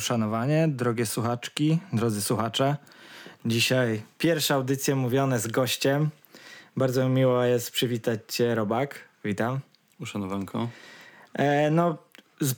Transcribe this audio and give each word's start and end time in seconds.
Uszanowanie, 0.00 0.68
drogie 0.68 1.06
słuchaczki, 1.06 1.78
drodzy 1.92 2.22
słuchacze. 2.22 2.76
Dzisiaj 3.44 4.02
pierwsza 4.18 4.54
audycja 4.54 4.96
mówione 4.96 5.38
z 5.38 5.46
gościem. 5.46 6.10
Bardzo 6.76 7.08
miło 7.08 7.44
jest 7.44 7.70
przywitać 7.70 8.20
Cię, 8.28 8.54
Robak. 8.54 8.94
Witam. 9.24 9.60
Uszanowanko. 10.00 10.68
E, 11.34 11.70
no, 11.70 11.98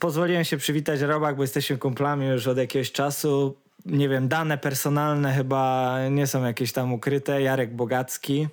pozwoliłem 0.01 0.45
się 0.45 0.57
przywitać 0.57 1.01
Robak, 1.01 1.37
bo 1.37 1.43
jesteśmy 1.43 1.79
kumplami 1.79 2.27
już 2.27 2.47
od 2.47 2.59
jakiegoś 2.59 2.93
czasu. 2.93 3.57
Nie 3.87 4.09
wiem, 4.09 4.29
dane 4.29 4.59
personalne 4.59 5.35
chyba 5.35 5.97
nie 6.11 6.27
są 6.27 6.45
jakieś 6.45 6.73
tam 6.73 6.93
ukryte. 6.93 7.43
Jarek 7.43 7.75
Bogacki, 7.75 8.49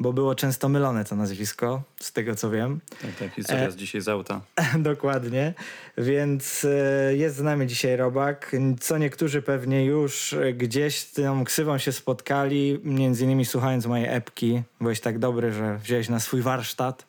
bo 0.00 0.12
było 0.12 0.34
często 0.34 0.68
mylone 0.68 1.04
to 1.04 1.16
nazwisko, 1.16 1.82
z 2.00 2.12
tego 2.12 2.34
co 2.34 2.50
wiem. 2.50 2.80
Tak, 3.02 3.16
tak, 3.18 3.34
historia 3.34 3.66
E. 3.66 3.70
z 3.70 3.76
dzisiaj 3.76 4.00
z 4.00 4.08
auta. 4.08 4.40
Dokładnie. 4.78 5.54
Więc 5.98 6.64
e, 6.64 7.16
jest 7.16 7.36
z 7.36 7.40
nami 7.42 7.66
dzisiaj 7.66 7.96
Robak. 7.96 8.56
Co 8.80 8.98
niektórzy 8.98 9.42
pewnie 9.42 9.84
już 9.84 10.32
e, 10.32 10.52
gdzieś 10.52 10.98
z 10.98 11.12
tą 11.12 11.44
ksywą 11.44 11.78
się 11.78 11.92
spotkali, 11.92 12.80
między 12.84 13.24
innymi 13.24 13.44
słuchając 13.44 13.86
mojej 13.86 14.06
epki. 14.08 14.62
Byłeś 14.80 15.00
tak 15.00 15.18
dobry, 15.18 15.52
że 15.52 15.78
wziąłeś 15.78 16.08
na 16.08 16.20
swój 16.20 16.42
warsztat. 16.42 17.06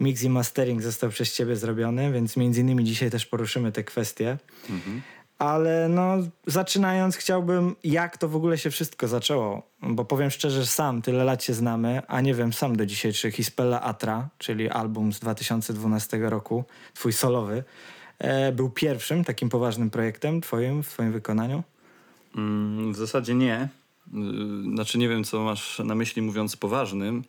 Mix 0.00 0.22
i 0.22 0.28
mastering 0.28 0.82
został 0.82 1.10
przez 1.10 1.34
ciebie 1.34 1.56
zrobiony, 1.56 2.12
więc 2.12 2.36
między 2.36 2.60
innymi 2.60 2.84
dzisiaj 2.84 3.10
też 3.10 3.26
poruszymy 3.26 3.72
te 3.72 3.84
kwestie. 3.84 4.38
Ale 5.42 5.88
no, 5.88 6.16
zaczynając, 6.46 7.16
chciałbym, 7.16 7.76
jak 7.84 8.18
to 8.18 8.28
w 8.28 8.36
ogóle 8.36 8.58
się 8.58 8.70
wszystko 8.70 9.08
zaczęło. 9.08 9.62
Bo 9.82 10.04
powiem 10.04 10.30
szczerze, 10.30 10.66
sam 10.66 11.02
tyle 11.02 11.24
lat 11.24 11.44
się 11.44 11.54
znamy, 11.54 12.02
a 12.08 12.20
nie 12.20 12.34
wiem 12.34 12.52
sam 12.52 12.76
do 12.76 12.86
dzisiaj, 12.86 13.12
czy 13.12 13.30
Hispella 13.30 13.80
Atra, 13.80 14.28
czyli 14.38 14.70
album 14.70 15.12
z 15.12 15.20
2012 15.20 16.18
roku, 16.18 16.64
twój 16.94 17.12
solowy, 17.12 17.64
e, 18.18 18.52
był 18.52 18.70
pierwszym 18.70 19.24
takim 19.24 19.48
poważnym 19.48 19.90
projektem 19.90 20.40
twoim 20.40 20.82
w 20.82 20.88
twoim 20.88 21.12
wykonaniu. 21.12 21.62
Mm, 22.36 22.92
w 22.92 22.96
zasadzie 22.96 23.34
nie. 23.34 23.68
Y, 24.14 24.74
Znaczy 24.74 24.98
nie 24.98 25.08
wiem, 25.08 25.24
co 25.24 25.40
masz 25.40 25.78
na 25.78 25.94
myśli 25.94 26.22
mówiąc 26.22 26.56
poważnym, 26.56 27.24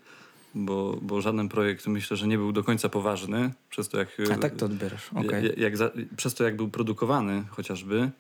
bo, 0.56 0.98
bo 1.02 1.22
żaden 1.22 1.50
projekt 1.50 1.88
myślę, 1.88 2.18
że 2.18 2.28
nie 2.28 2.38
był 2.38 2.52
do 2.52 2.64
końca 2.64 2.90
poważny, 2.90 3.54
przez 3.70 3.90
to 3.90 3.98
jak... 3.98 4.18
A 4.34 4.38
tak 4.38 4.56
to 4.56 4.66
odbierasz, 4.66 5.09
okej. 5.16 5.46
jak, 5.46 5.58
jak 5.58 5.78
za, 5.78 5.92
przez 6.18 6.34
to 6.34 6.44
jak 6.44 6.56
był 6.56 6.70
produkowany 6.70 7.44
chociażby. 7.50 8.12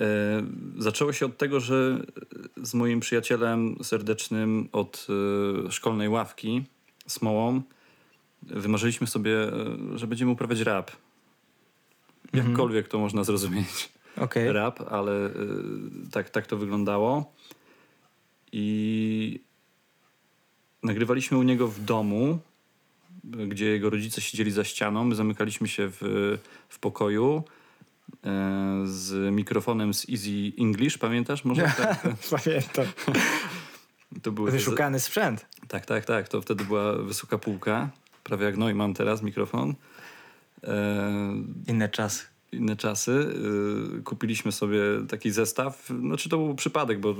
E, 0.00 0.42
zaczęło 0.78 1.12
się 1.12 1.26
od 1.26 1.38
tego, 1.38 1.60
że 1.60 2.00
z 2.62 2.74
moim 2.74 3.00
przyjacielem 3.00 3.76
serdecznym 3.82 4.68
od 4.72 5.06
e, 5.66 5.72
szkolnej 5.72 6.08
ławki, 6.08 6.64
Smołą, 7.06 7.62
wymarzyliśmy 8.42 9.06
sobie, 9.06 9.52
e, 9.52 9.98
że 9.98 10.06
będziemy 10.06 10.30
uprawiać 10.30 10.60
rap. 10.60 10.90
Jakkolwiek 12.32 12.88
to 12.88 12.98
można 12.98 13.24
zrozumieć 13.24 13.92
Okej. 14.16 14.52
rap, 14.52 14.80
ale 14.90 15.26
y, 15.26 16.10
tak, 16.12 16.30
tak 16.30 16.46
to 16.46 16.56
wyglądało. 16.56 17.32
I 18.52 19.40
nagrywaliśmy 20.84 21.38
u 21.38 21.42
niego 21.42 21.68
w 21.68 21.80
domu, 21.80 22.38
gdzie 23.48 23.66
jego 23.66 23.90
rodzice 23.90 24.20
siedzieli 24.20 24.50
za 24.50 24.64
ścianą. 24.64 25.04
My 25.04 25.14
zamykaliśmy 25.14 25.68
się 25.68 25.88
w, 26.00 26.38
w 26.68 26.78
pokoju 26.78 27.42
e, 28.24 28.82
z 28.86 29.34
mikrofonem 29.34 29.94
z 29.94 30.08
Easy 30.10 30.52
English, 30.60 30.98
pamiętasz? 30.98 31.44
Może 31.44 31.62
tak, 31.76 32.06
Pamiętam. 32.30 32.84
to 34.22 34.32
były 34.32 34.50
te- 34.50 34.56
Wyszukany 34.58 35.00
sprzęt. 35.00 35.46
tak, 35.68 35.86
tak, 35.86 36.04
tak. 36.04 36.28
To 36.28 36.40
wtedy 36.42 36.64
była 36.64 36.92
wysoka 36.92 37.38
półka, 37.38 37.90
prawie 38.24 38.44
jak 38.46 38.56
Neumann 38.56 38.94
teraz 38.94 39.22
mikrofon. 39.22 39.74
E, 40.64 41.34
Inny 41.68 41.88
czas. 41.88 42.26
inne 42.52 42.76
czasy. 42.76 43.26
Yy, 43.94 44.02
Kupiliśmy 44.02 44.52
sobie 44.52 44.80
taki 45.08 45.30
zestaw. 45.30 45.86
Znaczy 46.00 46.28
to 46.28 46.36
był 46.38 46.54
przypadek, 46.54 47.00
bo 47.00 47.14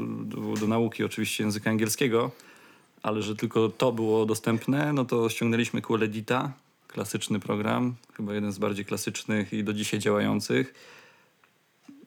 do 0.61 0.67
nauki 0.69 1.05
oczywiście 1.05 1.45
języka 1.45 1.71
angielskiego, 1.71 2.31
ale 3.05 3.23
że 3.23 3.37
tylko 3.37 3.69
to 3.69 3.93
było 3.93 4.27
dostępne, 4.27 4.93
no 4.93 5.05
to 5.05 5.29
ściągnęliśmy 5.29 5.83
Qualedita, 5.83 6.53
klasyczny 6.89 7.41
program, 7.41 7.95
chyba 8.17 8.35
jeden 8.35 8.53
z 8.53 8.59
bardziej 8.59 8.85
klasycznych 8.85 9.53
i 9.53 9.65
do 9.65 9.73
dzisiaj 9.73 10.01
działających. 10.01 10.75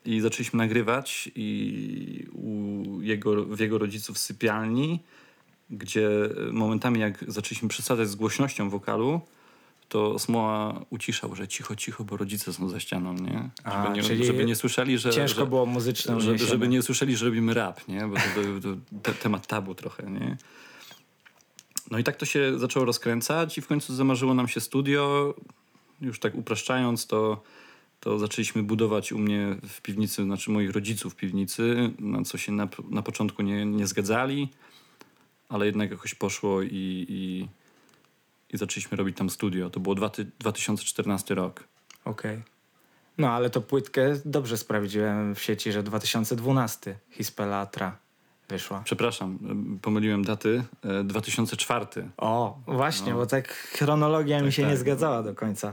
I 0.06 0.20
zaczęliśmy 0.22 0.58
nagrywać 0.58 1.32
i 1.36 2.26
u 2.34 3.02
jego, 3.02 3.46
w 3.46 3.60
jego 3.60 3.78
rodziców 3.78 4.18
sypialni, 4.18 5.00
gdzie 5.70 6.10
momentami 6.52 7.00
jak 7.00 7.26
zaczęliśmy 7.28 7.70
przesadzać 7.70 8.10
z 8.10 8.16
głośnością 8.16 8.70
wokalu, 8.70 9.22
to 9.90 10.20
Smoła 10.20 10.86
uciszał, 10.90 11.36
że 11.36 11.48
cicho, 11.48 11.76
cicho, 11.76 12.04
bo 12.04 12.18
rodzice 12.18 12.54
są 12.54 12.70
za 12.70 12.80
ścianą, 12.80 13.14
nie? 13.14 13.50
A, 13.64 13.84
Żeby 13.84 14.18
nie, 14.20 14.26
żeby 14.26 14.46
nie 14.46 14.56
słyszeli, 14.56 14.98
że... 14.98 15.10
Ciężko 15.10 15.40
że, 15.40 15.48
było 15.48 15.66
muzycznie 15.66 16.22
żeby, 16.22 16.38
żeby 16.38 16.68
nie 16.68 16.82
słyszeli, 16.82 17.16
że 17.16 17.26
robimy 17.26 17.54
rap, 17.54 17.88
nie? 17.88 18.08
Bo 18.08 18.16
to 18.16 18.42
był 18.42 18.62
to, 18.62 18.82
te, 19.04 19.14
temat 19.14 19.48
tabu 19.48 19.76
trochę, 19.76 20.12
nie? 20.12 20.38
No 21.92 22.00
i 22.00 22.04
tak 22.04 22.16
to 22.16 22.26
się 22.26 22.60
zaczęło 22.60 22.86
rozkręcać 22.86 23.58
i 23.58 23.62
w 23.62 23.68
końcu 23.68 23.96
zamarzyło 23.96 24.34
nam 24.34 24.48
się 24.48 24.60
studio. 24.60 25.34
Już 26.02 26.20
tak 26.20 26.36
upraszczając, 26.36 27.08
to, 27.08 27.44
to 28.00 28.20
zaczęliśmy 28.20 28.64
budować 28.64 29.12
u 29.12 29.18
mnie 29.18 29.56
w 29.68 29.82
piwnicy, 29.82 30.24
znaczy 30.24 30.52
moich 30.52 30.72
rodziców 30.72 31.14
w 31.14 31.16
piwnicy, 31.16 31.94
na 32.00 32.24
co 32.24 32.38
się 32.38 32.52
na, 32.52 32.68
na 32.90 33.02
początku 33.02 33.42
nie, 33.42 33.66
nie 33.66 33.88
zgadzali, 33.88 34.50
ale 35.50 35.66
jednak 35.66 35.92
jakoś 35.92 36.16
poszło 36.16 36.62
i, 36.62 37.06
i, 37.10 37.48
i 38.54 38.58
zaczęliśmy 38.58 38.98
robić 38.98 39.18
tam 39.18 39.30
studio. 39.30 39.70
To 39.70 39.80
było 39.80 39.96
dwa 39.96 40.10
ty, 40.10 40.26
2014 40.40 41.36
rok. 41.36 41.64
Okej. 42.06 42.42
No, 43.18 43.32
ale 43.32 43.50
to 43.50 43.62
płytkę 43.62 44.20
dobrze 44.26 44.58
sprawdziłem 44.58 45.36
w 45.36 45.42
sieci, 45.42 45.72
że 45.72 45.84
2012 45.84 47.00
Hispella 47.10 47.58
Atra 47.58 48.07
wyszła. 48.50 48.82
Przepraszam, 48.86 49.40
pomyliłem 49.82 50.24
daty. 50.24 50.64
e, 50.84 51.04
2004. 51.04 51.86
O, 52.18 52.58
właśnie, 52.68 53.14
bo 53.14 53.26
tak 53.26 53.48
chronologia 53.54 54.42
mi 54.42 54.52
się 54.52 54.62
tak. 54.62 54.72
nie 54.72 54.78
zgadzała 54.78 55.24
do 55.24 55.36
końca. 55.36 55.72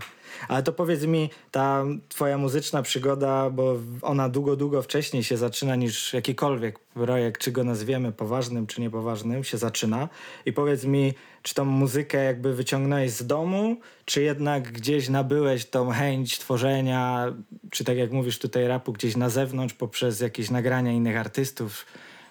Ale 0.49 0.62
to 0.62 0.73
powiedz 0.73 1.03
mi, 1.03 1.31
ta 1.51 1.85
twoja 2.09 2.39
muzyczna 2.39 2.83
przygoda, 2.83 3.51
bo 3.51 3.77
ona 4.03 4.29
długo, 4.29 4.57
długo 4.57 4.83
wcześniej 4.83 5.25
się 5.25 5.37
zaczyna 5.37 5.77
niż 5.77 6.12
jakikolwiek 6.12 6.79
projekt, 6.79 7.41
czy 7.41 7.53
go 7.53 7.65
nazwiemy 7.65 8.12
poważnym, 8.12 8.67
czy 8.67 8.81
niepoważnym, 8.81 9.45
się 9.45 9.59
zaczyna. 9.59 10.09
I 10.47 10.53
powiedz 10.53 10.85
mi, 10.85 11.15
czy 11.43 11.55
tą 11.55 11.65
muzykę 11.65 12.25
jakby 12.25 12.55
wyciągnąłeś 12.55 13.11
z 13.11 13.27
domu, 13.27 13.77
czy 14.05 14.23
jednak 14.23 14.73
gdzieś 14.73 15.09
nabyłeś 15.09 15.65
tą 15.67 15.91
chęć 15.91 16.39
tworzenia, 16.39 17.33
czy 17.71 17.85
tak 17.85 17.97
jak 17.97 18.12
mówisz 18.12 18.39
tutaj 18.39 18.69
rapu, 18.69 18.93
gdzieś 18.93 19.17
na 19.17 19.31
zewnątrz 19.31 19.75
poprzez 19.75 20.21
jakieś 20.21 20.51
nagrania 20.51 20.93
innych 20.93 21.17
artystów, 21.17 21.87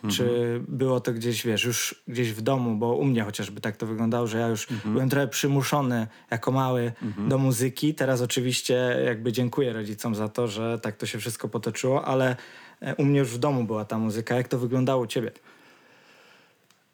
czy 0.07 0.59
było 0.67 0.99
to 0.99 1.13
gdzieś, 1.13 1.45
wiesz, 1.45 1.63
już 1.63 2.03
gdzieś 2.07 2.31
w 2.33 2.41
domu, 2.41 2.75
bo 2.75 2.95
u 2.95 3.05
mnie 3.05 3.23
chociażby 3.23 3.61
tak 3.61 3.77
to 3.77 3.85
wyglądało, 3.85 4.27
że 4.27 4.37
ja 4.37 4.47
już 4.47 4.67
byłem 4.85 5.09
trochę 5.09 5.27
przymuszony 5.27 6.07
jako 6.31 6.51
mały 6.51 6.91
do 7.27 7.37
muzyki. 7.37 7.95
Teraz 7.95 8.21
oczywiście 8.21 9.01
jakby 9.05 9.31
dziękuję 9.31 9.73
rodzicom 9.73 10.15
za 10.15 10.29
to, 10.29 10.47
że 10.47 10.79
tak 10.79 10.97
to 10.97 11.05
się 11.05 11.19
wszystko 11.19 11.49
potoczyło, 11.49 12.05
ale 12.05 12.35
e, 12.81 12.95
u 12.95 13.05
mnie 13.05 13.19
już 13.19 13.29
w 13.29 13.37
domu 13.37 13.63
była 13.63 13.85
ta 13.85 13.97
muzyka. 13.97 14.35
Jak 14.35 14.47
to 14.47 14.57
wyglądało 14.57 15.03
u 15.03 15.07
ciebie? 15.07 15.31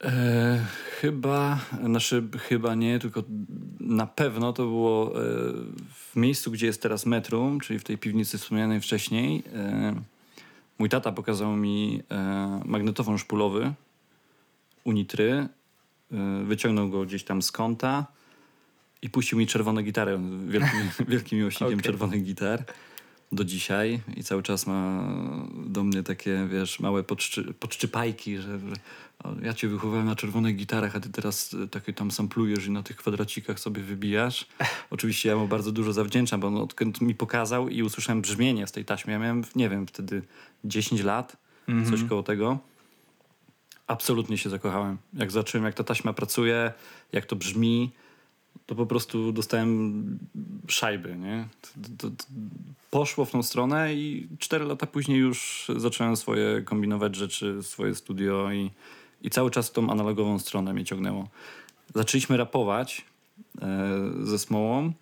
E, 0.04 0.66
chyba, 1.02 1.60
znaczy 1.86 2.24
chyba 2.50 2.76
nie, 2.76 3.00
tylko 3.00 3.24
na 3.80 4.08
pewno 4.08 4.54
to 4.54 4.64
było 4.64 5.08
e, 5.08 5.24
w 5.94 6.16
miejscu, 6.16 6.52
gdzie 6.52 6.66
jest 6.66 6.82
teraz 6.82 7.06
metrum, 7.06 7.60
czyli 7.60 7.80
w 7.80 7.84
tej 7.84 7.98
piwnicy 7.98 8.38
wspomnianej 8.38 8.82
wcześniej. 8.82 9.44
E, 9.56 10.19
mój 10.80 10.90
tata 10.90 11.12
pokazał 11.12 11.56
mi 11.56 12.04
e, 12.12 12.62
magnetofon 12.66 13.18
szpulowy 13.18 13.74
Unitry, 14.84 15.32
e, 15.32 16.44
wyciągnął 16.44 16.90
go 16.90 17.06
gdzieś 17.06 17.24
tam 17.24 17.42
z 17.42 17.52
kąta 17.52 18.06
i 19.02 19.10
puścił 19.10 19.38
mi 19.38 19.48
czerwone 19.48 19.84
gitary. 19.84 20.16
On 20.16 20.50
Wielki, 20.50 20.78
wielki 21.08 21.36
miłośnikiem 21.40 21.80
Okej. 21.80 21.84
czerwonych 21.84 22.24
gitar 22.24 22.64
do 23.32 23.44
dzisiaj 23.44 24.02
i 24.18 24.24
cały 24.24 24.44
czas 24.44 24.68
ma 24.68 25.04
do 25.66 25.84
mnie 25.84 26.04
takie, 26.04 26.48
wiesz, 26.52 26.80
małe 26.80 27.04
podszczy, 27.04 27.54
podszczypajki, 27.54 28.38
że, 28.38 28.60
że 28.60 28.76
ja 29.42 29.54
cię 29.54 29.68
wychowałem 29.68 30.06
na 30.06 30.16
czerwonych 30.16 30.56
gitarach, 30.56 30.96
a 30.96 31.00
ty 31.00 31.10
teraz 31.10 31.56
e, 31.64 31.68
takie 31.68 31.94
tam 31.94 32.12
samplujesz 32.12 32.66
i 32.66 32.72
na 32.72 32.84
tych 32.84 32.98
kwadracikach 32.98 33.60
sobie 33.60 33.82
wybijasz. 33.82 34.48
Oczywiście 34.90 35.30
ja 35.30 35.36
mu 35.36 35.48
bardzo 35.48 35.72
dużo 35.72 35.94
zawdzięczam, 35.94 36.40
bo 36.40 36.48
on 36.48 36.58
odkąd 36.58 37.02
mi 37.02 37.16
pokazał 37.16 37.70
i 37.70 37.84
usłyszałem 37.84 38.22
brzmienie 38.22 38.68
z 38.68 38.72
tej 38.72 38.86
taśmy, 38.86 39.14
ja 39.14 39.20
miałem, 39.20 39.44
nie 39.56 39.70
wiem, 39.70 39.88
wtedy 39.88 40.22
10 40.64 41.04
lat, 41.04 41.38
coś 41.90 42.04
koło 42.04 42.24
tego. 42.24 42.60
Absolutnie 43.88 44.38
się 44.38 44.50
zakochałem. 44.50 44.98
Jak 45.14 45.32
zobaczyłem, 45.32 45.66
jak 45.66 45.76
ta 45.76 45.84
taśma 45.84 46.14
pracuje, 46.14 46.74
jak 47.12 47.26
to 47.26 47.36
brzmi, 47.36 47.92
to 48.70 48.76
po 48.76 48.86
prostu 48.86 49.32
dostałem 49.32 50.04
szajby, 50.68 51.16
nie? 51.16 51.48
To, 51.62 51.70
to, 51.98 52.16
to 52.16 52.24
poszło 52.90 53.26
w 53.26 53.32
tą 53.32 53.44
stronę 53.44 53.94
i 53.94 54.28
cztery 54.40 54.66
lata 54.66 54.88
później 54.88 55.20
już 55.20 55.68
zacząłem 55.78 56.18
swoje 56.18 56.62
kombinować 56.62 57.16
rzeczy, 57.16 57.64
swoje 57.64 57.96
studio 57.96 58.52
i, 58.52 58.72
i 59.22 59.30
cały 59.30 59.52
czas 59.52 59.72
tą 59.72 59.90
analogową 59.90 60.40
stronę 60.40 60.74
mnie 60.74 60.86
ciągnęło. 60.86 61.28
Zaczęliśmy 61.96 62.38
rapować 62.38 63.06
e, 63.62 63.66
ze 64.24 64.40
Smołą 64.40 64.94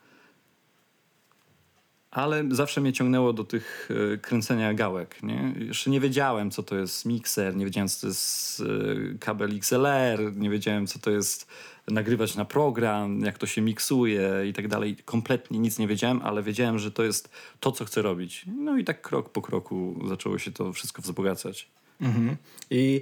ale 2.12 2.44
zawsze 2.52 2.82
mnie 2.82 2.94
ciągnęło 2.94 3.34
do 3.34 3.44
tych 3.44 3.90
e, 4.14 4.18
kręcenia 4.18 4.74
gałek. 4.74 5.24
Nie? 5.24 5.54
Jeszcze 5.60 5.90
nie 5.90 6.00
wiedziałem, 6.00 6.52
co 6.52 6.64
to 6.64 6.76
jest 6.76 7.06
mikser, 7.06 7.56
nie 7.56 7.66
wiedziałem, 7.66 7.88
co 7.88 8.02
to 8.02 8.08
jest 8.08 8.62
e, 8.62 9.18
kabel 9.20 9.56
XLR, 9.56 10.36
nie 10.36 10.50
wiedziałem, 10.50 10.88
co 10.88 11.00
to 11.00 11.12
jest 11.12 11.48
nagrywać 11.88 12.36
na 12.36 12.46
program, 12.46 13.22
jak 13.22 13.38
to 13.38 13.48
się 13.48 13.62
miksuje 13.62 14.30
i 14.50 14.54
tak 14.54 14.68
dalej. 14.68 14.98
Kompletnie 15.06 15.60
nic 15.60 15.80
nie 15.80 15.88
wiedziałem, 15.88 16.22
ale 16.24 16.44
wiedziałem, 16.44 16.80
że 16.80 16.92
to 16.92 17.04
jest 17.04 17.30
to, 17.60 17.72
co 17.72 17.86
chcę 17.86 18.02
robić. 18.02 18.46
No 18.58 18.78
i 18.78 18.84
tak 18.84 19.02
krok 19.02 19.30
po 19.30 19.42
kroku 19.42 20.00
zaczęło 20.08 20.40
się 20.40 20.52
to 20.52 20.74
wszystko 20.74 21.02
wzbogacać. 21.02 21.70
Mhm. 22.02 22.38
I 22.70 23.02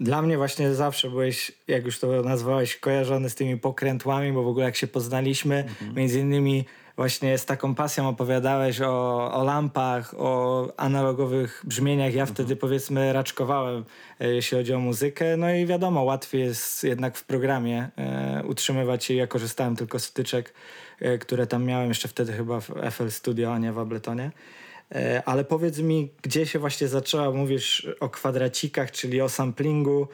dla 0.00 0.22
mnie 0.22 0.36
właśnie 0.36 0.74
zawsze 0.74 1.10
byłeś, 1.10 1.52
jak 1.68 1.84
już 1.84 1.98
to 1.98 2.22
nazwałeś, 2.22 2.76
kojarzony 2.76 3.30
z 3.30 3.34
tymi 3.34 3.56
pokrętłami, 3.56 4.32
bo 4.32 4.42
w 4.42 4.48
ogóle 4.48 4.64
jak 4.64 4.76
się 4.76 4.86
poznaliśmy, 4.86 5.56
mhm. 5.56 5.94
między 5.94 6.20
innymi 6.20 6.64
właśnie 7.00 7.38
z 7.38 7.44
taką 7.44 7.74
pasją 7.74 8.08
opowiadałeś 8.08 8.80
o, 8.80 9.32
o 9.34 9.44
lampach, 9.44 10.14
o 10.18 10.68
analogowych 10.76 11.62
brzmieniach. 11.66 12.14
Ja 12.14 12.26
wtedy 12.26 12.56
powiedzmy 12.56 13.12
raczkowałem, 13.12 13.84
e, 14.20 14.34
jeśli 14.34 14.58
chodzi 14.58 14.74
o 14.74 14.78
muzykę. 14.78 15.36
No 15.36 15.54
i 15.54 15.66
wiadomo, 15.66 16.02
łatwiej 16.02 16.40
jest 16.40 16.84
jednak 16.84 17.16
w 17.16 17.24
programie 17.24 17.88
e, 17.96 18.42
utrzymywać 18.46 19.04
się. 19.04 19.14
Ja 19.14 19.26
korzystałem 19.26 19.76
tylko 19.76 19.98
z 19.98 20.06
wtyczek, 20.06 20.54
e, 21.00 21.18
które 21.18 21.46
tam 21.46 21.64
miałem 21.64 21.88
jeszcze 21.88 22.08
wtedy 22.08 22.32
chyba 22.32 22.60
w 22.60 22.70
FL 22.90 23.10
Studio, 23.10 23.52
a 23.52 23.58
nie 23.58 23.72
w 23.72 23.78
Abletonie. 23.78 24.30
E, 24.94 25.22
ale 25.26 25.44
powiedz 25.44 25.78
mi, 25.78 26.12
gdzie 26.22 26.46
się 26.46 26.58
właśnie 26.58 26.88
zaczęła? 26.88 27.30
Mówisz 27.30 27.88
o 28.00 28.08
kwadracikach, 28.08 28.90
czyli 28.90 29.20
o 29.20 29.28
samplingu. 29.28 30.08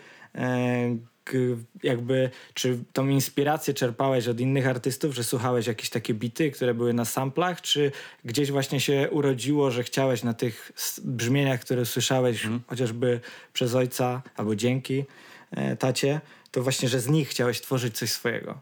E, 1.34 1.38
jakby, 1.82 2.30
czy 2.54 2.78
tą 2.92 3.08
inspirację 3.08 3.74
czerpałeś 3.74 4.28
od 4.28 4.40
innych 4.40 4.66
artystów, 4.66 5.14
że 5.14 5.24
słuchałeś 5.24 5.66
jakieś 5.66 5.90
takie 5.90 6.14
bity, 6.14 6.50
które 6.50 6.74
były 6.74 6.92
na 6.92 7.04
samplach, 7.04 7.60
czy 7.60 7.92
gdzieś 8.24 8.50
właśnie 8.50 8.80
się 8.80 9.08
urodziło, 9.10 9.70
że 9.70 9.82
chciałeś 9.82 10.22
na 10.22 10.34
tych 10.34 10.72
brzmieniach, 11.04 11.60
które 11.60 11.86
słyszałeś 11.86 12.44
mm. 12.44 12.60
chociażby 12.66 13.20
przez 13.52 13.74
ojca 13.74 14.22
albo 14.36 14.56
dzięki 14.56 15.04
e, 15.50 15.76
tacie, 15.76 16.20
to 16.50 16.62
właśnie, 16.62 16.88
że 16.88 17.00
z 17.00 17.08
nich 17.08 17.28
chciałeś 17.28 17.60
tworzyć 17.60 17.96
coś 17.96 18.10
swojego? 18.10 18.60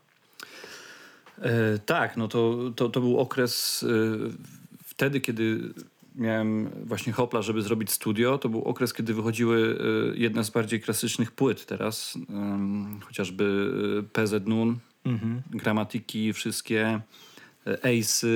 E, 1.42 1.78
tak, 1.86 2.16
no 2.16 2.28
to, 2.28 2.56
to, 2.76 2.88
to 2.88 3.00
był 3.00 3.18
okres 3.18 3.82
e, 3.82 3.86
wtedy, 4.84 5.20
kiedy 5.20 5.60
miałem 6.14 6.70
właśnie 6.84 7.12
hopla, 7.12 7.42
żeby 7.42 7.62
zrobić 7.62 7.90
studio. 7.90 8.38
To 8.38 8.48
był 8.48 8.62
okres, 8.62 8.92
kiedy 8.92 9.14
wychodziły 9.14 9.78
e, 10.12 10.16
jedne 10.16 10.44
z 10.44 10.50
bardziej 10.50 10.80
klasycznych 10.80 11.32
płyt 11.32 11.66
teraz, 11.66 12.18
chociażby 13.00 13.72
e, 13.98 14.02
PZ 14.02 14.46
Nun, 14.46 14.78
mhm. 15.04 15.42
gramatyki 15.50 16.32
wszystkie, 16.32 17.00
e, 17.66 18.00
Ace, 18.00 18.26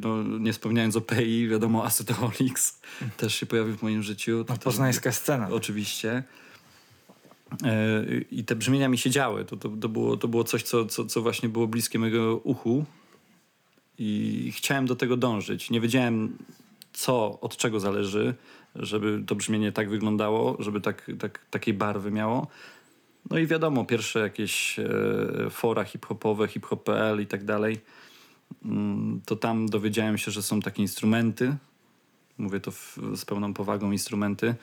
no, 0.00 0.22
nie 0.22 0.52
wspomniając 0.52 0.96
o 0.96 1.00
Pei, 1.00 1.48
wiadomo, 1.48 1.84
Acetaholics 1.84 2.80
mhm. 2.92 3.10
też 3.16 3.34
się 3.34 3.46
pojawił 3.46 3.76
w 3.76 3.82
moim 3.82 4.02
życiu. 4.02 4.44
No, 4.48 4.56
poznańska 4.56 5.12
scena. 5.12 5.48
Oczywiście. 5.50 6.22
I 8.30 8.44
te 8.44 8.56
brzmienia 8.56 8.88
mi 8.88 8.98
się 8.98 9.10
działy. 9.10 9.44
To, 9.44 9.56
to, 9.56 9.68
to, 9.68 9.88
było, 9.88 10.16
to 10.16 10.28
było 10.28 10.44
coś, 10.44 10.62
co, 10.62 10.86
co, 10.86 11.04
co 11.04 11.22
właśnie 11.22 11.48
było 11.48 11.66
bliskie 11.66 11.98
mego 11.98 12.36
uchu 12.36 12.84
i 13.98 14.52
chciałem 14.56 14.86
do 14.86 14.96
tego 14.96 15.16
dążyć. 15.16 15.70
Nie 15.70 15.80
wiedziałem 15.80 16.38
co 16.96 17.40
od 17.40 17.56
czego 17.56 17.80
zależy, 17.80 18.34
żeby 18.74 19.22
to 19.26 19.34
brzmienie 19.34 19.72
tak 19.72 19.90
wyglądało, 19.90 20.56
żeby 20.58 20.80
tak, 20.80 21.10
tak, 21.18 21.46
takiej 21.50 21.74
barwy 21.74 22.10
miało. 22.10 22.46
No 23.30 23.38
i 23.38 23.46
wiadomo, 23.46 23.84
pierwsze 23.84 24.20
jakieś 24.20 24.78
e, 24.78 24.86
fora 25.50 25.84
hip-hopowe, 25.84 26.48
hip-hop.pl 26.48 27.20
i 27.20 27.26
tak 27.26 27.44
dalej, 27.44 27.80
mm, 28.64 29.20
to 29.26 29.36
tam 29.36 29.66
dowiedziałem 29.66 30.18
się, 30.18 30.30
że 30.30 30.42
są 30.42 30.60
takie 30.60 30.82
instrumenty, 30.82 31.56
mówię 32.38 32.60
to 32.60 32.70
w, 32.70 32.98
z 33.14 33.24
pełną 33.24 33.54
powagą, 33.54 33.92
instrumenty, 33.92 34.54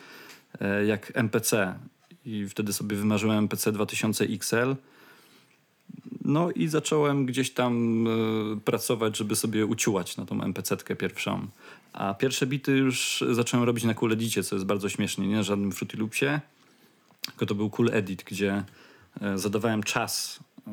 e, 0.62 0.85
jak 0.85 1.12
MPC. 1.15 1.80
I 2.25 2.50
wtedy 2.50 2.74
sobie 2.74 2.95
wymarzyłem 2.95 3.38
MPC 3.38 3.71
2000 3.71 4.25
XL. 4.25 4.75
No 6.26 6.52
i 6.52 6.68
zacząłem 6.68 7.26
gdzieś 7.26 7.52
tam 7.52 8.06
e, 8.08 8.60
pracować, 8.60 9.18
żeby 9.18 9.36
sobie 9.36 9.66
uciułać 9.66 10.18
na 10.18 10.26
tą 10.26 10.38
MPC-tkę 10.42 10.96
pierwszą. 10.96 11.48
A 11.94 12.14
pierwsze 12.14 12.48
bity 12.48 12.72
już 12.72 13.24
zacząłem 13.32 13.66
robić 13.66 13.84
na 13.84 13.94
Cool 13.94 14.12
Edicie, 14.12 14.44
co 14.44 14.56
jest 14.56 14.66
bardzo 14.66 14.90
śmiesznie, 14.90 15.28
nie? 15.28 15.36
Na 15.36 15.44
żadnym 15.44 15.72
Fruity 15.72 15.98
Loopsie, 15.98 16.40
tylko 17.26 17.46
to 17.46 17.56
był 17.56 17.70
Cool 17.70 17.90
Edit, 17.94 18.24
gdzie 18.24 18.64
e, 19.22 19.38
zadawałem 19.38 19.84
czas 19.84 20.40
e, 20.68 20.72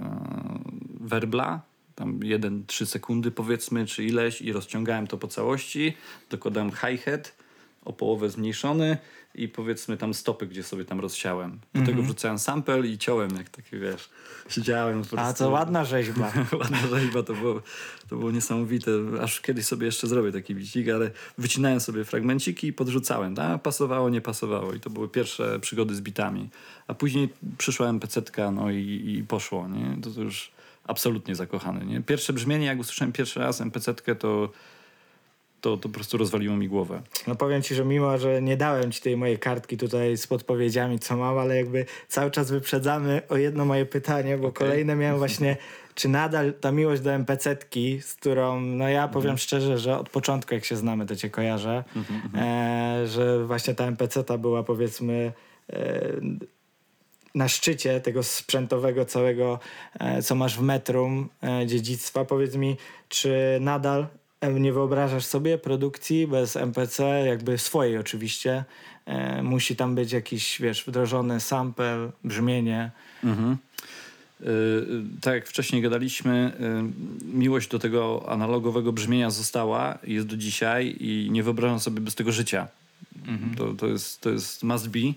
werbla, 1.01 1.61
tam 1.95 2.21
1-3 2.21 2.87
sekundy 2.87 3.31
powiedzmy, 3.31 3.87
czy 3.87 4.05
ileś 4.05 4.43
i 4.43 4.53
rozciągałem 4.53 5.07
to 5.07 5.19
po 5.19 5.29
całości, 5.29 5.97
dokładałem 6.31 6.71
hi-hat, 6.71 7.37
o 7.85 7.93
połowę 7.93 8.31
zmniejszony 8.31 8.99
i 9.35 9.49
powiedzmy 9.49 9.97
tam 9.97 10.15
stopy, 10.15 10.47
gdzie 10.47 10.63
sobie 10.63 10.85
tam 10.85 11.01
rozsiałem. 11.01 11.51
Do 11.51 11.57
mm 11.75 11.85
-hmm. 11.85 11.91
tego 11.91 12.03
wrzucałem 12.03 12.39
sample 12.39 12.87
i 12.87 12.99
ciąłem, 12.99 13.37
jak 13.37 13.49
taki 13.49 13.79
wiesz, 13.79 14.11
siedziałem. 14.49 15.03
Po 15.05 15.19
A 15.19 15.33
to 15.33 15.51
ładna 15.51 15.85
rzeźba. 15.85 16.33
ładna 16.61 16.79
rzeźba, 16.79 17.23
to 17.23 17.35
było, 17.35 17.63
to 18.09 18.17
było 18.17 18.31
niesamowite. 18.31 18.91
Aż 19.21 19.41
kiedyś 19.41 19.67
sobie 19.67 19.87
jeszcze 19.87 20.07
zrobię 20.07 20.33
taki 20.33 20.55
bicik, 20.55 20.89
ale 20.89 21.11
wycinałem 21.39 21.81
sobie 21.81 22.05
fragmenciki 22.05 22.67
i 22.67 22.73
podrzucałem. 22.73 23.35
Tak? 23.35 23.63
Pasowało, 23.63 24.11
nie 24.11 24.21
pasowało 24.21 24.73
i 24.73 24.81
to 24.81 24.91
były 24.91 25.09
pierwsze 25.09 25.61
przygody 25.61 25.95
z 25.95 26.01
bitami. 26.01 26.49
A 26.87 26.95
później 26.95 27.29
przyszła 27.59 27.89
MPC-tka 27.89 28.51
no 28.51 28.71
i, 28.71 29.17
i 29.19 29.25
poszło, 29.29 29.69
nie? 29.69 30.03
To, 30.03 30.11
to 30.11 30.21
już 30.21 30.51
absolutnie 30.85 31.35
zakochany, 31.35 31.87
nie? 31.87 32.01
Pierwsze 32.01 32.33
brzmienie, 32.33 32.67
jak 32.67 32.81
usłyszałem 32.81 33.13
pierwszy 33.13 33.41
raz 33.41 33.61
MPC-tkę, 33.61 34.15
to 34.15 34.51
to, 35.61 35.77
to 35.77 35.89
po 35.89 35.95
prostu 35.95 36.17
rozwaliło 36.17 36.57
mi 36.57 36.69
głowę. 36.69 37.03
No 37.27 37.35
powiem 37.35 37.63
ci, 37.63 37.75
że 37.75 37.85
mimo, 37.85 38.19
że 38.19 38.43
nie 38.43 38.57
dałem 38.57 38.93
ci 38.93 39.01
tej 39.01 39.17
mojej 39.17 39.39
kartki 39.39 39.77
tutaj 39.77 40.17
z 40.17 40.27
podpowiedziami, 40.27 40.99
co 40.99 41.17
mam, 41.17 41.39
ale 41.39 41.57
jakby 41.57 41.87
cały 42.09 42.31
czas 42.31 42.51
wyprzedzamy 42.51 43.23
o 43.29 43.37
jedno 43.37 43.65
moje 43.65 43.87
pytanie, 43.87 44.39
bo 44.39 44.49
okay. 44.49 44.69
kolejne 44.69 44.97
miałem 44.97 45.19
właśnie, 45.19 45.57
czy 45.95 46.09
nadal 46.09 46.53
ta 46.61 46.73
miłość 46.73 47.03
do 47.03 47.13
MPC-tki, 47.13 48.01
z 48.03 48.15
którą, 48.15 48.61
no 48.61 48.89
ja 48.89 49.09
powiem 49.09 49.31
mhm. 49.31 49.39
szczerze, 49.39 49.79
że 49.79 49.99
od 49.99 50.11
początku 50.11 50.55
jak 50.55 50.65
się 50.65 50.77
znamy, 50.77 51.07
to 51.07 51.17
cię 51.17 51.31
kojarzę, 51.31 51.85
mhm, 51.97 52.21
mhm. 52.25 52.45
e, 52.45 53.07
że 53.07 53.47
właśnie 53.47 53.75
ta 53.75 53.85
MPC-ta 53.85 54.39
była 54.39 54.63
powiedzmy 54.63 55.33
e, 55.73 56.01
na 57.35 57.49
szczycie 57.49 58.01
tego 58.01 58.23
sprzętowego 58.23 59.05
całego, 59.05 59.59
e, 60.01 60.23
co 60.23 60.35
masz 60.35 60.59
w 60.59 60.63
metrum 60.63 61.29
e, 61.43 61.67
dziedzictwa. 61.67 62.25
Powiedz 62.25 62.57
mi, 62.57 62.77
czy 63.09 63.59
nadal 63.61 64.07
nie 64.49 64.73
wyobrażasz 64.73 65.25
sobie 65.25 65.59
produkcji 65.59 66.27
bez 66.27 66.57
MPC, 66.57 67.03
jakby 67.27 67.59
swojej 67.59 67.99
oczywiście. 67.99 68.65
E, 69.07 69.43
musi 69.43 69.77
tam 69.77 69.95
być 69.95 70.13
jakiś, 70.13 70.61
wiesz, 70.61 70.85
wdrożony 70.85 71.41
sample, 71.41 72.11
brzmienie. 72.25 72.91
Mhm. 73.25 73.57
Yy, 74.41 75.05
tak 75.21 75.35
jak 75.35 75.47
wcześniej 75.47 75.83
gadaliśmy, 75.83 76.53
yy, 76.61 77.39
miłość 77.39 77.69
do 77.69 77.79
tego 77.79 78.25
analogowego 78.29 78.93
brzmienia 78.93 79.31
została, 79.31 79.99
jest 80.05 80.27
do 80.27 80.37
dzisiaj 80.37 80.97
i 81.01 81.29
nie 81.31 81.43
wyobrażam 81.43 81.81
sobie 81.81 82.01
bez 82.01 82.15
tego 82.15 82.33
życia. 82.33 82.69
Mhm. 83.27 83.55
To, 83.55 83.75
to, 83.75 83.87
jest, 83.87 84.21
to 84.21 84.31
jest 84.31 84.63
must 84.63 84.89
be. 84.89 84.99
Yy, 84.99 85.15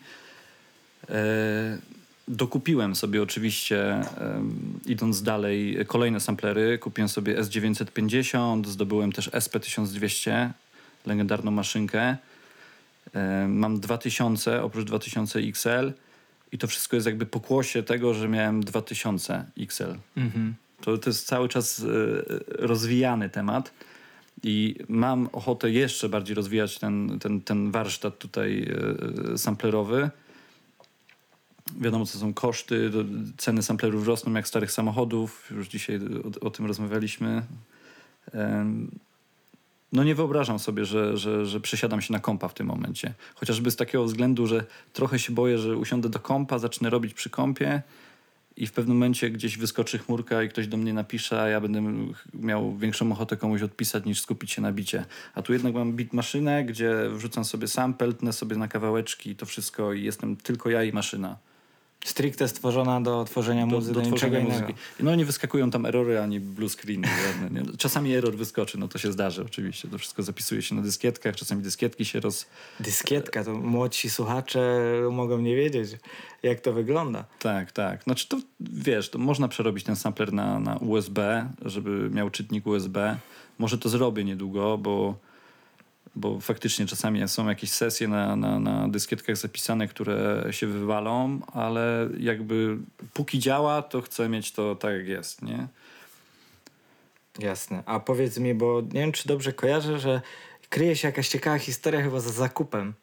Dokupiłem 2.27 2.95
sobie 2.95 3.23
oczywiście, 3.23 4.01
um, 4.21 4.79
idąc 4.85 5.21
dalej, 5.21 5.77
kolejne 5.87 6.19
samplery. 6.19 6.77
Kupiłem 6.77 7.09
sobie 7.09 7.41
S950, 7.41 8.65
zdobyłem 8.65 9.11
też 9.11 9.29
SP1200, 9.29 10.49
legendarną 11.05 11.51
maszynkę. 11.51 12.17
Um, 13.15 13.57
mam 13.57 13.79
2000, 13.79 14.63
oprócz 14.63 14.85
2000 14.85 15.39
XL 15.39 15.93
i 16.51 16.57
to 16.57 16.67
wszystko 16.67 16.95
jest 16.95 17.05
jakby 17.05 17.25
pokłosie 17.25 17.83
tego, 17.83 18.13
że 18.13 18.29
miałem 18.29 18.63
2000 18.63 19.45
XL. 19.57 19.95
Mhm. 20.17 20.55
To, 20.81 20.97
to 20.97 21.09
jest 21.09 21.27
cały 21.27 21.49
czas 21.49 21.79
y, 21.79 21.85
rozwijany 22.47 23.29
temat 23.29 23.73
i 24.43 24.75
mam 24.89 25.29
ochotę 25.31 25.71
jeszcze 25.71 26.09
bardziej 26.09 26.35
rozwijać 26.35 26.79
ten, 26.79 27.19
ten, 27.19 27.41
ten 27.41 27.71
warsztat 27.71 28.17
tutaj 28.19 28.67
y, 29.33 29.37
samplerowy 29.37 30.09
Wiadomo, 31.79 32.05
co 32.05 32.19
są 32.19 32.33
koszty, 32.33 32.91
ceny 33.37 33.63
samplerów 33.63 34.07
rosną 34.07 34.33
jak 34.33 34.47
starych 34.47 34.71
samochodów, 34.71 35.51
już 35.51 35.67
dzisiaj 35.67 35.99
o, 36.41 36.47
o 36.47 36.49
tym 36.49 36.65
rozmawialiśmy. 36.65 37.43
No 39.93 40.03
nie 40.03 40.15
wyobrażam 40.15 40.59
sobie, 40.59 40.85
że, 40.85 41.17
że, 41.17 41.45
że 41.45 41.59
przesiadam 41.59 42.01
się 42.01 42.13
na 42.13 42.19
kompa 42.19 42.47
w 42.47 42.53
tym 42.53 42.67
momencie. 42.67 43.13
Chociażby 43.35 43.71
z 43.71 43.75
takiego 43.75 44.03
względu, 44.03 44.47
że 44.47 44.65
trochę 44.93 45.19
się 45.19 45.33
boję, 45.33 45.57
że 45.57 45.77
usiądę 45.77 46.09
do 46.09 46.19
kompa, 46.19 46.59
zacznę 46.59 46.89
robić 46.89 47.13
przy 47.13 47.29
kompie 47.29 47.81
i 48.57 48.67
w 48.67 48.71
pewnym 48.71 48.97
momencie 48.97 49.29
gdzieś 49.29 49.57
wyskoczy 49.57 49.97
chmurka 49.97 50.43
i 50.43 50.49
ktoś 50.49 50.67
do 50.67 50.77
mnie 50.77 50.93
napisze, 50.93 51.41
a 51.41 51.47
ja 51.47 51.61
będę 51.61 51.83
miał 52.33 52.77
większą 52.77 53.11
ochotę 53.11 53.37
komuś 53.37 53.61
odpisać 53.61 54.05
niż 54.05 54.21
skupić 54.21 54.51
się 54.51 54.61
na 54.61 54.71
bicie. 54.71 55.05
A 55.35 55.41
tu 55.41 55.53
jednak 55.53 55.73
mam 55.73 55.93
bit 55.93 56.13
maszynę, 56.13 56.63
gdzie 56.63 57.09
wrzucam 57.09 57.45
sobie 57.45 57.67
sample, 57.67 58.13
tnę 58.13 58.33
sobie 58.33 58.55
na 58.55 58.67
kawałeczki 58.67 59.29
i 59.29 59.35
to 59.35 59.45
wszystko 59.45 59.93
i 59.93 60.03
jestem 60.03 60.35
tylko 60.35 60.69
ja 60.69 60.83
i 60.83 60.91
maszyna 60.91 61.37
Stricte 62.05 62.47
stworzona 62.47 63.01
do 63.01 63.25
tworzenia 63.25 63.65
muzyki, 63.65 64.09
do, 64.09 64.17
do, 64.17 64.27
innego. 64.27 64.49
Muzyki. 64.49 64.73
No 64.99 65.15
nie 65.15 65.25
wyskakują 65.25 65.71
tam 65.71 65.85
erory 65.85 66.19
ani 66.19 66.39
blue 66.39 66.69
screeny 66.69 67.07
żadne. 67.07 67.61
Nie? 67.61 67.77
Czasami 67.77 68.13
error 68.13 68.35
wyskoczy, 68.35 68.77
no 68.77 68.87
to 68.87 68.97
się 68.97 69.11
zdarzy 69.11 69.43
oczywiście. 69.45 69.87
To 69.87 69.97
wszystko 69.97 70.23
zapisuje 70.23 70.61
się 70.61 70.75
na 70.75 70.81
dyskietkach, 70.81 71.35
czasami 71.35 71.61
dyskietki 71.61 72.05
się 72.05 72.19
roz... 72.19 72.45
Dyskietka, 72.79 73.43
to 73.43 73.53
młodsi 73.53 74.09
słuchacze 74.09 74.91
mogą 75.11 75.37
nie 75.37 75.55
wiedzieć, 75.55 75.89
jak 76.43 76.59
to 76.59 76.73
wygląda. 76.73 77.25
Tak, 77.39 77.71
tak. 77.71 78.03
Znaczy 78.03 78.27
to, 78.27 78.37
wiesz, 78.59 79.09
to 79.09 79.19
można 79.19 79.47
przerobić 79.47 79.83
ten 79.83 79.95
sampler 79.95 80.33
na, 80.33 80.59
na 80.59 80.77
USB, 80.77 81.49
żeby 81.65 82.09
miał 82.09 82.29
czytnik 82.29 82.67
USB. 82.67 83.17
Może 83.59 83.77
to 83.77 83.89
zrobię 83.89 84.23
niedługo, 84.23 84.77
bo 84.77 85.15
bo 86.15 86.39
faktycznie 86.39 86.85
czasami 86.85 87.27
są 87.27 87.49
jakieś 87.49 87.71
sesje 87.71 88.07
na, 88.07 88.35
na, 88.35 88.59
na 88.59 88.87
dyskietkach 88.87 89.37
zapisane, 89.37 89.87
które 89.87 90.47
się 90.51 90.67
wywalą, 90.67 91.39
ale 91.53 92.09
jakby 92.19 92.77
póki 93.13 93.39
działa, 93.39 93.81
to 93.81 94.01
chcę 94.01 94.29
mieć 94.29 94.51
to 94.51 94.75
tak 94.75 94.93
jak 94.93 95.07
jest, 95.07 95.41
nie? 95.41 95.67
Jasne. 97.39 97.83
A 97.85 97.99
powiedz 97.99 98.37
mi, 98.37 98.53
bo 98.53 98.81
nie 98.81 98.99
wiem, 98.99 99.11
czy 99.11 99.27
dobrze 99.27 99.53
kojarzę, 99.53 99.99
że 99.99 100.21
kryje 100.69 100.95
się 100.95 101.07
jakaś 101.07 101.27
ciekawa 101.27 101.59
historia 101.59 102.01
chyba 102.01 102.19
za 102.19 102.31
zakupem 102.31 102.93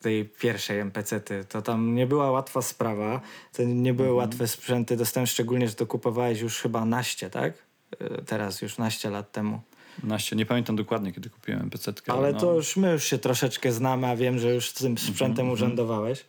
tej 0.00 0.24
pierwszej 0.24 0.78
MPC-ty. 0.78 1.44
To 1.44 1.62
tam 1.62 1.94
nie 1.94 2.06
była 2.06 2.30
łatwa 2.30 2.62
sprawa, 2.62 3.20
to 3.52 3.62
nie 3.62 3.94
były 3.94 4.08
mhm. 4.08 4.16
łatwe 4.16 4.48
sprzęty. 4.48 4.96
Dostałem 4.96 5.26
szczególnie, 5.26 5.68
że 5.68 5.74
to 5.74 5.86
kupowałeś 5.86 6.40
już 6.40 6.58
chyba 6.58 6.84
naście, 6.84 7.30
tak? 7.30 7.52
E, 8.00 8.22
teraz 8.22 8.62
już 8.62 8.78
naście 8.78 9.10
lat 9.10 9.32
temu. 9.32 9.60
Naście, 10.04 10.36
nie 10.36 10.46
pamiętam 10.46 10.76
dokładnie, 10.76 11.12
kiedy 11.12 11.30
kupiłem 11.30 11.70
PC. 11.70 11.92
Ale 12.06 12.32
no. 12.32 12.40
to 12.40 12.54
już 12.54 12.76
my 12.76 12.92
już 12.92 13.04
się 13.04 13.18
troszeczkę 13.18 13.72
znamy, 13.72 14.06
a 14.06 14.16
wiem, 14.16 14.38
że 14.38 14.54
już 14.54 14.70
z 14.70 14.74
tym 14.74 14.98
sprzętem 14.98 15.40
mm 15.40 15.50
-hmm. 15.50 15.52
urzędowałeś. 15.52 16.24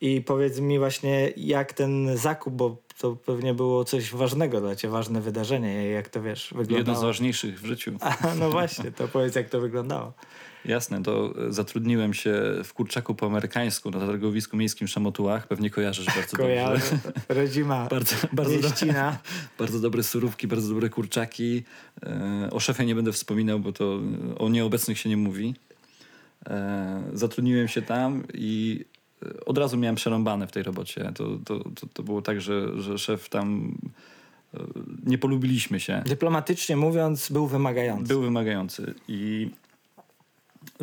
I 0.00 0.20
powiedz 0.20 0.60
mi 0.60 0.78
właśnie, 0.78 1.32
jak 1.36 1.72
ten 1.72 2.16
zakup, 2.16 2.54
bo 2.54 2.76
to 2.98 3.16
pewnie 3.16 3.54
było 3.54 3.84
coś 3.84 4.12
ważnego 4.12 4.60
dla 4.60 4.76
ciebie, 4.76 4.92
ważne 4.92 5.20
wydarzenie, 5.20 5.88
jak 5.88 6.08
to 6.08 6.22
wiesz, 6.22 6.48
wyglądało. 6.48 6.78
Jedno 6.78 6.96
z 6.96 7.02
ważniejszych 7.02 7.60
w 7.60 7.66
życiu. 7.66 7.92
A, 8.00 8.34
no 8.34 8.50
właśnie, 8.50 8.92
to 8.92 9.08
powiedz, 9.08 9.34
jak 9.34 9.48
to 9.48 9.60
wyglądało. 9.60 10.12
Jasne, 10.64 11.02
to 11.02 11.34
zatrudniłem 11.48 12.14
się 12.14 12.32
w 12.64 12.74
kurczaku 12.74 13.14
po 13.14 13.26
amerykańsku 13.26 13.90
na 13.90 13.98
targowisku 13.98 14.56
miejskim 14.56 14.88
Szamotułach. 14.88 15.46
Pewnie 15.46 15.70
kojarzysz 15.70 16.06
bardzo 16.06 16.36
Kojarzę. 16.36 16.90
dobrze. 17.04 17.22
Rodzima 17.28 17.86
bardzo, 17.90 18.16
bardzo, 18.32 18.58
do, 18.60 18.68
bardzo 19.58 19.80
dobre 19.80 20.02
surówki, 20.02 20.46
bardzo 20.46 20.68
dobre 20.68 20.88
kurczaki. 20.88 21.62
E, 22.02 22.48
o 22.50 22.60
szefie 22.60 22.86
nie 22.86 22.94
będę 22.94 23.12
wspominał, 23.12 23.60
bo 23.60 23.72
to 23.72 24.00
o 24.38 24.48
nieobecnych 24.48 24.98
się 24.98 25.08
nie 25.08 25.16
mówi. 25.16 25.54
E, 26.46 27.02
zatrudniłem 27.12 27.68
się 27.68 27.82
tam 27.82 28.24
i 28.34 28.84
od 29.46 29.58
razu 29.58 29.76
miałem 29.76 29.96
przerąbane 29.96 30.46
w 30.46 30.52
tej 30.52 30.62
robocie. 30.62 31.12
To, 31.14 31.38
to, 31.44 31.58
to, 31.58 31.86
to 31.92 32.02
było 32.02 32.22
tak, 32.22 32.40
że, 32.40 32.82
że 32.82 32.98
szef 32.98 33.28
tam 33.28 33.74
e, 34.54 34.58
nie 35.06 35.18
polubiliśmy 35.18 35.80
się. 35.80 36.02
Dyplomatycznie 36.06 36.76
mówiąc, 36.76 37.32
był 37.32 37.46
wymagający. 37.46 38.08
Był 38.08 38.22
wymagający 38.22 38.94
i 39.08 39.50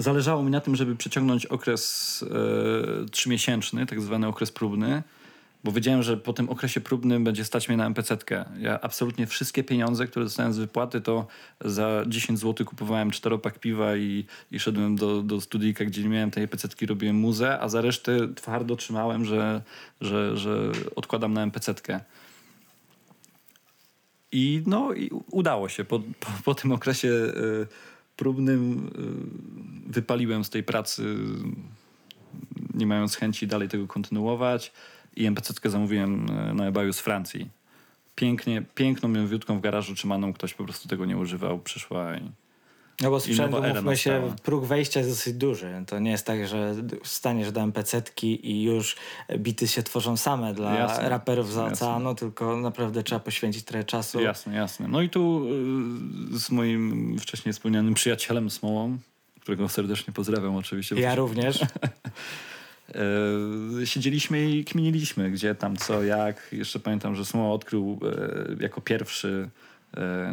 zależało 0.01 0.43
mi 0.43 0.51
na 0.51 0.61
tym, 0.61 0.75
żeby 0.75 0.95
przeciągnąć 0.95 1.45
okres 1.45 2.25
e, 3.03 3.09
trzymiesięczny, 3.09 3.85
tak 3.85 4.01
zwany 4.01 4.27
okres 4.27 4.51
próbny, 4.51 5.03
bo 5.63 5.71
wiedziałem, 5.71 6.03
że 6.03 6.17
po 6.17 6.33
tym 6.33 6.49
okresie 6.49 6.81
próbnym 6.81 7.23
będzie 7.23 7.45
stać 7.45 7.67
mnie 7.67 7.77
na 7.77 7.89
MPC-tkę. 7.89 8.45
Ja 8.59 8.81
absolutnie 8.81 9.27
wszystkie 9.27 9.63
pieniądze, 9.63 10.07
które 10.07 10.25
dostałem 10.25 10.53
z 10.53 10.57
wypłaty, 10.57 11.01
to 11.01 11.27
za 11.61 12.03
10 12.07 12.39
zł 12.39 12.65
kupowałem 12.65 13.11
czteropak 13.11 13.59
piwa 13.59 13.95
i, 13.95 14.25
i 14.51 14.59
szedłem 14.59 14.95
do, 14.95 15.21
do 15.21 15.37
gdzie 15.85 16.03
nie 16.03 16.09
miałem 16.09 16.31
tej 16.31 16.43
MPC-tki, 16.43 16.85
robiłem 16.85 17.15
muzę, 17.15 17.59
a 17.59 17.69
za 17.69 17.81
resztę 17.81 18.33
twardo 18.35 18.75
trzymałem, 18.75 19.25
że, 19.25 19.61
że, 20.01 20.37
że 20.37 20.71
odkładam 20.95 21.33
na 21.33 21.41
MPC-tkę. 21.41 21.99
I 24.31 24.63
no 24.65 24.93
i 24.93 25.09
udało 25.31 25.69
się. 25.69 25.85
Po, 25.85 25.99
po, 25.99 26.27
po 26.43 26.55
tym 26.55 26.71
okresie 26.71 27.07
y, 27.07 27.67
próbnym 28.19 28.87
y, 29.87 29.91
wypaliłem 29.91 30.43
z 30.43 30.49
tej 30.49 30.63
pracy, 30.63 31.15
nie 32.73 32.87
mając 32.87 33.15
chęci 33.15 33.47
dalej 33.47 33.69
tego 33.69 33.87
kontynuować 33.87 34.73
i 35.15 35.25
MPC 35.25 35.53
zamówiłem 35.69 36.25
e, 36.29 36.53
na 36.53 36.67
eBayu 36.67 36.93
z 36.93 36.99
Francji. 36.99 37.49
Pięknie, 38.15 38.63
piękną 38.75 39.09
mięwiutką 39.09 39.57
w 39.57 39.61
garażu 39.61 39.95
trzymaną, 39.95 40.33
ktoś 40.33 40.53
po 40.53 40.63
prostu 40.63 40.89
tego 40.89 41.05
nie 41.05 41.17
używał, 41.17 41.59
przyszła 41.59 42.17
i 42.17 42.31
no 43.01 43.09
bo 43.09 43.19
sprzęt, 43.19 43.51
mówmy 43.51 43.97
się, 43.97 44.35
próg 44.43 44.65
wejścia 44.65 44.99
jest 44.99 45.11
dosyć 45.11 45.33
duży. 45.33 45.83
To 45.87 45.99
nie 45.99 46.11
jest 46.11 46.25
tak, 46.25 46.47
że 46.47 46.75
staniesz 47.03 47.51
do 47.51 47.61
MPC-tki 47.61 48.51
i 48.51 48.63
już 48.63 48.95
bity 49.37 49.67
się 49.67 49.83
tworzą 49.83 50.17
same 50.17 50.53
dla 50.53 50.75
jasne, 50.75 51.09
raperów 51.09 51.53
za 51.53 51.65
oceanu, 51.65 52.15
tylko 52.15 52.57
naprawdę 52.57 53.03
trzeba 53.03 53.19
poświęcić 53.19 53.63
trochę 53.63 53.83
czasu. 53.83 54.21
Jasne, 54.21 54.55
jasne. 54.55 54.87
No 54.87 55.01
i 55.01 55.09
tu 55.09 55.45
y, 56.33 56.39
z 56.39 56.51
moim 56.51 57.15
wcześniej 57.19 57.53
wspomnianym 57.53 57.93
przyjacielem 57.93 58.49
Smołą, 58.49 58.97
którego 59.41 59.69
serdecznie 59.69 60.13
pozdrawiam 60.13 60.55
oczywiście. 60.55 60.95
Ja 60.95 61.15
również. 61.15 61.59
E, 63.81 63.85
siedzieliśmy 63.85 64.49
i 64.49 64.65
kminiliśmy, 64.65 65.31
gdzie 65.31 65.55
tam, 65.55 65.77
co, 65.77 66.03
jak. 66.03 66.47
Jeszcze 66.51 66.79
pamiętam, 66.79 67.15
że 67.15 67.25
Smoła 67.25 67.53
odkrył 67.53 67.99
e, 68.59 68.63
jako 68.63 68.81
pierwszy 68.81 69.49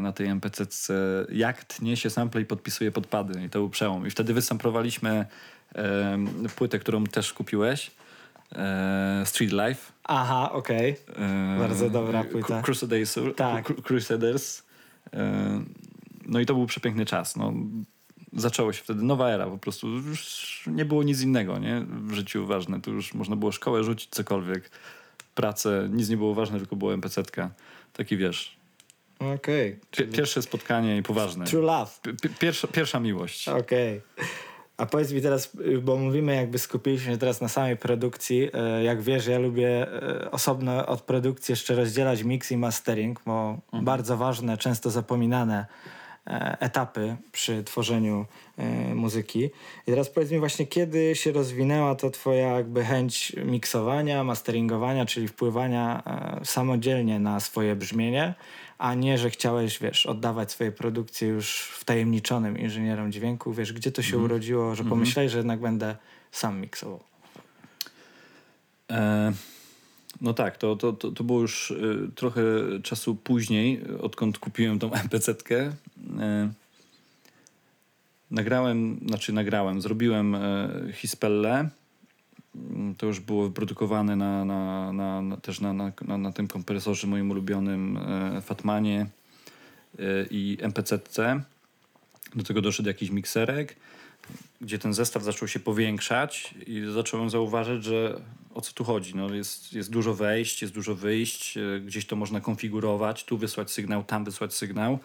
na 0.01 0.13
tej 0.13 0.27
MPC 0.27 0.67
jak 1.33 1.65
tnie 1.65 1.97
się 1.97 2.11
sample 2.11 2.41
i 2.41 2.45
podpisuje 2.45 2.93
podpady. 2.93 3.45
I 3.45 3.51
to 3.51 3.59
był 3.59 3.71
przełom. 3.71 4.07
I 4.07 4.11
wtedy 4.11 4.35
wysamplowaliśmy 4.35 5.27
płytę, 6.57 6.79
którą 6.79 7.05
też 7.05 7.33
kupiłeś. 7.33 7.91
Street 9.25 9.53
Life. 9.53 9.93
Aha, 10.05 10.53
okej. 10.53 10.97
Okay. 11.13 11.59
Bardzo 11.59 11.91
dobra 11.91 12.25
płyta. 12.25 12.63
Crusaders. 12.63 13.19
Tak. 13.37 13.83
Crusaders. 13.83 14.63
No 16.27 16.41
i 16.41 16.47
to 16.47 16.55
był 16.55 16.67
przepiękny 16.67 17.07
czas. 17.07 17.37
No, 17.37 17.53
zaczęło 18.33 18.73
się 18.73 18.83
wtedy 18.83 19.03
nowa 19.03 19.29
era, 19.29 19.47
po 19.47 19.59
prostu 19.59 19.89
już 19.89 20.65
nie 20.67 20.85
było 20.85 21.03
nic 21.03 21.23
innego 21.23 21.59
nie? 21.59 21.87
w 21.89 22.13
życiu 22.13 22.47
ważne. 22.47 22.81
Tu 22.81 22.93
już 22.93 23.15
można 23.15 23.37
było 23.37 23.53
szkołę 23.53 23.85
rzucić, 23.85 24.11
cokolwiek, 24.11 24.71
pracę, 25.35 25.89
nic 25.93 26.09
nie 26.09 26.17
było 26.17 26.35
ważne, 26.35 26.59
tylko 26.59 26.77
było 26.77 26.95
MPC-tka. 26.95 27.51
Taki 27.93 28.17
wiesz. 28.17 28.56
Okej. 29.19 29.77
Okay. 29.93 30.07
Pierwsze 30.07 30.43
spotkanie 30.43 30.97
i 30.97 31.03
poważne. 31.03 31.45
True 31.45 31.63
love. 31.63 31.91
pierwsza, 32.39 32.69
pierwsza 32.69 33.01
miłość. 33.01 33.49
Okej. 33.49 34.03
Okay. 34.17 34.27
A 34.77 34.87
powiedz 34.87 35.13
mi 35.13 35.23
teraz, 35.23 35.57
bo 35.83 35.97
mówimy 35.97 36.35
jakby 36.35 36.59
skupiliśmy 36.59 37.13
się 37.13 37.19
teraz 37.19 37.41
na 37.41 37.49
samej 37.49 37.77
produkcji. 37.77 38.51
E, 38.53 38.85
jak 38.85 39.03
wiesz, 39.03 39.27
ja 39.27 39.39
lubię 39.39 39.93
e, 39.93 40.31
osobno 40.31 40.87
od 40.87 41.03
produkcji 41.03 41.53
jeszcze 41.53 41.75
rozdzielać 41.75 42.23
mix 42.23 42.53
i 42.53 42.57
mastering, 42.57 43.21
bo 43.27 43.59
mhm. 43.65 43.85
bardzo 43.85 44.17
ważne, 44.17 44.59
często 44.59 44.91
zapominane 44.91 45.67
etapy 46.61 47.17
przy 47.33 47.65
tworzeniu 47.65 48.27
e, 48.57 48.95
muzyki. 48.95 49.45
I 49.87 49.91
teraz 49.91 50.11
powiedz 50.11 50.31
mi 50.31 50.39
właśnie, 50.39 50.67
kiedy 50.67 51.15
się 51.15 51.33
rozwinęła 51.33 51.95
to 51.95 52.11
twoja 52.11 52.53
jakby 52.53 52.85
chęć 52.85 53.33
miksowania, 53.45 54.25
masteringowania, 54.25 55.07
czyli 55.07 55.29
wpływania 55.29 56.03
e, 56.07 56.45
samodzielnie 56.45 57.19
na 57.19 57.41
swoje 57.41 57.77
brzmienie, 57.77 58.35
a 58.79 58.95
nie, 58.95 59.19
że 59.19 59.31
chciałeś, 59.31 59.79
wiesz, 59.79 60.07
oddawać 60.07 60.51
swoje 60.51 60.73
produkcje 60.73 61.29
już 61.29 61.61
wtajemniczonym 61.61 62.59
inżynierom 62.59 63.13
dźwięku. 63.13 63.53
Wiesz, 63.53 63.73
gdzie 63.73 63.93
to 63.93 64.03
się 64.03 64.17
mm. 64.17 64.25
urodziło, 64.25 64.75
że 64.75 64.83
mhm. 64.83 64.89
pomyślałeś, 64.89 65.33
że 65.33 65.39
jednak 65.39 65.61
będę 65.61 65.97
sam 66.31 66.61
miksował? 66.61 67.01
E 68.91 69.33
no 70.21 70.35
tak, 70.35 70.57
to, 70.57 70.77
to, 70.77 70.93
to, 70.93 71.11
to 71.11 71.25
było 71.25 71.41
już 71.41 71.71
y, 71.71 72.11
trochę 72.15 72.43
czasu 72.83 73.15
później, 73.15 73.81
odkąd 74.01 74.39
kupiłem 74.39 74.79
tą 74.79 74.91
MPC-tkę. 75.05 75.55
Y, 75.55 75.73
nagrałem, 78.31 79.01
znaczy 79.07 79.33
nagrałem, 79.33 79.81
zrobiłem 79.81 80.35
y, 80.35 80.93
Hispelle. 80.93 81.69
To 82.99 83.07
już 83.07 83.21
było 83.21 83.45
wyprodukowane 83.45 84.17
na, 84.17 84.45
na, 84.45 84.93
na, 84.93 85.23
na 85.23 85.37
też 85.37 85.61
na, 85.61 85.73
na, 85.73 85.93
na, 86.07 86.19
na, 86.19 86.33
tym 86.33 86.49
kompresorze 86.49 87.07
moim 87.07 87.31
ulubionym 87.31 87.99
Fatmanie 88.43 89.07
i 90.31 90.59
MPC-tce. 90.61 91.41
Do 92.35 92.45
tego 92.45 92.63
doszedł 92.63 92.89
jakiś 92.89 93.11
mikserek 93.11 93.77
gdzie 94.61 94.79
ten 94.79 94.95
zestaw 94.95 95.23
zaczął 95.23 95.49
się 95.49 95.61
powiększać 95.61 96.55
i 96.67 96.83
zacząłem 96.95 97.31
zauważyć, 97.31 97.85
że 97.85 98.21
o 98.57 98.61
co 98.61 98.73
tu 98.73 98.85
chodzi. 98.85 99.15
No 99.15 99.35
jest, 99.35 99.73
jest 99.73 99.91
dużo 99.91 100.15
wejść, 100.15 100.63
jest 100.63 100.75
dużo 100.75 100.95
wyjść, 100.95 101.57
e, 101.57 101.81
gdzieś 101.81 102.07
to 102.07 102.17
można 102.17 102.41
konfigurować, 102.41 103.25
tu 103.25 103.39
wysłać 103.39 103.71
sygnał, 103.71 104.05
tam 104.05 104.25
wysłać 104.25 104.55
sygnał 104.55 104.99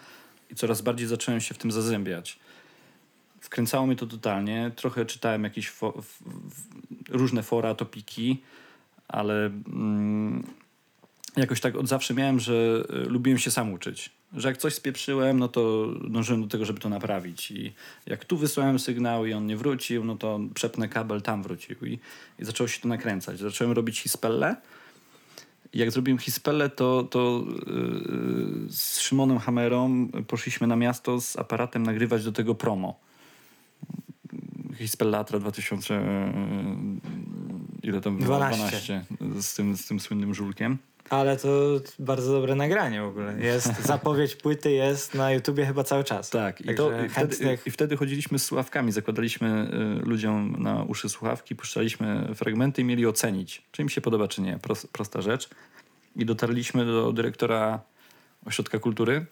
i 0.50 0.56
coraz 0.56 0.82
bardziej 0.82 1.08
zacząłem 1.08 1.42
się 1.42 1.54
w 1.54 1.58
tym 1.58 1.72
zazębiać. 1.72 2.40
Wkręcało 3.42 3.88
mnie 3.88 3.96
to 3.96 4.08
totalnie. 4.08 4.72
Trochę 4.76 5.06
czytałem 5.06 5.44
jakieś 5.44 5.70
fo 5.70 5.94
różne 7.10 7.44
fora, 7.44 7.76
topiki, 7.76 8.42
ale 9.08 9.46
mm, 9.46 10.44
jakoś 11.38 11.62
tak 11.62 11.76
od 11.76 11.88
zawsze 11.88 12.14
miałem, 12.14 12.40
że 12.40 12.84
e, 12.90 12.96
lubiłem 12.96 13.40
się 13.40 13.52
sam 13.52 13.74
uczyć 13.74 14.21
że 14.34 14.48
jak 14.48 14.58
coś 14.58 14.74
spieprzyłem, 14.74 15.40
no 15.40 15.48
to 15.48 15.88
dążyłem 16.08 16.42
do 16.42 16.48
tego, 16.48 16.66
żeby 16.66 16.80
to 16.80 16.90
naprawić. 16.90 17.52
I 17.52 17.74
jak 18.06 18.26
tu 18.26 18.38
wysłałem 18.38 18.80
sygnał 18.80 19.26
i 19.26 19.34
on 19.34 19.46
nie 19.46 19.58
wrócił, 19.58 20.04
no 20.04 20.16
to 20.16 20.40
przepnę 20.54 20.90
kabel, 20.90 21.22
tam 21.22 21.44
wrócił. 21.44 21.76
I, 21.86 22.00
i 22.40 22.46
zaczęło 22.46 22.68
się 22.68 22.82
to 22.82 22.88
nakręcać. 22.88 23.40
Zacząłem 23.40 23.74
robić 23.74 24.02
hispelle 24.02 24.56
Jak 25.74 25.92
zrobiłem 25.92 26.18
Hispelę, 26.18 26.70
to, 26.70 27.04
to 27.04 27.44
yy, 27.48 28.70
z 28.70 29.00
Szymonem 29.00 29.40
Hamerą 29.40 30.08
poszliśmy 30.28 30.68
na 30.68 30.76
miasto 30.76 31.22
z 31.22 31.38
aparatem 31.38 31.84
nagrywać 31.84 32.24
do 32.24 32.32
tego 32.32 32.56
promo. 32.56 33.00
Hispellatra 34.76 35.40
2000, 35.40 35.94
yy, 35.94 36.02
ile 37.84 38.02
tam 38.02 38.18
było? 38.18 38.38
12. 38.38 38.58
12 38.58 39.06
z 39.42 39.56
tym, 39.56 39.78
z 39.78 39.86
tym 39.86 40.00
słynnym 40.00 40.34
żulkiem. 40.34 40.78
Ale 41.12 41.38
to 41.38 41.50
bardzo 42.00 42.32
dobre 42.32 42.56
nagranie 42.56 43.02
w 43.02 43.06
ogóle. 43.06 43.36
Jest 43.40 43.82
zapowiedź 43.86 44.36
płyty, 44.36 44.72
jest 44.72 45.14
na 45.14 45.32
YouTubie 45.32 45.66
chyba 45.66 45.84
cały 45.84 46.04
czas. 46.04 46.30
Tak, 46.30 46.62
i, 46.62 46.76
to, 46.76 47.04
i, 47.06 47.10
wtedy, 47.10 47.58
i 47.66 47.72
wtedy 47.72 47.98
chodziliśmy 47.98 48.40
z 48.40 48.46
słuchawkami, 48.46 48.92
zakładaliśmy 48.92 49.72
y, 50.02 50.06
ludziom 50.06 50.56
na 50.60 50.84
uszy 50.84 51.10
słuchawki, 51.10 51.56
puszczaliśmy 51.56 52.36
fragmenty 52.36 52.82
i 52.82 52.86
mieli 52.86 53.08
ocenić, 53.08 53.62
czy 53.72 53.82
im 53.82 53.90
się 53.90 54.02
podoba, 54.02 54.28
czy 54.28 54.42
nie. 54.42 54.60
Pros, 54.60 54.88
prosta 54.88 55.22
rzecz. 55.22 55.50
I 56.16 56.26
dotarliśmy 56.26 56.86
do 56.86 57.12
dyrektora 57.12 57.80
Ośrodka 58.46 58.80
Kultury, 58.80 59.26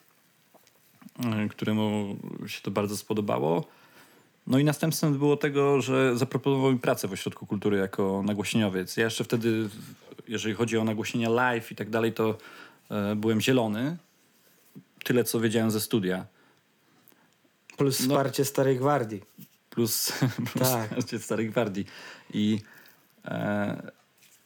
y, 1.46 1.50
któremu 1.50 2.18
się 2.48 2.62
to 2.62 2.72
bardzo 2.72 2.98
spodobało. 2.98 3.66
No 4.48 4.60
i 4.60 4.64
następstwem 4.64 5.18
było 5.18 5.38
tego, 5.38 5.82
że 5.82 6.18
zaproponował 6.18 6.72
mi 6.72 6.80
pracę 6.80 7.08
w 7.08 7.14
Ośrodku 7.14 7.46
Kultury 7.46 7.78
jako 7.78 8.24
nagłośnieniowiec. 8.26 8.98
Ja 8.98 9.04
jeszcze 9.06 9.24
wtedy, 9.24 9.70
jeżeli 10.30 10.56
chodzi 10.56 10.78
o 10.78 10.84
nagłośnienia 10.84 11.30
live 11.30 11.72
i 11.72 11.76
tak 11.76 11.90
dalej, 11.90 12.14
to 12.14 12.38
e, 12.92 13.16
byłem 13.16 13.42
zielony. 13.42 13.98
Tyle, 15.04 15.24
co 15.24 15.40
wiedziałem 15.40 15.72
ze 15.72 15.82
studia. 15.82 16.26
Plus 17.78 18.00
No. 18.00 18.06
wsparcie 18.08 18.46
Starej 18.46 18.78
Gwardii. 18.78 19.22
plus, 19.70 20.12
plus 20.54 20.70
Tak. 20.72 20.90
tak. 20.90 21.22
Starej 21.22 21.50
Gwardii. 21.50 21.86
I 22.34 22.60
e, 23.26 23.92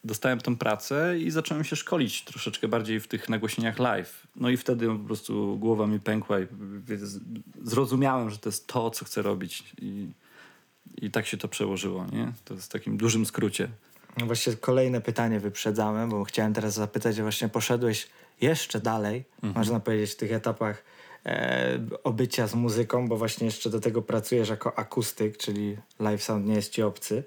dostałem 0.04 0.40
tą 0.40 0.56
pracę 0.58 1.20
i 1.20 1.32
zacząłem 1.32 1.64
się 1.64 1.76
szkolić 1.76 2.24
troszeczkę 2.24 2.68
bardziej 2.68 3.00
w 3.00 3.08
tych 3.08 3.30
nagłośnieniach 3.30 3.80
live. 3.80 4.28
No 4.36 4.50
i 4.50 4.58
wtedy 4.58 4.88
po 4.88 5.00
prostu 5.00 5.58
głowa 5.60 5.88
mi 5.88 6.00
pękła 6.00 6.40
i 6.40 6.48
zrozumiałem, 7.64 8.30
że 8.30 8.38
to 8.38 8.50
jest 8.50 8.68
to, 8.68 8.90
co 8.92 9.06
chcę 9.06 9.22
robić. 9.22 9.64
I, 9.82 10.08
i 11.02 11.12
tak 11.12 11.26
się 11.26 11.38
to 11.38 11.48
przełożyło, 11.48 12.06
nie? 12.12 12.34
To 12.46 12.54
jest 12.54 12.66
w 12.66 12.70
takim 12.72 12.98
dużym 12.98 13.26
skrócie. 13.26 13.70
Właśnie 14.18 14.54
kolejne 14.54 15.02
pytanie 15.02 15.40
wyprzedzamy, 15.40 16.08
bo 16.08 16.24
chciałem 16.24 16.54
teraz 16.54 16.74
zapytać, 16.74 17.16
że 17.16 17.22
właśnie 17.22 17.50
poszedłeś 17.50 18.08
jeszcze 18.42 18.80
dalej, 18.80 19.24
Mhm. 19.44 19.54
można 19.56 19.80
powiedzieć, 19.80 20.12
w 20.12 20.16
tych 20.16 20.32
etapach 20.32 20.84
e, 21.26 21.80
obycia 22.04 22.48
z 22.48 22.56
muzyką, 22.56 23.08
bo 23.08 23.18
właśnie 23.18 23.46
jeszcze 23.46 23.70
do 23.70 23.80
tego 23.80 24.02
pracujesz 24.02 24.50
jako 24.50 24.78
akustyk, 24.78 25.38
czyli 25.38 25.78
live 26.00 26.24
sound 26.24 26.46
nie 26.46 26.54
jest 26.56 26.72
ci 26.72 26.84
obcy. 26.84 27.24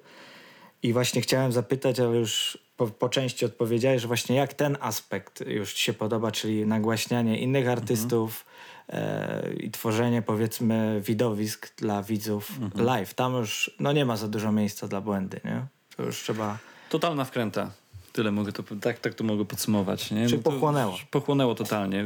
I 0.82 0.92
właśnie 0.92 1.20
chciałem 1.20 1.52
zapytać, 1.52 2.00
ale 2.00 2.16
już 2.16 2.58
po, 2.76 2.86
po 2.86 3.08
części 3.08 3.44
odpowiedziałeś, 3.44 4.02
że 4.02 4.08
właśnie 4.08 4.36
jak 4.36 4.54
ten 4.54 4.76
aspekt 4.80 5.46
już 5.46 5.74
ci 5.74 5.84
się 5.84 5.92
podoba, 5.92 6.32
czyli 6.32 6.66
nagłaśnianie 6.66 7.38
innych 7.38 7.68
artystów 7.68 8.44
e, 8.88 9.52
i 9.56 9.70
tworzenie 9.70 10.22
powiedzmy 10.22 11.00
widowisk 11.04 11.76
dla 11.76 12.02
widzów 12.02 12.50
live. 12.74 13.14
Tam 13.14 13.34
już 13.34 13.70
no 13.80 13.92
nie 13.92 14.04
ma 14.04 14.16
za 14.16 14.28
dużo 14.28 14.52
miejsca 14.52 14.88
dla 14.88 15.00
błędy, 15.00 15.40
nie? 15.44 15.66
To 15.96 16.02
już 16.02 16.22
trzeba... 16.22 16.58
Totalna 16.96 17.24
wkręta. 17.24 17.70
Tyle 18.12 18.32
mogę 18.32 18.52
to, 18.52 18.62
tak, 18.80 18.98
tak 18.98 19.14
to 19.14 19.24
mogę 19.24 19.44
podsumować. 19.44 20.10
Nie? 20.10 20.26
Czy 20.28 20.36
Bo 20.36 20.42
to- 20.42 20.50
pochłonęło? 20.50 20.98
Pochłonęło 21.10 21.54
totalnie. 21.54 22.04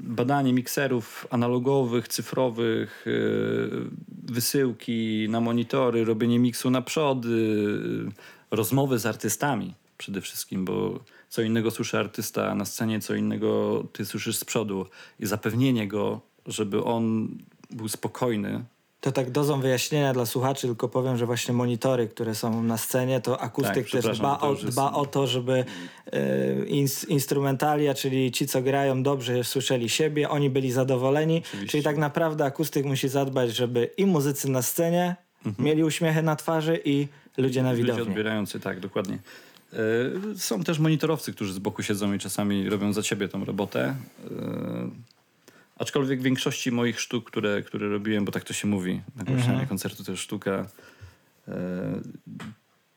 Badanie 0.00 0.52
mikserów 0.52 1.26
analogowych, 1.30 2.08
cyfrowych, 2.08 3.02
yy, 3.06 3.90
wysyłki 4.22 5.26
na 5.30 5.40
monitory, 5.40 6.04
robienie 6.04 6.38
miksu 6.38 6.70
na 6.70 6.82
przody, 6.82 7.28
yy, 7.28 8.12
rozmowy 8.50 8.98
z 8.98 9.06
artystami 9.06 9.74
przede 9.98 10.20
wszystkim, 10.20 10.64
bo 10.64 11.00
co 11.28 11.42
innego 11.42 11.70
słyszy 11.70 11.98
artysta 11.98 12.54
na 12.54 12.64
scenie, 12.64 13.00
co 13.00 13.14
innego 13.14 13.84
ty 13.92 14.04
słyszysz 14.06 14.36
z 14.36 14.44
przodu 14.44 14.86
i 15.20 15.26
zapewnienie 15.26 15.88
go, 15.88 16.20
żeby 16.46 16.84
on 16.84 17.28
był 17.70 17.88
spokojny, 17.88 18.64
To 19.02 19.12
tak 19.12 19.30
dozą 19.30 19.60
wyjaśnienia 19.60 20.12
dla 20.12 20.26
słuchaczy, 20.26 20.66
tylko 20.66 20.88
powiem, 20.88 21.16
że 21.16 21.26
właśnie 21.26 21.54
monitory, 21.54 22.08
które 22.08 22.34
są 22.34 22.62
na 22.62 22.76
scenie, 22.78 23.20
to 23.20 23.40
akustyk 23.40 23.90
Tak, 23.90 24.02
też 24.02 24.18
dba, 24.18 24.38
o, 24.40 24.54
dba 24.54 24.92
o 24.92 25.06
to, 25.06 25.26
żeby 25.26 25.64
e, 26.12 26.64
ins, 26.66 27.04
instrumentalia, 27.04 27.94
czyli 27.94 28.32
ci, 28.32 28.46
co 28.46 28.62
grają 28.62 29.02
dobrze, 29.02 29.44
słyszeli 29.44 29.88
siebie, 29.88 30.28
oni 30.30 30.50
byli 30.50 30.72
zadowoleni. 30.72 31.42
Oczywiście. 31.46 31.70
Czyli 31.70 31.82
tak 31.82 31.96
naprawdę 31.96 32.44
akustyk 32.44 32.86
musi 32.86 33.08
zadbać, 33.08 33.56
żeby 33.56 33.90
i 33.96 34.06
muzycy 34.06 34.50
na 34.50 34.62
scenie 34.62 35.16
mieli 35.58 35.84
uśmiechy 35.84 36.22
na 36.22 36.36
twarzy 36.36 36.80
i 36.84 37.08
ludzie 37.36 37.62
na 37.62 37.70
Ludzie 37.70 37.82
widowni. 37.82 38.02
odbierający, 38.08 38.60
tak, 38.60 38.80
dokładnie. 38.80 39.18
E, 39.72 39.76
Są 40.36 40.64
też 40.64 40.78
monitorowcy, 40.78 41.32
którzy 41.32 41.52
z 41.52 41.58
boku 41.58 41.82
siedzą 41.82 42.12
i 42.12 42.18
czasami 42.18 42.68
robią 42.68 42.92
za 42.92 43.02
ciebie 43.02 43.28
tą 43.28 43.44
robotę. 43.44 43.94
Aczkolwiek 45.76 46.20
w 46.20 46.22
większości 46.22 46.72
moich 46.72 47.00
sztuk, 47.00 47.30
które, 47.30 47.62
które 47.62 47.88
robiłem, 47.88 48.24
bo 48.24 48.32
tak 48.32 48.44
to 48.44 48.52
się 48.52 48.68
mówi, 48.68 49.00
nagłośnianie 49.16 49.66
koncertu 49.66 50.04
to 50.04 50.10
jest 50.10 50.22
sztuka, 50.22 50.66
e, 51.48 52.00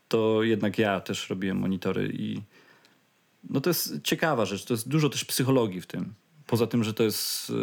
to 0.07 0.43
jednak 0.43 0.77
ja 0.77 1.01
też 1.01 1.29
robiłem 1.29 1.57
monitory 1.57 2.11
i 2.13 2.41
no 3.49 3.61
to 3.61 3.69
jest 3.69 4.01
ciekawa 4.03 4.45
rzecz, 4.45 4.65
to 4.65 4.73
jest 4.73 4.89
dużo 4.89 5.09
też 5.09 5.25
psychologii 5.25 5.81
w 5.81 5.87
tym. 5.87 6.13
Poza 6.47 6.67
tym, 6.67 6.83
że 6.83 6.93
to 6.93 7.03
jest 7.03 7.49
e, 7.49 7.53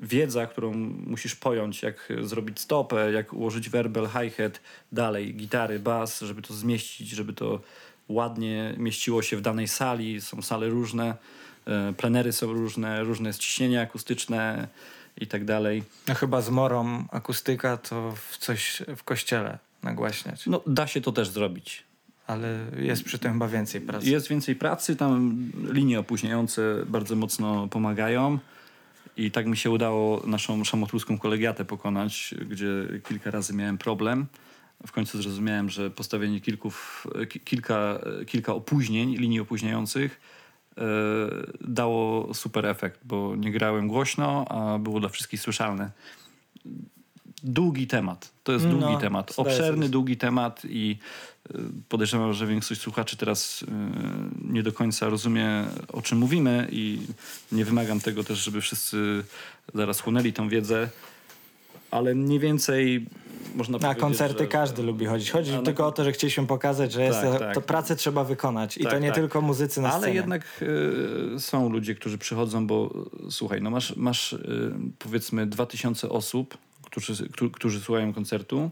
wiedza, 0.00 0.46
którą 0.46 0.74
musisz 1.06 1.36
pojąć, 1.36 1.82
jak 1.82 2.08
zrobić 2.22 2.60
stopę, 2.60 3.12
jak 3.12 3.32
ułożyć 3.32 3.68
werbel, 3.70 4.08
hi-hat, 4.08 4.60
dalej 4.92 5.34
gitary, 5.34 5.78
bas, 5.78 6.20
żeby 6.20 6.42
to 6.42 6.54
zmieścić, 6.54 7.08
żeby 7.08 7.32
to 7.32 7.60
ładnie 8.08 8.74
mieściło 8.78 9.22
się 9.22 9.36
w 9.36 9.40
danej 9.40 9.68
sali. 9.68 10.20
Są 10.20 10.42
sale 10.42 10.68
różne, 10.68 11.14
plenery 11.96 12.32
są 12.32 12.52
różne, 12.52 13.04
różne 13.04 13.28
jest 13.28 13.38
ciśnienie 13.38 13.80
akustyczne 13.80 14.68
i 15.16 15.26
tak 15.26 15.44
dalej. 15.44 15.82
No 16.08 16.14
chyba 16.14 16.40
z 16.40 16.50
morą 16.50 17.04
akustyka 17.12 17.76
to 17.76 18.12
w 18.30 18.38
coś 18.38 18.82
w 18.96 19.04
kościele 19.04 19.58
nagłaśniać. 19.82 20.46
No 20.46 20.62
da 20.66 20.86
się 20.86 21.00
to 21.00 21.12
też 21.12 21.28
zrobić. 21.28 21.84
Ale 22.26 22.58
jest 22.78 23.04
przy 23.04 23.18
tym 23.18 23.32
chyba 23.32 23.48
więcej 23.48 23.80
pracy. 23.80 24.10
Jest 24.10 24.28
więcej 24.28 24.56
pracy, 24.56 24.96
tam 24.96 25.36
linie 25.72 26.00
opóźniające 26.00 26.62
bardzo 26.86 27.16
mocno 27.16 27.68
pomagają. 27.68 28.38
I 29.16 29.30
tak 29.30 29.46
mi 29.46 29.56
się 29.56 29.70
udało 29.70 30.22
naszą 30.26 30.64
szamotluską 30.64 31.18
kolegiatę 31.18 31.64
pokonać, 31.64 32.34
gdzie 32.50 32.66
kilka 33.08 33.30
razy 33.30 33.54
miałem 33.54 33.78
problem. 33.78 34.26
W 34.86 34.92
końcu 34.92 35.22
zrozumiałem, 35.22 35.70
że 35.70 35.90
postawienie 35.90 36.40
kilku, 36.40 36.72
ki- 37.28 37.40
kilka, 37.40 37.98
kilka 38.26 38.54
opóźnień, 38.54 39.16
linii 39.16 39.40
opóźniających 39.40 40.12
e, 40.12 40.39
dało 41.60 42.34
super 42.34 42.66
efekt, 42.66 43.00
bo 43.04 43.36
nie 43.36 43.52
grałem 43.52 43.88
głośno, 43.88 44.44
a 44.48 44.78
było 44.78 45.00
dla 45.00 45.08
wszystkich 45.08 45.40
słyszalne. 45.40 45.90
Długi 47.42 47.86
temat. 47.86 48.30
To 48.44 48.52
jest 48.52 48.64
No, 48.64 48.72
długi 48.72 48.96
temat. 49.00 49.32
zdaje 49.32 49.50
się. 49.50 49.56
Obszerny, 49.56 49.88
długi 49.88 50.16
temat 50.16 50.62
i 50.64 50.96
y, 51.50 51.58
podejrzewam, 51.88 52.32
że 52.32 52.46
większość 52.46 52.80
słuchaczy 52.80 53.16
teraz 53.16 53.62
y, 53.62 53.66
nie 54.52 54.62
do 54.62 54.72
końca 54.72 55.08
rozumie, 55.08 55.64
o 55.92 56.02
czym 56.02 56.18
mówimy 56.18 56.68
i 56.72 56.98
nie 57.52 57.64
wymagam 57.64 58.00
tego 58.00 58.24
też, 58.24 58.38
żeby 58.38 58.60
wszyscy 58.60 59.24
zaraz 59.74 60.00
chłonęli 60.00 60.32
tą 60.32 60.48
wiedzę, 60.48 60.88
ale 61.90 62.14
mniej 62.14 62.38
więcej 62.38 63.06
można 63.54 63.78
Na 63.78 63.94
koncerty 63.94 64.38
że- 64.38 64.46
każdy 64.48 64.82
lubi 64.82 65.06
chodzić. 65.06 65.30
Chodzi 65.30 65.52
A 65.52 65.56
na 65.56 65.62
tylko 65.62 65.86
o 65.86 65.92
to, 65.92 66.04
że 66.04 66.12
chcieliśmy 66.12 66.46
pokazać, 66.46 66.92
że 66.92 67.02
jest, 67.02 67.20
Tak, 67.20 67.38
tak. 67.38 67.54
to 67.54 67.60
pracę 67.60 67.96
trzeba 67.96 68.24
wykonać. 68.24 68.76
I 68.78 68.82
Tak, 68.82 68.92
to 68.92 68.98
nie 68.98 69.08
tak. 69.08 69.16
tylko 69.16 69.40
muzycy 69.40 69.80
na 69.80 69.88
Ale 69.90 69.98
scenie. 70.00 70.14
jednak 70.16 70.62
y, 71.36 71.40
są 71.40 71.68
ludzie, 71.68 71.94
którzy 71.94 72.18
przychodzą, 72.18 72.66
bo 72.66 72.90
słuchaj, 73.30 73.62
no 73.62 73.70
masz, 73.70 73.96
masz 73.96 74.32
y, 74.32 74.72
powiedzmy 74.98 75.46
2000 75.46 76.08
osób, 76.08 76.58
którzy, 76.82 77.28
którzy, 77.28 77.50
którzy 77.50 77.80
słuchają 77.80 78.12
koncertu, 78.12 78.70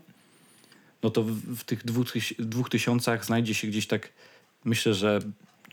no 1.03 1.11
to 1.11 1.23
w, 1.23 1.31
w 1.33 1.65
tych 1.65 1.85
dwóch, 1.85 2.07
dwóch 2.39 2.71
tysiącach 2.71 3.25
znajdzie 3.25 3.55
się 3.55 3.69
gdzieś 3.69 3.87
tak, 3.87 4.09
myślę, 4.65 4.95
że 4.95 5.19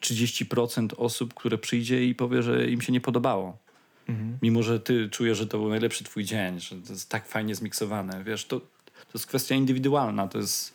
30% 0.02 0.88
osób, 0.98 1.34
które 1.34 1.58
przyjdzie 1.58 2.06
i 2.06 2.16
powie, 2.16 2.44
że 2.44 2.70
im 2.70 2.82
się 2.82 2.94
nie 2.94 3.02
podobało. 3.02 3.58
Mhm. 4.10 4.38
Mimo, 4.42 4.64
że 4.64 4.80
ty 4.80 5.10
czujesz, 5.10 5.38
że 5.38 5.48
to 5.48 5.58
był 5.58 5.70
najlepszy 5.70 6.04
twój 6.04 6.24
dzień, 6.24 6.60
że 6.60 6.76
to 6.76 6.94
jest 6.94 7.10
tak 7.10 7.28
fajnie 7.28 7.56
zmiksowane. 7.56 8.24
Wiesz, 8.24 8.46
to, 8.46 8.62
to 9.16 9.18
jest 9.18 9.28
kwestia 9.28 9.56
indywidualna, 9.56 10.28
to 10.28 10.38
jest 10.38 10.74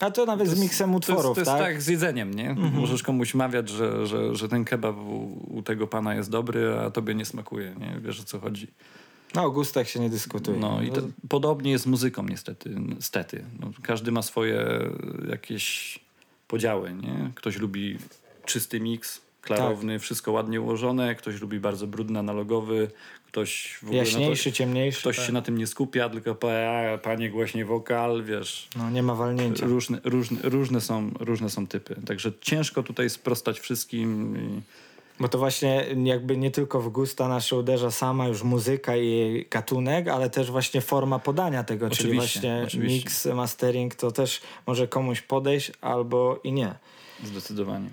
A 0.00 0.10
to 0.10 0.26
nawet 0.26 0.48
z 0.48 0.60
miksem 0.60 0.90
to 0.90 0.96
utworów, 0.96 1.24
jest, 1.24 1.34
to 1.34 1.40
jest 1.40 1.50
tak? 1.50 1.72
tak 1.72 1.82
z 1.82 1.86
jedzeniem, 1.86 2.34
nie? 2.34 2.54
Możesz 2.54 3.02
komuś 3.02 3.34
mawiać, 3.34 3.68
że, 3.68 4.06
że, 4.06 4.36
że 4.36 4.48
ten 4.48 4.64
kebab 4.64 4.96
u, 4.96 5.46
u 5.56 5.62
tego 5.62 5.86
pana 5.86 6.14
jest 6.14 6.30
dobry, 6.30 6.78
a 6.78 6.90
tobie 6.90 7.14
nie 7.14 7.24
smakuje, 7.24 7.74
nie? 7.80 8.00
Wiesz 8.00 8.20
o 8.20 8.24
co 8.24 8.40
chodzi. 8.40 8.66
No 9.34 9.44
o 9.44 9.50
gustach 9.50 9.88
się 9.88 10.00
nie 10.00 10.10
dyskutuje. 10.10 10.58
No 10.58 10.82
i 10.82 10.90
to, 10.90 11.00
podobnie 11.28 11.70
jest 11.70 11.84
z 11.84 11.86
muzyką 11.86 12.22
niestety. 12.22 12.76
niestety. 12.78 13.44
No, 13.60 13.70
każdy 13.82 14.12
ma 14.12 14.22
swoje 14.22 14.90
jakieś 15.28 15.98
podziały, 16.48 16.94
nie? 16.94 17.30
Ktoś 17.34 17.58
lubi 17.58 17.98
czysty 18.44 18.80
miks, 18.80 19.20
klarowny, 19.40 19.98
wszystko 19.98 20.32
ładnie 20.32 20.60
ułożone, 20.60 21.14
ktoś 21.14 21.40
lubi 21.40 21.60
bardzo 21.60 21.86
brudny, 21.86 22.18
analogowy, 22.18 22.90
ktoś 23.26 23.78
w 23.82 23.84
ogóle 23.84 23.98
na 23.98 24.04
to, 24.04 24.10
Jaśniejszy, 24.10 24.52
ciemniejszy. 24.52 25.00
ktoś 25.00 25.16
tak. 25.16 25.26
się 25.26 25.32
na 25.32 25.42
tym 25.42 25.58
nie 25.58 25.66
skupia, 25.66 26.08
tylko 26.08 26.34
pa, 26.34 26.48
panie 27.02 27.30
głośniej 27.30 27.64
wokal, 27.64 28.24
wiesz. 28.24 28.68
No 28.76 28.90
nie 28.90 29.02
ma 29.02 29.14
walnięcia. 29.14 29.66
Różne, 29.66 30.00
różne, 30.04 30.38
różne, 30.42 30.80
są, 30.80 31.10
różne 31.20 31.50
są 31.50 31.66
typy. 31.66 31.96
Także 32.06 32.32
ciężko 32.40 32.82
tutaj 32.82 33.10
sprostać 33.10 33.60
wszystkim. 33.60 34.36
I... 34.36 34.60
Bo 35.20 35.28
to 35.28 35.38
właśnie 35.38 35.86
jakby 36.04 36.36
nie 36.36 36.50
tylko 36.50 36.80
w 36.80 36.88
gusta 36.88 37.28
nasze 37.28 37.56
uderza 37.56 37.90
sama 37.90 38.28
już 38.28 38.42
muzyka 38.42 38.96
i 38.96 39.06
jej 39.06 39.46
gatunek, 39.50 40.08
ale 40.08 40.30
też 40.30 40.50
właśnie 40.50 40.80
forma 40.80 41.18
podania 41.18 41.64
tego, 41.64 41.90
czyli 41.90 42.08
Oczywiście, 42.08 42.40
właśnie 42.40 42.62
oczywiście. 42.66 42.98
mix, 42.98 43.26
mastering, 43.26 43.94
to 43.94 44.12
też 44.12 44.40
może 44.66 44.88
komuś 44.88 45.20
podejść 45.20 45.72
albo 45.80 46.40
i 46.44 46.52
nie. 46.52 46.74
Zdecydowanie. 47.24 47.90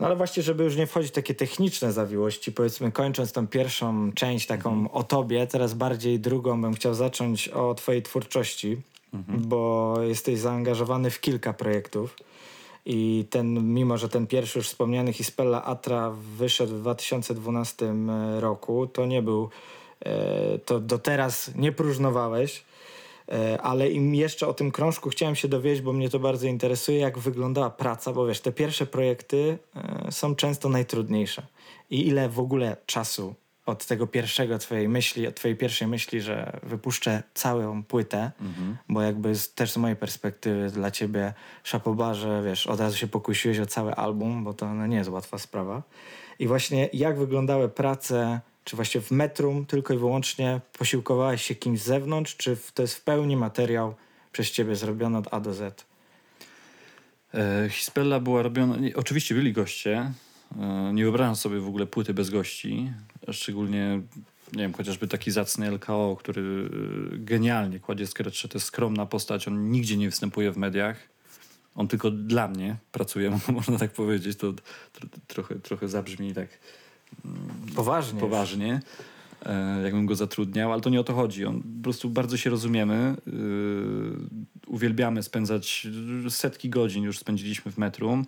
No 0.00 0.06
ale 0.06 0.16
właśnie, 0.16 0.42
żeby 0.42 0.64
już 0.64 0.76
nie 0.76 0.86
wchodzić 0.86 1.10
w 1.10 1.14
takie 1.14 1.34
techniczne 1.34 1.92
zawiłości, 1.92 2.52
powiedzmy 2.52 2.92
kończąc 2.92 3.32
tą 3.32 3.46
pierwszą 3.46 4.12
część 4.12 4.46
taką 4.46 4.70
Mhm. 4.70 4.88
o 4.92 5.02
tobie, 5.02 5.46
teraz 5.46 5.74
bardziej 5.74 6.20
drugą 6.20 6.62
bym 6.62 6.74
chciał 6.74 6.94
zacząć 6.94 7.48
o 7.48 7.74
twojej 7.74 8.02
twórczości, 8.02 8.76
Mhm. 9.14 9.48
bo 9.48 9.94
jesteś 10.02 10.38
zaangażowany 10.38 11.10
w 11.10 11.20
kilka 11.20 11.52
projektów. 11.52 12.16
I 12.86 13.24
ten, 13.30 13.74
mimo 13.74 13.98
że 13.98 14.08
ten 14.08 14.26
pierwszy 14.26 14.58
już 14.58 14.68
wspomniany 14.68 15.12
Hispella 15.12 15.64
Atra 15.64 16.10
wyszedł 16.36 16.74
w 16.76 16.80
2012 16.80 17.94
roku, 18.40 18.86
to 18.86 19.06
nie 19.06 19.22
był, 19.22 19.48
e, 20.00 20.58
to 20.58 20.80
do 20.80 20.98
teraz 20.98 21.50
nie 21.54 21.72
próżnowałeś. 21.72 22.64
E, 23.32 23.60
Ale 23.62 23.90
im 23.90 24.14
jeszcze 24.14 24.46
o 24.46 24.54
tym 24.54 24.70
krążku 24.70 25.10
chciałem 25.10 25.34
się 25.34 25.48
dowiedzieć, 25.48 25.82
bo 25.82 25.92
mnie 25.92 26.10
to 26.10 26.18
bardzo 26.18 26.46
interesuje, 26.46 26.98
jak 26.98 27.18
wyglądała 27.18 27.70
praca, 27.70 28.12
bo 28.12 28.26
wiesz, 28.26 28.40
te 28.40 28.52
pierwsze 28.52 28.86
projekty 28.86 29.58
e, 29.76 30.12
są 30.12 30.34
często 30.34 30.68
najtrudniejsze. 30.68 31.46
I 31.90 32.08
ile 32.08 32.28
w 32.28 32.40
ogóle 32.40 32.76
czasu 32.86 33.34
od 33.66 33.86
tego 33.86 34.06
pierwszego 34.06 34.58
twojej 34.58 34.88
myśli, 34.88 35.26
od 35.26 35.34
twojej 35.34 35.56
pierwszej 35.56 35.88
myśli, 35.88 36.20
że 36.20 36.60
wypuszczę 36.62 37.22
całą 37.34 37.82
płytę, 37.82 38.30
bo 38.88 39.02
jakby 39.02 39.34
z, 39.34 39.54
też 39.54 39.72
z 39.72 39.76
mojej 39.76 39.96
perspektywy 39.96 40.70
dla 40.70 40.90
ciebie 40.90 41.34
szapobarze, 41.62 42.42
wiesz, 42.44 42.66
od 42.66 42.80
razu 42.80 42.96
się 42.96 43.06
pokusiłeś 43.06 43.58
o 43.58 43.66
cały 43.66 43.94
album, 43.94 44.44
bo 44.44 44.54
to 44.54 44.74
no, 44.74 44.86
nie 44.86 44.96
jest 44.96 45.10
łatwa 45.10 45.38
sprawa. 45.38 45.82
I 46.38 46.46
właśnie 46.46 46.88
jak 46.92 47.18
wyglądały 47.18 47.68
prace, 47.68 48.40
czy 48.64 48.76
właśnie 48.76 49.00
w 49.00 49.10
metrum 49.10 49.66
tylko 49.66 49.94
i 49.94 49.98
wyłącznie 49.98 50.60
posiłkowałeś 50.78 51.42
się 51.42 51.54
kimś 51.54 51.80
z 51.80 51.84
zewnątrz, 51.84 52.36
czy 52.36 52.56
to 52.74 52.82
jest 52.82 52.94
w 52.94 53.02
pełni 53.02 53.36
materiał 53.36 53.94
przez 54.32 54.50
ciebie 54.50 54.76
zrobiony 54.76 55.18
od 55.18 55.34
A 55.34 55.40
do 55.40 55.54
Z? 55.54 55.86
E, 57.34 57.68
Hispella 57.70 58.20
była 58.20 58.42
robiona. 58.42 58.76
Nie, 58.76 58.96
oczywiście 58.96 59.34
byli 59.34 59.52
goście. 59.52 60.12
E, 60.60 60.90
nie 60.94 61.02
wyobrażam 61.02 61.36
sobie 61.36 61.60
w 61.60 61.68
ogóle 61.68 61.86
płyty 61.86 62.14
bez 62.14 62.30
gości. 62.30 62.90
Szczególnie, 63.30 64.00
nie 64.52 64.62
wiem, 64.62 64.72
chociażby 64.72 65.08
taki 65.08 65.30
zacny 65.30 65.70
LKO, 65.70 66.16
który 66.18 66.42
e, 66.42 67.18
genialnie 67.18 67.80
kładzie 67.80 68.06
skrecze. 68.06 68.48
To 68.48 68.58
jest 68.58 68.66
skromna 68.66 69.06
postać. 69.06 69.48
On 69.48 69.70
nigdzie 69.70 69.96
nie 69.96 70.10
występuje 70.10 70.52
w 70.52 70.56
mediach. 70.56 70.96
On 71.74 71.88
tylko 71.88 72.10
dla 72.10 72.48
mnie 72.48 72.76
pracuje, 72.92 73.38
można 73.48 73.78
tak 73.78 73.92
powiedzieć. 73.92 74.38
To 74.38 74.52
tro, 74.92 75.08
trochę, 75.26 75.54
trochę 75.54 75.88
zabrzmi 75.88 76.34
tak 76.34 76.48
Poważnie. 77.76 78.20
poważnie, 78.20 78.80
e, 79.46 79.82
jakbym 79.82 80.06
go 80.06 80.14
zatrudniał, 80.14 80.72
ale 80.72 80.82
to 80.82 80.90
nie 80.90 81.00
o 81.00 81.04
to 81.04 81.14
chodzi. 81.14 81.44
On, 81.44 81.62
po 81.62 81.82
prostu 81.82 82.10
bardzo 82.10 82.36
się 82.36 82.50
rozumiemy. 82.50 83.16
Yy, 83.26 83.34
uwielbiamy 84.66 85.22
spędzać 85.22 85.86
setki 86.28 86.70
godzin, 86.70 87.04
już 87.04 87.18
spędziliśmy 87.18 87.72
w 87.72 87.78
metrum, 87.78 88.26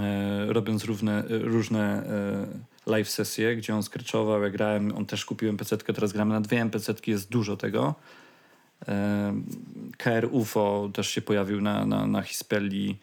e, 0.00 0.52
robiąc 0.52 0.84
równe, 0.84 1.24
różne 1.28 2.06
e, 2.06 2.90
live 2.90 3.10
sesje, 3.10 3.56
gdzie 3.56 3.74
on 3.74 3.82
skreczował, 3.82 4.42
ja 4.42 4.50
grałem, 4.50 4.96
on 4.96 5.06
też 5.06 5.24
kupił 5.24 5.52
MPC-tkę, 5.52 5.94
teraz 5.94 6.12
gramy 6.12 6.34
na 6.34 6.40
dwie 6.40 6.60
MPC-tki, 6.60 7.10
jest 7.10 7.30
dużo 7.30 7.56
tego. 7.56 7.94
KR 9.98 10.28
UFO 10.30 10.90
też 10.94 11.08
się 11.08 11.22
pojawił 11.22 11.60
na, 11.60 11.86
na, 11.86 12.06
na 12.06 12.22
Hispelli. 12.22 12.98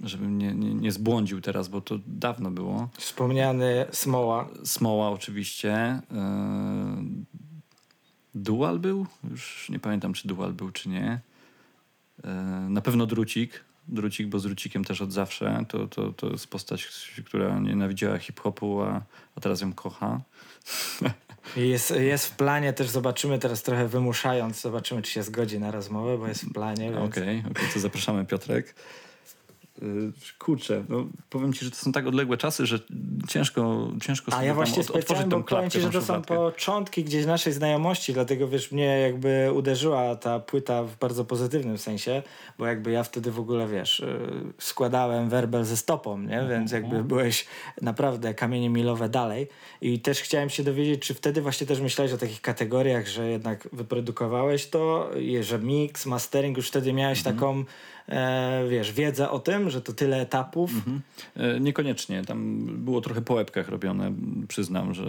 Żebym 0.00 0.38
nie, 0.38 0.54
nie, 0.54 0.74
nie 0.74 0.92
zbłądził 0.92 1.40
teraz, 1.40 1.68
bo 1.68 1.80
to 1.80 1.98
dawno 2.06 2.50
było. 2.50 2.88
Wspomniany 2.98 3.86
Smoła. 3.92 4.48
Smoła 4.64 5.10
oczywiście. 5.10 5.72
E, 5.72 6.02
Dual 8.34 8.78
był? 8.78 9.06
Już 9.30 9.68
nie 9.70 9.78
pamiętam, 9.78 10.12
czy 10.12 10.28
Dual 10.28 10.52
był, 10.52 10.70
czy 10.70 10.88
nie. 10.88 11.20
E, 12.24 12.30
na 12.70 12.80
pewno 12.80 13.06
Drucik. 13.06 13.64
Drucik, 13.88 14.28
bo 14.28 14.38
z 14.38 14.42
Drucikiem 14.42 14.84
też 14.84 15.02
od 15.02 15.12
zawsze. 15.12 15.64
To, 15.68 15.86
to, 15.86 16.12
to 16.12 16.26
jest 16.26 16.46
postać, 16.46 16.88
która 17.26 17.58
nienawidziała 17.58 18.18
hip-hopu, 18.18 18.82
a, 18.82 19.02
a 19.36 19.40
teraz 19.40 19.60
ją 19.60 19.72
kocha. 19.72 20.20
Jest, 21.56 21.90
jest 21.90 22.26
w 22.26 22.36
planie, 22.36 22.72
też 22.72 22.88
zobaczymy 22.88 23.38
teraz 23.38 23.62
trochę 23.62 23.88
wymuszając, 23.88 24.60
zobaczymy 24.60 25.02
czy 25.02 25.10
się 25.10 25.22
zgodzi 25.22 25.58
na 25.60 25.70
rozmowę, 25.70 26.18
bo 26.18 26.28
jest 26.28 26.44
w 26.44 26.52
planie. 26.52 26.92
Więc... 26.92 27.04
Okej, 27.04 27.44
okej, 27.50 27.66
to 27.74 27.80
zapraszamy 27.80 28.26
Piotrek. 28.26 28.74
Y, 29.82 30.12
Kurczę, 30.38 30.84
no 30.88 31.06
powiem 31.30 31.52
ci, 31.52 31.64
że 31.64 31.70
to 31.70 31.76
są 31.76 31.92
tak 31.92 32.06
odległe 32.06 32.36
czasy, 32.36 32.66
że 32.66 32.78
ciężko, 33.28 33.88
ciężko 34.02 34.32
A 34.32 34.34
sobie 34.34 34.46
ja 34.46 34.50
tam 34.50 34.56
właśnie 34.56 34.80
od, 34.80 34.88
specjalnie, 34.88 35.26
bo 35.26 35.42
powiem 35.42 35.70
ci, 35.70 35.80
że 35.80 35.90
to 35.90 36.02
są 36.02 36.22
początki 36.22 37.04
gdzieś 37.04 37.26
naszej 37.26 37.52
znajomości, 37.52 38.12
dlatego 38.12 38.48
wiesz, 38.48 38.72
mnie 38.72 39.00
jakby 39.00 39.50
uderzyła 39.54 40.16
ta 40.16 40.40
płyta 40.40 40.82
w 40.84 40.96
bardzo 40.96 41.24
pozytywnym 41.24 41.78
sensie, 41.78 42.22
bo 42.58 42.66
jakby 42.66 42.90
ja 42.90 43.02
wtedy 43.02 43.30
w 43.30 43.40
ogóle, 43.40 43.68
wiesz, 43.68 44.00
y, 44.00 44.18
składałem 44.58 45.28
werbel 45.28 45.64
ze 45.64 45.76
stopą, 45.76 46.18
nie? 46.18 46.46
Więc 46.50 46.72
jakby 46.72 47.04
byłeś 47.04 47.46
naprawdę 47.82 48.34
kamienie 48.34 48.70
milowe 48.70 49.08
dalej. 49.08 49.48
I 49.80 50.00
też 50.00 50.20
chciałem 50.20 50.50
się 50.50 50.64
dowiedzieć, 50.64 51.02
czy 51.02 51.14
wtedy 51.14 51.42
właśnie 51.42 51.66
też 51.66 51.80
myślałeś 51.80 52.12
o 52.12 52.18
takich 52.18 52.40
kategoriach, 52.40 53.06
że 53.06 53.28
jednak 53.28 53.68
wyprodukowałeś 53.72 54.66
to, 54.66 55.10
że 55.40 55.58
mix, 55.58 56.06
mastering, 56.06 56.56
już 56.56 56.68
wtedy 56.68 56.92
miałeś 56.92 57.22
taką, 57.22 57.64
e, 58.08 58.64
wiesz, 58.68 58.92
wiedzę 58.92 59.30
o 59.30 59.38
tym, 59.38 59.67
że 59.70 59.82
to 59.82 59.92
tyle 59.92 60.20
etapów. 60.20 60.70
E, 61.36 61.60
Niekoniecznie, 61.60 62.24
tam 62.24 62.66
było 62.66 63.00
trochę 63.00 63.22
po 63.22 63.34
łebkach 63.34 63.68
robione, 63.68 64.12
przyznam, 64.48 64.94
że... 64.94 65.04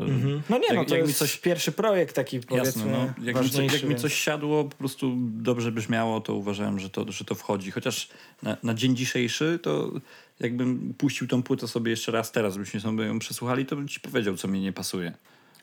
No 0.49 0.57
nie, 0.57 0.73
no 0.75 0.85
to 0.85 0.95
jak 0.95 1.07
jest 1.07 1.07
mi 1.07 1.13
coś 1.13 1.37
pierwszy 1.37 1.71
projekt 1.71 2.15
taki 2.15 2.39
powiedzmy 2.39 2.91
Jasne, 2.91 3.13
no. 3.17 3.25
jak, 3.25 3.35
mi 3.35 3.65
jak 3.73 3.83
mi 3.83 3.95
coś 3.95 4.13
siadło, 4.13 4.63
po 4.63 4.75
prostu 4.75 5.13
dobrze 5.17 5.71
brzmiało, 5.71 6.21
to 6.21 6.35
uważałem, 6.35 6.79
że 6.79 6.89
to, 6.89 7.11
że 7.11 7.25
to 7.25 7.35
wchodzi. 7.35 7.71
Chociaż 7.71 8.09
na, 8.43 8.57
na 8.63 8.73
dzień 8.73 8.95
dzisiejszy, 8.95 9.59
to 9.63 9.91
jakbym 10.39 10.93
puścił 10.97 11.27
tą 11.27 11.43
płytę 11.43 11.67
sobie 11.67 11.91
jeszcze 11.91 12.11
raz 12.11 12.31
teraz, 12.31 12.57
byśmy 12.57 12.79
sobie 12.79 13.05
ją 13.05 13.19
przesłuchali, 13.19 13.65
to 13.65 13.75
bym 13.75 13.87
ci 13.87 13.99
powiedział, 13.99 14.35
co 14.37 14.47
mi 14.47 14.59
nie 14.61 14.73
pasuje. 14.73 15.13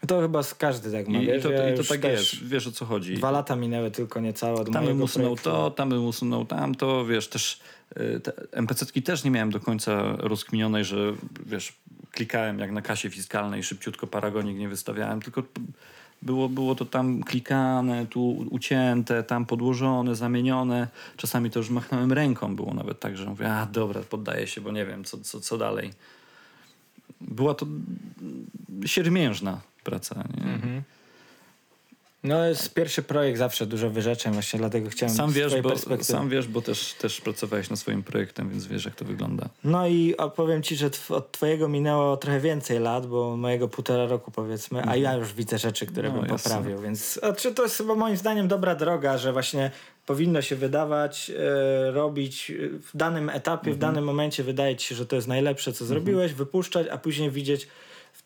To 0.08 0.20
chyba 0.20 0.42
z 0.42 0.54
każdy 0.54 0.92
tak 0.92 1.08
ma, 1.08 1.18
I, 1.18 1.26
wiesz, 1.26 1.38
i 1.38 1.42
to, 1.42 1.50
ja 1.50 1.74
i 1.74 1.76
to 1.76 1.84
tak 1.84 2.04
jest, 2.04 2.48
wiesz 2.48 2.66
o 2.66 2.72
co 2.72 2.84
chodzi. 2.84 3.14
Dwa 3.14 3.30
lata 3.30 3.56
minęły 3.56 3.90
tylko 3.90 4.20
niecałe 4.20 4.60
od 4.60 4.72
Tam 4.72 4.84
bym 4.84 5.02
usunął 5.02 5.34
projektu. 5.34 5.50
to, 5.50 5.70
tam 5.70 5.88
bym 5.88 6.04
usunął 6.04 6.44
tamto, 6.44 7.06
wiesz, 7.06 7.28
też 7.28 7.60
te 8.22 8.32
MPC-tki 8.52 9.02
też 9.02 9.24
nie 9.24 9.30
miałem 9.30 9.50
do 9.50 9.60
końca 9.60 10.16
rozkminionej, 10.16 10.84
że 10.84 11.12
wiesz, 11.46 11.72
klikałem 12.10 12.58
jak 12.58 12.72
na 12.72 12.82
kasie 12.82 13.10
fiskalnej, 13.10 13.62
szybciutko 13.62 14.06
paragonik 14.06 14.58
nie 14.58 14.68
wystawiałem, 14.68 15.22
tylko 15.22 15.42
było, 16.22 16.48
było 16.48 16.74
to 16.74 16.84
tam 16.84 17.22
klikane, 17.22 18.06
tu 18.06 18.30
ucięte, 18.50 19.22
tam 19.22 19.46
podłożone, 19.46 20.14
zamienione. 20.14 20.88
Czasami 21.16 21.50
to 21.50 21.58
już 21.58 21.70
machnąłem 21.70 22.12
ręką, 22.12 22.56
było 22.56 22.74
nawet 22.74 23.00
tak, 23.00 23.16
że 23.16 23.26
mówię, 23.26 23.52
a 23.52 23.66
dobra, 23.66 24.00
poddaję 24.00 24.46
się, 24.46 24.60
bo 24.60 24.72
nie 24.72 24.86
wiem, 24.86 25.04
co, 25.04 25.18
co, 25.18 25.40
co 25.40 25.58
dalej. 25.58 25.90
Była 27.20 27.54
to 27.54 27.66
siermiężna 28.86 29.60
praca, 29.84 30.24
nie? 30.36 30.52
Mhm. 30.52 30.82
No 32.26 32.46
jest 32.46 32.74
pierwszy 32.74 33.02
projekt 33.02 33.38
zawsze 33.38 33.66
dużo 33.66 33.90
wyrzeczeń, 33.90 34.32
właśnie 34.32 34.58
dlatego 34.58 34.90
chciałem 34.90 35.14
Sam 35.14 35.32
wiesz, 35.32 35.56
bo, 35.62 35.68
perspektywy. 35.68 36.04
sam 36.12 36.28
wiesz, 36.28 36.48
bo 36.48 36.62
też, 36.62 36.92
też 36.94 37.20
pracowałeś 37.20 37.70
nad 37.70 37.78
swoim 37.78 38.02
projektem, 38.02 38.50
więc 38.50 38.66
wiesz, 38.66 38.84
jak 38.84 38.94
to 38.94 39.04
wygląda. 39.04 39.48
No 39.64 39.86
i 39.88 40.16
opowiem 40.16 40.62
ci, 40.62 40.76
że 40.76 40.90
tw- 40.90 41.10
od 41.14 41.32
twojego 41.32 41.68
minęło 41.68 42.16
trochę 42.16 42.40
więcej 42.40 42.78
lat, 42.78 43.06
bo 43.06 43.36
mojego 43.36 43.68
półtora 43.68 44.06
roku 44.06 44.30
powiedzmy, 44.30 44.82
a 44.88 44.96
ja 44.96 45.14
już 45.14 45.32
widzę 45.32 45.58
rzeczy, 45.58 45.86
które 45.86 46.08
No, 46.08 46.14
bym 46.20 46.30
jasne. 46.30 46.50
poprawił, 46.50 46.80
więc 46.80 47.20
a 47.22 47.32
czy 47.32 47.54
to 47.54 47.62
jest 47.62 47.76
chyba 47.76 47.94
moim 47.94 48.16
zdaniem 48.16 48.48
dobra 48.48 48.74
droga, 48.74 49.18
że 49.18 49.32
właśnie 49.32 49.70
powinno 50.06 50.42
się 50.42 50.56
wydawać, 50.56 51.30
e, 51.30 51.90
robić 51.90 52.50
e, 52.50 52.54
w 52.78 52.90
danym 52.96 53.28
etapie, 53.30 53.72
w 53.72 53.78
danym 53.78 54.04
momencie 54.04 54.44
wydaje 54.44 54.76
ci 54.76 54.88
się, 54.88 54.94
że 54.94 55.06
to 55.06 55.16
jest 55.16 55.28
najlepsze, 55.28 55.72
co 55.72 55.84
zrobiłeś, 55.84 56.32
wypuszczać, 56.32 56.86
a 56.90 56.98
później 56.98 57.30
widzieć, 57.30 57.68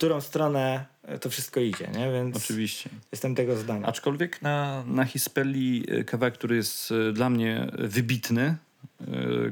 którą 0.01 0.21
stronę 0.21 0.87
e, 1.03 1.19
to 1.19 1.31
wszystko 1.31 1.61
idzie, 1.61 1.89
nie? 1.99 2.13
Więc 2.13 2.37
Oczywiście. 2.37 2.91
jestem 3.13 3.35
tego 3.35 3.57
zdania. 3.57 3.87
Aczkolwiek 3.87 4.43
na, 4.43 4.85
na 4.87 5.05
Hispeli 5.05 5.85
e, 5.89 6.05
kawałek, 6.05 6.35
który 6.35 6.57
jest 6.57 6.93
e, 6.93 7.13
dla 7.13 7.31
mnie 7.31 7.71
wybitny, 7.79 8.57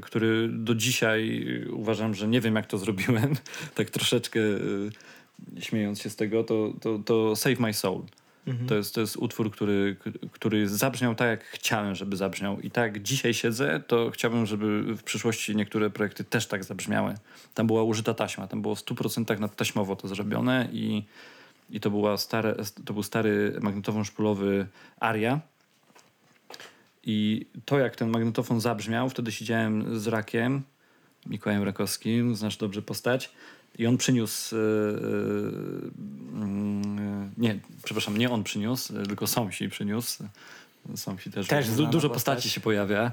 który 0.02 0.48
do 0.48 0.74
dzisiaj 0.74 1.42
uważam, 1.72 2.14
że 2.14 2.28
nie 2.28 2.40
wiem 2.40 2.54
jak 2.54 2.66
to 2.66 2.78
zrobiłem, 2.78 3.34
tak 3.74 3.90
troszeczkę 3.90 4.40
śmiejąc 5.60 6.00
się 6.00 6.10
z 6.10 6.16
tego, 6.16 6.44
to, 6.44 6.72
to, 6.80 6.98
to 6.98 7.36
Save 7.36 7.58
My 7.60 7.74
Soul. 7.74 8.02
To, 8.68 8.74
jest, 8.74 8.94
to 8.94 9.00
jest 9.00 9.16
utwór, 9.16 9.50
który, 9.50 9.96
który 10.32 10.68
zabrzmiał 10.68 11.14
tak, 11.14 11.28
jak 11.28 11.44
chciałem, 11.44 11.94
żeby 11.94 12.16
zabrzmiał. 12.16 12.60
I 12.60 12.70
tak 12.70 13.02
dzisiaj 13.02 13.34
siedzę, 13.34 13.82
to 13.86 14.10
chciałbym, 14.10 14.46
żeby 14.46 14.96
w 14.96 15.02
przyszłości 15.02 15.56
niektóre 15.56 15.90
projekty 15.90 16.24
też 16.24 16.46
tak 16.46 16.64
zabrzmiały. 16.64 17.14
Tam 17.54 17.66
była 17.66 17.82
użyta 17.82 18.14
taśma, 18.14 18.46
tam 18.46 18.62
było 18.62 18.74
w 18.74 18.84
100% 18.84 19.40
nadtaśmowo 19.40 19.96
to 19.96 20.08
zrobione 20.08 20.68
i, 20.72 21.04
i 21.70 21.80
to, 21.80 21.90
była 21.90 22.16
stare, 22.16 22.54
to 22.84 22.92
był 22.92 23.02
stary 23.02 23.58
magnetofon 23.60 24.04
szpulowy 24.04 24.66
Aria. 25.00 25.40
I 27.04 27.46
to, 27.64 27.78
jak 27.78 27.96
ten 27.96 28.08
magnetofon 28.08 28.60
zabrzmiał, 28.60 29.10
wtedy 29.10 29.32
siedziałem 29.32 29.98
z 30.00 30.06
Rakiem, 30.06 30.62
Mikołajem 31.26 31.62
Rakowskim, 31.62 32.36
znasz 32.36 32.56
dobrze 32.56 32.82
postać, 32.82 33.32
i 33.78 33.86
on 33.86 33.96
przyniósł. 33.96 34.56
Yy, 34.56 34.60
yy, 36.34 37.30
nie, 37.38 37.58
przepraszam, 37.84 38.18
nie 38.18 38.30
on 38.30 38.44
przyniósł, 38.44 38.92
tylko 38.92 39.26
Sąsi 39.26 39.68
przyniósł. 39.68 40.24
Sąsi 40.96 41.30
też. 41.30 41.46
Też 41.46 41.70
du, 41.70 41.86
dużo 41.86 42.08
postać. 42.08 42.34
postaci 42.34 42.50
się 42.50 42.60
pojawia. 42.60 43.12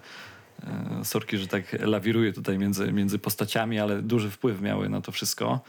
Sorki, 1.04 1.38
że 1.38 1.48
tak 1.48 1.76
lawiruję 1.80 2.34
tutaj 2.34 2.58
między, 2.58 2.94
między 2.94 3.20
postaciami, 3.20 3.80
ale 3.80 4.02
duży 4.02 4.32
wpływ 4.32 4.62
miały 4.62 4.90
na 4.90 5.02
to 5.02 5.12
wszystko. 5.12 5.62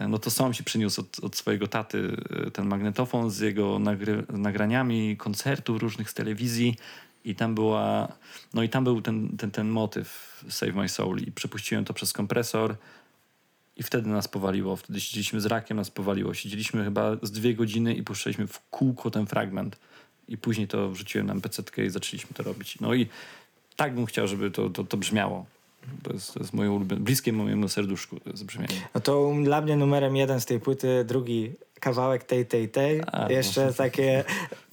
No 0.00 0.18
to 0.18 0.30
Sąsi 0.30 0.64
przyniósł 0.64 1.00
od, 1.00 1.24
od 1.24 1.36
swojego 1.36 1.66
taty 1.66 2.16
ten 2.52 2.66
magnetofon 2.66 3.30
z 3.30 3.40
jego 3.40 3.80
nagraniami 4.28 5.16
koncertów 5.16 5.82
różnych 5.82 6.10
z 6.10 6.14
telewizji. 6.14 6.76
I 7.24 7.34
tam 7.34 7.54
była, 7.54 8.12
no 8.54 8.62
i 8.62 8.68
tam 8.68 8.84
był 8.84 9.02
ten, 9.02 9.36
ten, 9.36 9.50
ten 9.50 9.68
motyw 9.68 10.40
Save 10.48 10.74
My 10.74 10.88
Soul 10.88 11.18
i 11.18 11.32
przepuściłem 11.32 11.84
to 11.84 11.94
przez 11.94 12.12
kompresor 12.12 12.76
i 13.76 13.82
wtedy 13.82 14.08
nas 14.08 14.28
powaliło. 14.28 14.76
Wtedy 14.76 15.00
siedzieliśmy 15.00 15.40
z 15.40 15.46
rakiem, 15.46 15.76
nas 15.76 15.90
powaliło. 15.90 16.34
Siedzieliśmy 16.34 16.84
chyba 16.84 17.16
z 17.22 17.30
dwie 17.30 17.54
godziny 17.54 17.94
i 17.94 18.02
puszczaliśmy 18.02 18.46
w 18.46 18.60
kółko 18.70 19.10
ten 19.10 19.26
fragment. 19.26 19.76
I 20.28 20.38
później 20.38 20.68
to 20.68 20.90
wrzuciłem 20.90 21.26
na 21.26 21.40
pc 21.40 21.62
i 21.84 21.90
zaczęliśmy 21.90 22.30
to 22.34 22.42
robić. 22.42 22.80
No 22.80 22.94
i 22.94 23.06
tak 23.76 23.94
bym 23.94 24.06
chciał, 24.06 24.26
żeby 24.26 24.50
to, 24.50 24.70
to, 24.70 24.84
to 24.84 24.96
brzmiało. 24.96 25.46
To 26.02 26.12
jest, 26.12 26.34
to 26.34 26.40
jest 26.40 26.52
moje 26.52 26.70
ulubione, 26.70 27.02
bliskie 27.02 27.32
mojemu 27.32 27.68
serduszku 27.68 28.20
to 28.20 28.30
jest 28.30 28.44
brzmienie. 28.44 28.88
No 28.94 29.00
to 29.00 29.32
dla 29.44 29.60
mnie 29.60 29.76
numerem 29.76 30.16
jeden 30.16 30.40
z 30.40 30.46
tej 30.46 30.60
płyty, 30.60 31.04
drugi 31.04 31.52
kawałek 31.84 32.24
tej, 32.24 32.46
tej, 32.46 32.68
tej. 32.68 33.02
A, 33.12 33.32
Jeszcze 33.32 33.66
no. 33.66 33.72
takie 33.72 34.24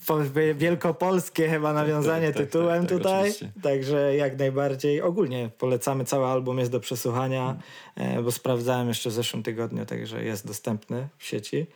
po- 0.06 0.18
wielkopolskie 0.54 1.48
chyba 1.48 1.72
nawiązanie 1.72 2.26
Tak, 2.26 2.36
tak, 2.36 2.46
tytułem 2.46 2.80
tak, 2.80 2.88
tak, 2.88 2.98
tutaj. 2.98 3.20
oczywiście. 3.20 3.52
Także 3.62 4.16
jak 4.16 4.38
najbardziej. 4.38 5.02
Ogólnie 5.02 5.50
polecamy, 5.58 6.04
cały 6.04 6.26
album 6.26 6.58
jest 6.58 6.70
do 6.70 6.80
przesłuchania, 6.80 7.56
e, 7.96 8.22
bo 8.22 8.32
sprawdzałem 8.32 8.88
jeszcze 8.88 9.10
w 9.10 9.12
zeszłym 9.12 9.42
tygodniu, 9.42 9.86
także 9.86 10.24
jest 10.24 10.46
dostępny 10.46 11.08
w 11.18 11.24
sieci. 11.24 11.66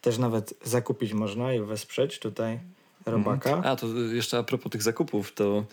Też 0.00 0.18
nawet 0.18 0.54
zakupić 0.64 1.12
można 1.12 1.52
i 1.52 1.60
wesprzeć 1.60 2.18
tutaj 2.18 2.58
Robaka. 3.06 3.62
A, 3.64 3.76
to 3.76 3.86
jeszcze 4.12 4.38
a 4.38 4.42
propos 4.42 4.72
tych 4.72 4.82
zakupów, 4.82 5.32
to 5.32 5.64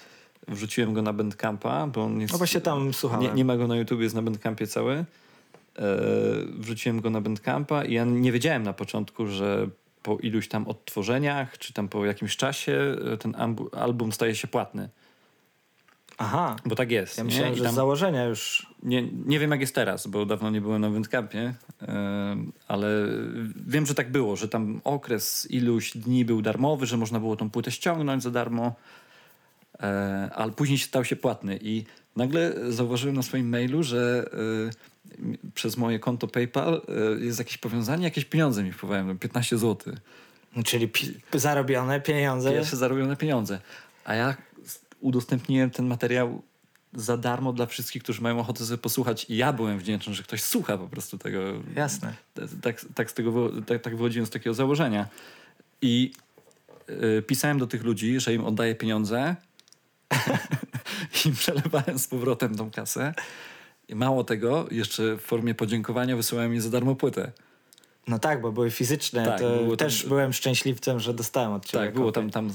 wrzuciłem 0.47 0.93
go 0.93 1.01
na 1.01 1.13
Bandcampa, 1.13 1.87
bo 1.87 2.03
on 2.03 2.21
jest... 2.21 2.33
No 2.33 2.37
właśnie 2.37 2.61
tam 2.61 2.93
słuchałem. 2.93 3.23
Nie, 3.23 3.33
nie 3.33 3.45
ma 3.45 3.57
go 3.57 3.67
na 3.67 3.75
YouTube, 3.75 4.01
jest 4.01 4.15
na 4.15 4.21
Bandcampie 4.21 4.67
cały. 4.67 5.05
E, 5.79 5.83
wrzuciłem 6.59 7.01
go 7.01 7.09
na 7.09 7.21
Bandcampa 7.21 7.85
i 7.85 7.93
ja 7.93 8.05
nie 8.05 8.31
wiedziałem 8.31 8.63
na 8.63 8.73
początku, 8.73 9.27
że 9.27 9.67
po 10.03 10.17
iluś 10.17 10.47
tam 10.47 10.67
odtworzeniach, 10.67 11.57
czy 11.57 11.73
tam 11.73 11.89
po 11.89 12.05
jakimś 12.05 12.37
czasie 12.37 12.95
e, 13.13 13.17
ten 13.17 13.35
album 13.71 14.11
staje 14.11 14.35
się 14.35 14.47
płatny. 14.47 14.89
Aha, 16.17 16.55
Bo 16.65 16.75
tak 16.75 16.91
jest. 16.91 17.17
ja 17.17 17.23
nie? 17.23 17.27
myślałem, 17.29 17.53
I 17.53 17.57
że 17.57 17.63
tam- 17.63 17.73
z 17.73 17.75
założenia 17.75 18.25
już... 18.25 18.67
nie, 18.83 19.03
nie 19.25 19.39
wiem 19.39 19.51
jak 19.51 19.61
jest 19.61 19.75
teraz, 19.75 20.07
bo 20.07 20.25
dawno 20.25 20.49
nie 20.49 20.61
byłem 20.61 20.81
na 20.81 20.89
Bandcampie, 20.89 21.53
e, 21.81 22.35
ale 22.67 22.87
wiem, 23.67 23.85
że 23.85 23.95
tak 23.95 24.11
było, 24.11 24.35
że 24.35 24.47
tam 24.47 24.81
okres 24.83 25.47
iluś 25.51 25.97
dni 25.97 26.25
był 26.25 26.41
darmowy, 26.41 26.85
że 26.85 26.97
można 26.97 27.19
było 27.19 27.35
tą 27.35 27.49
płytę 27.49 27.71
ściągnąć 27.71 28.23
za 28.23 28.31
darmo, 28.31 28.75
ale 30.35 30.51
później 30.51 30.77
stał 30.77 31.05
się 31.05 31.15
płatny 31.15 31.59
i 31.61 31.83
nagle 32.15 32.53
zauważyłem 32.71 33.15
na 33.15 33.23
swoim 33.23 33.49
mailu, 33.49 33.83
że 33.83 34.29
przez 35.53 35.77
moje 35.77 35.99
konto 35.99 36.27
PayPal 36.27 36.81
e, 37.19 37.25
jest 37.25 37.39
jakieś 37.39 37.57
powiązanie, 37.57 38.03
jakieś 38.03 38.25
pieniądze 38.25 38.63
mi 38.63 38.71
wpływają, 38.71 39.17
15 39.17 39.57
zł. 39.57 39.93
Czyli 40.65 40.87
pi- 40.87 41.19
zarobione 41.33 42.01
pieniądze. 42.01 42.51
Pierwsze 42.51 42.77
zarobione 42.77 43.15
pieniądze. 43.15 43.59
A 44.05 44.15
ja 44.15 44.35
udostępniłem 44.99 45.71
ten 45.71 45.85
materiał 45.85 46.41
za 46.93 47.17
darmo 47.17 47.53
dla 47.53 47.65
wszystkich, 47.65 48.03
którzy 48.03 48.21
mają 48.21 48.39
ochotę 48.39 48.65
sobie 48.65 48.77
posłuchać 48.77 49.25
i 49.29 49.37
ja 49.37 49.53
byłem 49.53 49.79
wdzięczny, 49.79 50.13
że 50.13 50.23
ktoś 50.23 50.43
słucha 50.43 50.77
po 50.77 50.87
prostu 50.87 51.17
tego. 51.17 51.39
Jasne. 51.75 52.13
Tak, 52.61 52.85
tak, 52.95 53.11
z 53.11 53.13
tego, 53.13 53.49
tak, 53.67 53.81
tak 53.81 53.95
wychodziłem 53.95 54.25
z 54.25 54.29
takiego 54.29 54.53
założenia. 54.53 55.07
I 55.81 56.11
y, 56.89 57.21
pisałem 57.21 57.59
do 57.59 57.67
tych 57.67 57.83
ludzi, 57.83 58.19
że 58.19 58.33
im 58.33 58.45
oddaję 58.45 58.75
pieniądze 58.75 59.35
i 61.25 61.31
przelewałem 61.31 61.99
z 61.99 62.07
powrotem 62.07 62.55
tą 62.55 62.71
kasę. 62.71 63.13
I 63.89 63.95
mało 63.95 64.23
tego, 64.23 64.67
jeszcze 64.71 65.17
w 65.17 65.21
formie 65.21 65.55
podziękowania 65.55 66.15
wysyłałem 66.15 66.51
mi 66.51 66.59
za 66.61 66.69
darmo 66.69 66.95
płytę. 66.95 67.31
No 68.07 68.19
tak, 68.19 68.41
bo 68.41 68.51
były 68.51 68.71
fizyczne. 68.71 69.25
Tak, 69.25 69.39
to 69.39 69.49
było 69.49 69.77
tam- 69.77 69.87
też 69.87 70.05
byłem 70.05 70.33
szczęśliwcem, 70.33 70.99
że 70.99 71.13
dostałem 71.13 71.51
od 71.53 71.65
ciebie. 71.65 71.85
Tak, 71.85 71.93
było 71.93 72.11
tam, 72.11 72.29
tam 72.29 72.49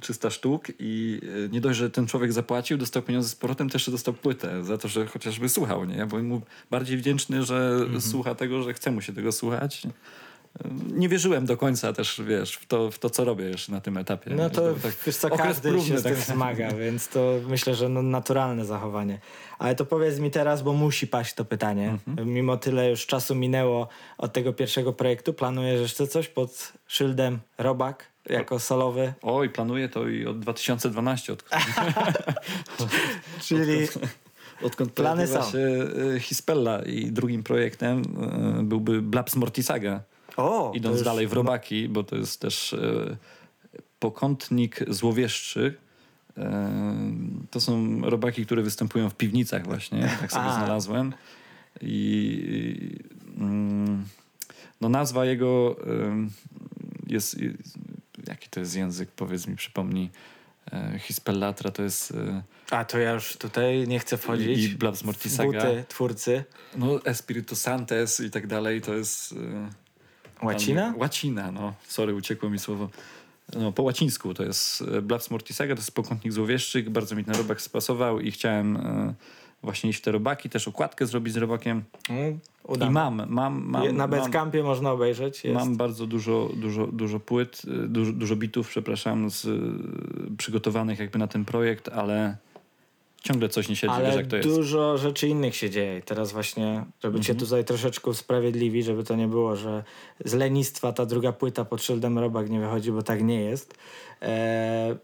300 0.00 0.30
sztuk 0.30 0.66
i 0.78 1.20
y, 1.22 1.48
nie 1.52 1.60
dość, 1.60 1.78
że 1.78 1.90
ten 1.90 2.06
człowiek 2.06 2.32
zapłacił, 2.32 2.78
dostał 2.78 3.02
pieniądze 3.02 3.28
z 3.28 3.34
powrotem, 3.34 3.68
jeszcze 3.74 3.90
dostał 3.90 4.14
płytę 4.14 4.64
za 4.64 4.78
to, 4.78 4.88
że 4.88 5.06
chociażby 5.06 5.48
słuchał, 5.48 5.84
nie? 5.84 5.96
Ja 5.96 6.06
byłem 6.06 6.26
mu 6.26 6.40
bardziej 6.70 6.96
wdzięczny, 6.98 7.42
że 7.42 7.76
Mhm. 7.82 8.00
słucha 8.00 8.34
tego, 8.34 8.62
że 8.62 8.74
chce 8.74 8.90
mu 8.90 9.00
się 9.00 9.12
tego 9.12 9.32
słuchać. 9.32 9.82
Nie 10.92 11.08
wierzyłem 11.08 11.46
do 11.46 11.56
końca 11.56 11.92
też, 11.92 12.22
wiesz, 12.26 12.54
w 12.54 12.66
to, 12.66 12.90
w 12.90 12.98
to 12.98 13.10
co 13.10 13.24
robię 13.24 13.44
jeszcze 13.44 13.72
na 13.72 13.80
tym 13.80 13.96
etapie. 13.96 14.30
No 14.34 14.50
to 14.50 14.74
tak, 14.74 14.92
wiesz 15.06 15.16
co, 15.16 15.30
każdy 15.30 15.68
próbny, 15.68 15.88
się 15.88 15.98
z 15.98 16.02
tym 16.02 16.14
tak. 16.14 16.24
zmaga, 16.24 16.72
więc 16.84 17.08
to 17.08 17.34
myślę, 17.48 17.74
że 17.74 17.88
no, 17.88 18.02
naturalne 18.02 18.64
zachowanie. 18.64 19.18
Ale 19.58 19.74
to 19.74 19.84
powiedz 19.84 20.18
mi 20.18 20.30
teraz, 20.30 20.62
bo 20.62 20.72
musi 20.72 21.06
paść 21.06 21.34
to 21.34 21.44
pytanie. 21.44 21.98
Mhm. 22.08 22.28
Mimo 22.28 22.56
tyle 22.56 22.90
już 22.90 23.06
czasu 23.06 23.34
minęło 23.34 23.88
od 24.18 24.32
tego 24.32 24.52
pierwszego 24.52 24.92
projektu, 24.92 25.32
planujesz 25.32 25.80
jeszcze 25.80 26.06
coś 26.06 26.28
pod 26.28 26.72
szyldem 26.86 27.38
Robak 27.58 28.10
jako 28.26 28.58
solowy? 28.58 29.12
Oj, 29.22 29.50
planuję 29.50 29.88
to 29.88 30.08
i 30.08 30.26
od 30.26 30.38
2012, 30.38 31.32
odkąd, 31.32 31.62
Czyli 33.46 33.88
odkąd 34.62 34.92
Plany 34.92 35.26
są. 35.26 35.50
się 35.50 35.58
y, 36.16 36.20
Hispella 36.20 36.82
i 36.82 37.12
drugim 37.12 37.42
projektem 37.42 38.02
y, 38.60 38.62
byłby 38.62 39.02
Blabs 39.02 39.36
Mortisaga. 39.36 40.00
O, 40.36 40.72
Idąc 40.74 40.96
już- 40.96 41.04
dalej 41.04 41.26
w 41.28 41.32
robaki, 41.32 41.88
bo 41.88 42.04
to 42.04 42.16
jest 42.16 42.40
też 42.40 42.72
e, 42.72 43.16
pokątnik 43.98 44.78
złowieszczy. 44.88 45.74
E, 46.38 46.72
to 47.50 47.60
są 47.60 48.00
robaki, 48.00 48.46
które 48.46 48.62
występują 48.62 49.10
w 49.10 49.14
piwnicach 49.14 49.64
właśnie, 49.64 50.10
tak 50.20 50.32
sobie 50.32 50.44
A. 50.44 50.54
znalazłem. 50.56 51.12
I, 51.82 52.96
i 53.36 53.40
mm, 53.40 54.04
no 54.80 54.88
nazwa 54.88 55.24
jego 55.24 55.76
jest. 57.06 57.36
Jaki 58.26 58.48
to 58.48 58.60
jest 58.60 58.76
język? 58.76 59.10
Powiedz 59.10 59.46
mi, 59.46 59.56
przypomnij. 59.56 60.10
E, 60.72 60.98
Hispellatra 60.98 61.70
to 61.70 61.82
jest... 61.82 62.10
E, 62.10 62.42
A 62.70 62.84
to 62.84 62.98
ja 62.98 63.10
już 63.12 63.36
tutaj 63.36 63.88
nie 63.88 63.98
chcę 63.98 64.16
wchodzić. 64.16 64.58
I 64.64 64.68
Blabs 64.68 65.00
w 65.00 65.04
Mortisaga. 65.04 65.46
buty 65.64 65.84
twórcy. 65.88 66.44
No 66.76 67.04
Espiritu 67.04 67.56
Santes 67.56 68.20
i 68.20 68.30
tak 68.30 68.46
dalej, 68.46 68.80
to 68.80 68.94
jest... 68.94 69.34
Łacina? 70.42 70.94
Łacina, 70.96 71.52
no. 71.52 71.74
Sorry, 71.86 72.14
uciekło 72.14 72.50
mi 72.50 72.58
słowo. 72.58 72.88
No, 73.58 73.72
po 73.72 73.82
łacińsku 73.82 74.34
to 74.34 74.44
jest 74.44 74.84
e, 74.96 75.02
Blabs 75.02 75.30
Mortisaga, 75.30 75.74
to 75.74 75.80
jest 75.80 75.94
pokątnik 75.94 76.32
złowieszczy. 76.32 76.82
Bardzo 76.82 77.16
mi 77.16 77.24
ten 77.24 77.34
robak 77.34 77.60
spasował 77.60 78.20
i 78.20 78.30
chciałem 78.30 78.76
e, 78.76 79.14
właśnie 79.62 79.90
iść 79.90 79.98
w 79.98 80.02
te 80.02 80.12
robaki, 80.12 80.50
też 80.50 80.68
okładkę 80.68 81.06
zrobić 81.06 81.34
z 81.34 81.36
robakiem. 81.36 81.84
Mm, 82.08 82.38
I 82.86 82.90
mam, 82.90 83.22
mam, 83.28 83.64
mam. 83.64 83.96
Na 83.96 84.08
Bandcampie 84.08 84.62
można 84.62 84.92
obejrzeć. 84.92 85.44
Jest. 85.44 85.54
mam 85.54 85.76
bardzo 85.76 86.06
dużo, 86.06 86.50
dużo, 86.56 86.86
dużo 86.86 87.20
płyt, 87.20 87.62
e, 87.84 87.88
dużo, 87.88 88.12
dużo 88.12 88.36
bitów, 88.36 88.68
przepraszam, 88.68 89.30
z, 89.30 89.46
przygotowanych 90.38 90.98
jakby 90.98 91.18
na 91.18 91.26
ten 91.26 91.44
projekt, 91.44 91.88
ale 91.88 92.36
ciągle 93.20 93.48
coś 93.48 93.68
nie 93.68 93.76
siedzi, 93.76 93.94
wiesz 93.98 94.06
Ale 94.06 94.16
jak 94.16 94.26
to 94.26 94.36
jest. 94.36 94.48
dużo 94.48 94.98
rzeczy 94.98 95.28
innych 95.28 95.56
się 95.56 95.70
dzieje. 95.70 95.98
I 95.98 96.02
teraz 96.02 96.32
właśnie, 96.32 96.84
żeby 97.02 97.18
Mhm. 97.18 97.22
cię 97.24 97.34
tutaj 97.34 97.64
troszeczkę 97.64 98.10
usprawiedliwić, 98.10 98.84
żeby 98.86 99.04
to 99.04 99.16
nie 99.16 99.28
było, 99.28 99.56
że 99.56 99.84
z 100.24 100.34
lenistwa 100.34 100.92
ta 100.92 101.06
druga 101.06 101.32
płyta 101.32 101.64
pod 101.64 101.82
szyldem 101.82 102.18
Robak 102.18 102.50
nie 102.50 102.60
wychodzi, 102.60 102.92
bo 102.92 103.02
tak 103.02 103.22
nie 103.22 103.40
jest. 103.40 103.74
E, 104.22 104.96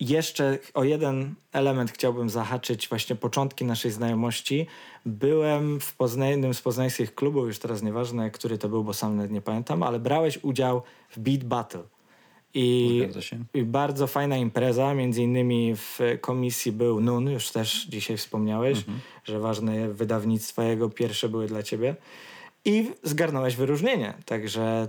jeszcze 0.00 0.58
o 0.74 0.84
jeden 0.84 1.34
element 1.52 1.90
chciałbym 1.92 2.30
zahaczyć, 2.30 2.88
właśnie 2.88 3.16
początki 3.16 3.64
naszej 3.64 3.90
znajomości. 3.90 4.66
Byłem 5.06 5.80
w 5.80 5.94
Poznań, 5.94 6.28
jednym 6.30 6.54
z 6.54 6.62
poznańskich 6.62 7.14
klubów, 7.14 7.46
już 7.46 7.58
teraz 7.58 7.82
nieważne, 7.82 8.30
który 8.30 8.58
to 8.58 8.68
był, 8.68 8.84
bo 8.84 8.94
sam 8.94 9.16
nawet 9.16 9.30
nie 9.30 9.40
pamiętam, 9.42 9.82
ale 9.82 9.98
brałeś 9.98 10.38
udział 10.42 10.82
w 11.10 11.18
Beat 11.18 11.44
Battle. 11.44 11.82
I 12.58 13.08
i 13.54 13.62
bardzo 13.62 14.06
fajna 14.06 14.36
impreza, 14.36 14.94
między 14.94 15.22
innymi 15.22 15.74
w 15.76 15.98
komisji 16.20 16.72
był 16.72 17.00
Nun, 17.00 17.30
już 17.30 17.50
też 17.50 17.86
dzisiaj 17.86 18.16
wspomniałeś, 18.16 18.78
że 19.24 19.40
ważne 19.40 19.88
wydawnictwa 19.88 20.64
jego 20.64 20.90
pierwsze 20.90 21.28
były 21.28 21.46
dla 21.46 21.62
ciebie. 21.62 21.96
I 22.64 22.90
zgarnąłeś 23.02 23.56
wyróżnienie, 23.56 24.14
także 24.24 24.88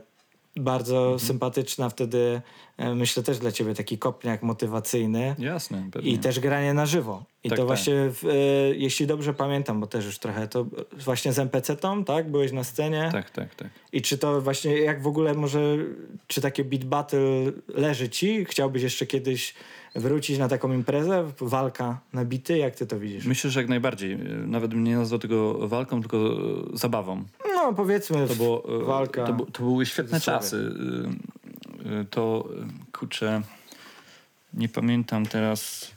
bardzo 0.60 0.98
Mhm. 1.02 1.19
sympatyczna 1.19 1.89
wtedy, 1.89 2.41
e, 2.78 2.95
myślę 2.95 3.24
też 3.24 3.38
dla 3.39 3.52
ciebie 3.52 3.74
taki 3.76 3.98
kopniak 3.98 4.43
motywacyjny. 4.43 5.36
Jasne, 5.39 5.89
pewnie. 5.91 6.12
I 6.12 6.17
też 6.17 6.39
granie 6.39 6.74
na 6.74 6.86
żywo. 6.86 7.24
I 7.43 7.50
Tak, 7.50 7.58
to 7.58 7.62
tak. 7.63 7.67
właśnie, 7.67 7.93
w, 7.95 8.26
e, 8.26 8.36
jeśli 8.76 9.08
dobrze 9.08 9.34
pamiętam, 9.34 9.80
bo 9.80 9.88
też 9.88 10.06
już 10.06 10.19
trochę, 10.19 10.48
to 10.48 10.65
właśnie 11.06 11.34
z 11.34 11.39
NPC-tą, 11.39 12.04
tak? 12.04 12.32
Byłeś 12.32 12.52
na 12.52 12.63
scenie. 12.63 13.10
Tak, 13.12 13.30
tak, 13.30 13.56
tak. 13.56 13.67
I 13.93 14.02
czy 14.02 14.17
to 14.17 14.41
właśnie, 14.41 14.78
jak 14.80 15.02
w 15.02 15.08
ogóle 15.08 15.34
może, 15.34 15.78
czy 16.28 16.41
takie 16.41 16.63
beat 16.63 16.84
battle 16.86 17.19
leży 17.67 18.10
ci? 18.10 18.45
Chciałbyś 18.45 18.84
jeszcze 18.84 19.06
kiedyś 19.06 19.54
wrócić 19.95 20.38
na 20.39 20.47
taką 20.47 20.73
imprezę? 20.73 21.32
Walka 21.41 21.99
na 22.13 22.25
bity? 22.25 22.58
Jak 22.58 22.75
ty 22.75 22.88
to 22.88 22.99
widzisz? 22.99 23.25
Myślę, 23.25 23.49
że 23.52 23.60
jak 23.60 23.69
najbardziej. 23.69 24.17
Nawet 24.45 24.71
bym 24.71 24.84
nie 24.84 24.95
nazwał 24.97 25.19
tego 25.19 25.67
walką, 25.67 25.99
tylko 26.02 26.17
e, 26.17 26.78
zabawą. 26.78 27.23
No 27.56 27.73
powiedzmy, 27.73 28.28
To, 28.28 28.36
było, 28.36 28.82
e, 28.82 28.86
walka. 28.86 29.25
to, 29.28 29.45
to 29.52 29.63
były 29.63 29.86
świetne 29.86 30.19
czasy. 30.21 30.71
E, 32.02 32.06
To, 32.06 32.49
kurczę, 32.91 33.41
nie 34.54 34.69
pamiętam 34.69 35.25
teraz, 35.25 35.91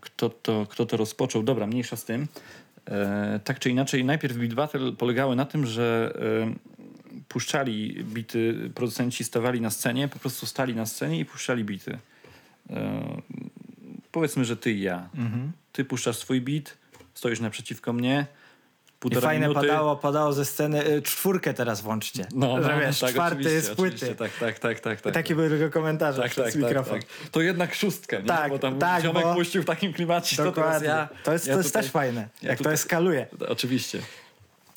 kto 0.00 0.28
to, 0.28 0.66
kto 0.70 0.86
to 0.86 0.96
rozpoczął. 0.96 1.42
Dobra, 1.42 1.66
mniejsza 1.66 1.96
z 1.96 2.04
tym. 2.04 2.26
E, 2.88 3.40
Tak 3.44 3.58
czy 3.58 3.70
inaczej, 3.70 4.04
najpierw 4.04 4.36
Beat 4.36 4.54
Battle 4.54 4.92
polegały 4.92 5.36
na 5.36 5.44
tym, 5.44 5.66
że 5.66 6.14
e, 6.48 6.54
puszczali 7.28 8.04
bity, 8.04 8.70
producenci 8.74 9.24
stawali 9.24 9.60
na 9.60 9.70
scenie, 9.70 10.08
po 10.08 10.18
prostu 10.18 10.46
stali 10.46 10.74
na 10.74 10.86
scenie 10.86 11.18
i 11.20 11.24
puszczali 11.24 11.64
bity. 11.64 11.98
E, 12.70 13.22
Powiedzmy, 14.12 14.44
że 14.44 14.56
ty 14.56 14.72
i 14.72 14.80
ja. 14.80 15.08
Mhm. 15.14 15.52
Ty 15.72 15.84
puszczasz 15.84 16.16
swój 16.16 16.40
beat, 16.40 16.76
stoisz 17.14 17.40
naprzeciwko 17.40 17.92
mnie, 17.92 18.26
I 19.10 19.14
fajne 19.16 19.48
minuty. 19.48 19.66
padało, 19.68 19.96
padało 19.96 20.32
ze 20.32 20.44
sceny. 20.44 20.86
y, 20.88 21.02
Czwórkę 21.02 21.54
teraz 21.54 21.80
włączcie. 21.80 22.26
No, 22.34 22.62
że 22.62 22.68
no, 22.74 22.80
wiesz, 22.80 22.98
tak, 22.98 23.10
czwarty 23.10 23.42
jest 23.42 23.74
płyty. 23.74 24.14
Tak, 24.14 24.30
tak, 24.40 24.58
tak, 24.58 24.80
tak. 24.80 25.00
tak 25.00 25.14
Takie 25.14 25.34
były 25.34 25.48
tylko 25.48 25.70
komentarze 25.80 26.22
tak, 26.22 26.30
przez 26.30 26.44
tak, 26.44 26.52
tak, 26.52 26.62
mikrofon. 26.62 27.00
tak. 27.00 27.08
To 27.30 27.40
jednak 27.40 27.74
szóstka, 27.74 28.18
nie? 28.18 28.24
Tak, 28.26 28.50
bo 28.50 28.58
tam 28.58 28.78
tak, 28.78 29.02
ziomek 29.02 29.24
bo- 29.24 29.34
puścił 29.34 29.62
w 29.62 29.64
takim 29.64 29.92
klimacie, 29.92 30.36
to 30.36 30.44
Dokładnie. 30.44 30.88
ja... 30.88 31.08
to 31.24 31.32
jest, 31.32 31.46
ja 31.46 31.52
to 31.54 31.58
jest 31.60 31.70
tutaj- 31.70 31.82
też 31.82 31.92
fajne, 31.92 32.28
ja 32.42 32.48
jak 32.48 32.58
to 32.58 32.64
tutaj- 32.64 32.74
eskaluje. 32.74 33.26
Oczywiście. 33.48 34.00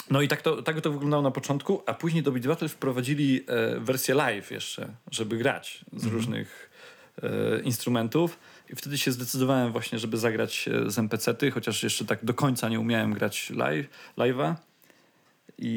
No 0.10 0.22
i 0.22 0.28
tak 0.28 0.42
to, 0.42 0.62
tak 0.62 0.82
to 0.82 0.92
wyglądało 0.92 1.24
na 1.24 1.32
początku, 1.32 1.82
a 1.86 1.94
później 1.94 2.24
do 2.24 2.32
Beat 2.32 2.48
Battle 2.48 2.70
wprowadzili 2.70 3.44
e, 3.48 3.80
wersję 3.80 4.16
live 4.16 4.52
jeszcze, 4.52 4.88
żeby 5.12 5.38
grać 5.38 5.86
z 5.94 5.96
Mhm. 5.96 6.14
różnych 6.14 6.70
e, 7.24 7.60
instrumentów. 7.62 8.40
I 8.70 8.76
wtedy 8.76 8.98
się 8.98 9.12
zdecydowałem 9.12 9.72
właśnie, 9.72 10.00
żeby 10.00 10.18
zagrać 10.18 10.68
e, 10.68 10.90
z 10.92 11.00
NPC-ty, 11.00 11.52
chociaż 11.52 11.84
jeszcze 11.84 12.06
tak 12.06 12.26
do 12.26 12.34
końca 12.34 12.70
nie 12.70 12.80
umiałem 12.80 13.14
grać 13.14 13.50
live, 13.50 13.88
live'a. 14.18 14.56
I, 15.58 15.72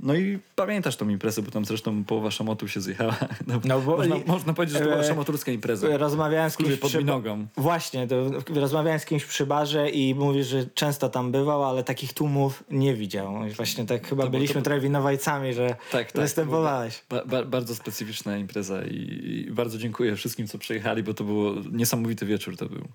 no 0.00 0.14
i 0.14 0.38
pamiętasz 0.56 0.96
tą 0.96 1.08
imprezę, 1.08 1.42
bo 1.42 1.50
tam 1.50 1.64
zresztą 1.64 2.04
połowa 2.04 2.30
szamotu 2.30 2.68
się 2.68 2.80
zjechała. 2.80 3.16
No, 3.46 3.60
No 3.64 3.80
bo- 3.80 3.96
można, 3.96 4.16
i- 4.16 4.24
można 4.26 4.54
powiedzieć, 4.54 4.72
że 4.78 4.84
to 4.84 4.90
była 4.90 5.00
e, 5.00 5.08
szamoturska 5.08 5.52
impreza. 5.52 5.96
Rozmawiałem 5.98 6.50
z 6.50 6.56
kimś 6.56 6.76
pod 6.76 6.90
przy... 6.90 6.98
Minogą. 6.98 7.46
Właśnie, 7.56 8.06
to 8.06 8.16
rozmawiałem 8.54 9.00
z 9.00 9.04
kimś 9.04 9.24
przy 9.24 9.46
barze 9.46 9.90
i 9.90 10.14
mówi, 10.14 10.44
że 10.44 10.66
często 10.66 11.08
tam 11.08 11.32
bywał, 11.32 11.64
ale 11.64 11.84
takich 11.84 12.12
tłumów 12.12 12.64
nie 12.70 12.94
widział. 12.94 13.46
I 13.46 13.50
właśnie 13.50 13.86
tak 13.86 14.06
chyba 14.08 14.24
To 14.24 14.30
byliśmy 14.30 14.54
to- 14.54 14.62
trochę 14.62 14.80
winowajcami, 14.80 15.54
że 15.54 15.68
Tak, 15.92 16.12
tak. 16.12 16.22
występowałeś. 16.22 17.02
Ba, 17.10 17.24
ba, 17.24 17.44
bardzo 17.44 17.74
specyficzna 17.74 18.36
impreza 18.36 18.82
i, 18.84 19.20
i 19.48 19.50
bardzo 19.52 19.78
dziękuję 19.78 20.16
wszystkim, 20.16 20.46
co 20.46 20.58
przyjechali, 20.58 21.02
bo 21.02 21.14
to 21.14 21.24
było 21.24 21.54
niesamowity 21.72 22.26
wieczór 22.26 22.56
to 22.56 22.66
był. 22.66 22.88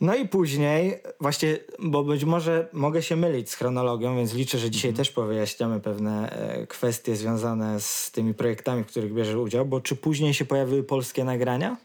No 0.00 0.14
i 0.14 0.28
później, 0.28 1.02
właśnie, 1.20 1.56
bo 1.78 2.04
być 2.04 2.24
może 2.24 2.68
mogę 2.72 3.02
się 3.02 3.16
mylić 3.16 3.50
z 3.50 3.54
chronologią, 3.54 4.16
więc 4.16 4.34
liczę, 4.34 4.58
że 4.58 4.70
dzisiaj 4.70 4.92
też 4.92 5.10
powyjaśniamy 5.10 5.80
pewne 5.80 6.30
e, 6.30 6.66
kwestie 6.66 7.16
związane 7.16 7.80
z 7.80 8.10
tymi 8.10 8.34
projektami, 8.34 8.84
w 8.84 8.86
których 8.86 9.14
bierzesz 9.14 9.34
udział, 9.34 9.66
bo 9.66 9.80
czy 9.80 9.96
później 9.96 10.34
się 10.34 10.44
pojawiły 10.44 10.84
polskie 10.84 11.24
nagrania? 11.24 11.76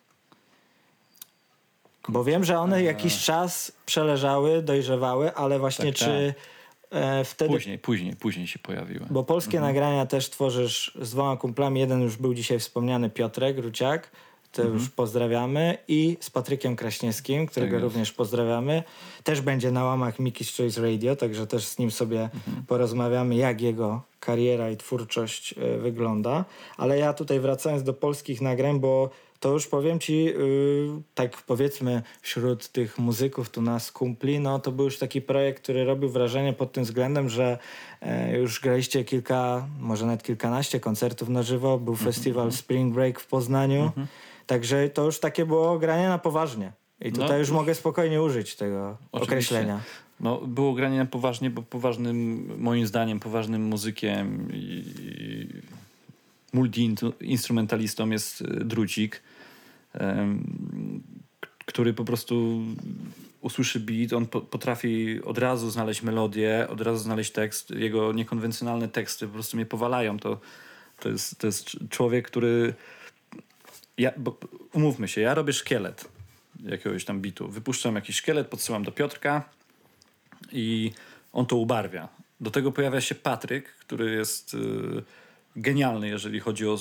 Bo 2.09 2.23
wiem, 2.23 2.43
że 2.43 2.59
one 2.59 2.83
jakiś 2.83 3.23
czas 3.23 3.71
przeleżały, 3.85 4.61
dojrzewały, 4.61 5.33
ale 5.35 5.59
właśnie 5.59 5.85
Tak, 5.85 5.95
czy 5.95 6.33
e, 6.91 7.23
wtedy 7.23 7.53
Później, 7.53 7.79
później, 7.79 8.15
później 8.15 8.47
się 8.47 8.59
pojawiły. 8.59 9.05
Bo 9.09 9.23
polskie 9.23 9.59
nagrania 9.59 10.05
też 10.05 10.29
tworzysz 10.29 10.97
z 11.01 11.11
dwoma 11.11 11.37
kumplami. 11.37 11.79
Jeden 11.79 12.01
już 12.01 12.17
był 12.17 12.33
dzisiaj 12.33 12.59
wspomniany 12.59 13.09
Piotrek 13.09 13.57
Ruciak, 13.57 14.11
to 14.53 14.63
już 14.63 14.89
pozdrawiamy. 14.89 15.77
I 15.87 16.17
z 16.19 16.29
Patrykiem 16.29 16.75
Kraśniewskim, 16.75 17.45
którego 17.45 17.75
Tak 17.75 17.83
również 17.83 18.11
pozdrawiamy. 18.11 18.83
Też 19.23 19.41
będzie 19.41 19.71
na 19.71 19.83
łamach 19.83 20.19
Mickey's 20.19 20.57
Choice 20.57 20.81
Radio, 20.81 21.15
także 21.15 21.47
też 21.47 21.65
z 21.65 21.79
nim 21.79 21.91
sobie 21.91 22.29
porozmawiamy, 22.67 23.35
jak 23.35 23.61
jego 23.61 24.01
kariera 24.19 24.69
i 24.69 24.77
twórczość 24.77 25.55
e, 25.57 25.77
wygląda. 25.77 26.45
Ale 26.77 26.97
ja 26.97 27.13
tutaj 27.13 27.39
wracając 27.39 27.83
do 27.83 27.93
polskich 27.93 28.41
nagrań, 28.41 28.79
bo 28.79 29.09
to 29.39 29.51
już 29.51 29.67
powiem 29.67 29.99
ci, 29.99 30.23
yy, 30.23 30.33
tak 31.15 31.41
powiedzmy, 31.41 32.01
wśród 32.21 32.67
tych 32.67 32.99
muzyków 32.99 33.49
tu 33.49 33.61
nas 33.61 33.91
kumpli, 33.91 34.39
no 34.39 34.59
to 34.59 34.71
był 34.71 34.85
już 34.85 34.97
taki 34.97 35.21
projekt, 35.21 35.63
który 35.63 35.85
robił 35.85 36.09
wrażenie 36.09 36.53
pod 36.53 36.71
tym 36.71 36.83
względem, 36.83 37.29
że 37.29 37.57
e, 38.01 38.37
już 38.37 38.61
graliście 38.61 39.03
kilka, 39.03 39.67
może 39.79 40.05
nawet 40.05 40.23
kilkanaście 40.23 40.79
koncertów 40.79 41.29
na 41.29 41.43
żywo. 41.43 41.77
Był 41.77 41.93
Mhm, 41.93 42.13
festiwal 42.13 42.51
Spring 42.51 42.93
Break 42.93 43.19
w 43.19 43.27
Poznaniu. 43.27 43.91
Także 44.47 44.89
to 44.89 45.05
już 45.05 45.19
takie 45.19 45.45
było 45.45 45.79
granie 45.79 46.07
na 46.07 46.17
poważnie. 46.17 46.71
I 47.01 47.05
No, 47.11 47.11
tutaj 47.21 47.39
już 47.39 47.47
już- 47.47 47.55
mogę 47.55 47.75
spokojnie 47.75 48.21
użyć 48.21 48.55
tego 48.55 48.97
Oczywiście. 49.11 49.33
określenia. 49.35 49.79
No, 50.19 50.37
było 50.41 50.73
granie 50.73 50.97
na 50.97 51.05
poważnie, 51.05 51.49
bo 51.49 51.61
poważnym, 51.61 52.47
moim 52.57 52.87
zdaniem, 52.87 53.19
poważnym 53.19 53.63
muzykiem 53.63 54.47
i, 54.53 54.83
i 54.99 55.47
multi-instrumentalistą 56.57 58.09
jest 58.11 58.41
e, 58.41 58.45
Drucik, 58.63 59.21
k- 61.39 61.47
który 61.65 61.93
po 61.93 62.05
prostu 62.05 62.61
usłyszy 63.41 63.79
beat, 63.79 64.13
on 64.13 64.25
po, 64.25 64.41
potrafi 64.41 65.21
od 65.23 65.37
razu 65.37 65.69
znaleźć 65.69 66.01
melodię, 66.03 66.67
od 66.69 66.81
razu 66.81 67.03
znaleźć 67.03 67.31
tekst. 67.31 67.69
Jego 67.71 68.13
niekonwencjonalne 68.13 68.87
teksty 68.89 69.27
po 69.27 69.33
prostu 69.33 69.57
mnie 69.57 69.65
powalają. 69.65 70.19
To, 70.19 70.39
to, 70.99 71.09
jest, 71.09 71.37
to 71.39 71.47
jest 71.47 71.67
cz- 71.67 71.89
człowiek, 71.89 72.27
który... 72.27 72.73
Ja, 73.97 74.11
bo, 74.17 74.37
umówmy 74.73 75.07
się, 75.07 75.21
ja 75.21 75.33
robię 75.33 75.53
szkielet 75.53 76.07
jakiegoś 76.65 77.05
tam 77.05 77.21
bitu. 77.21 77.47
Wypuszczam 77.47 77.95
jakiś 77.95 78.15
szkielet, 78.15 78.47
podsyłam 78.47 78.83
do 78.83 78.91
Piotrka, 78.91 79.49
i 80.51 80.91
on 81.33 81.45
to 81.45 81.55
ubarwia. 81.55 82.09
Do 82.41 82.51
tego 82.51 82.71
pojawia 82.71 83.01
się 83.01 83.15
Patryk, 83.15 83.69
który 83.69 84.11
jest 84.11 84.53
y, 84.53 84.57
genialny, 85.55 86.07
jeżeli 86.07 86.39
chodzi 86.39 86.67
o 86.67 86.77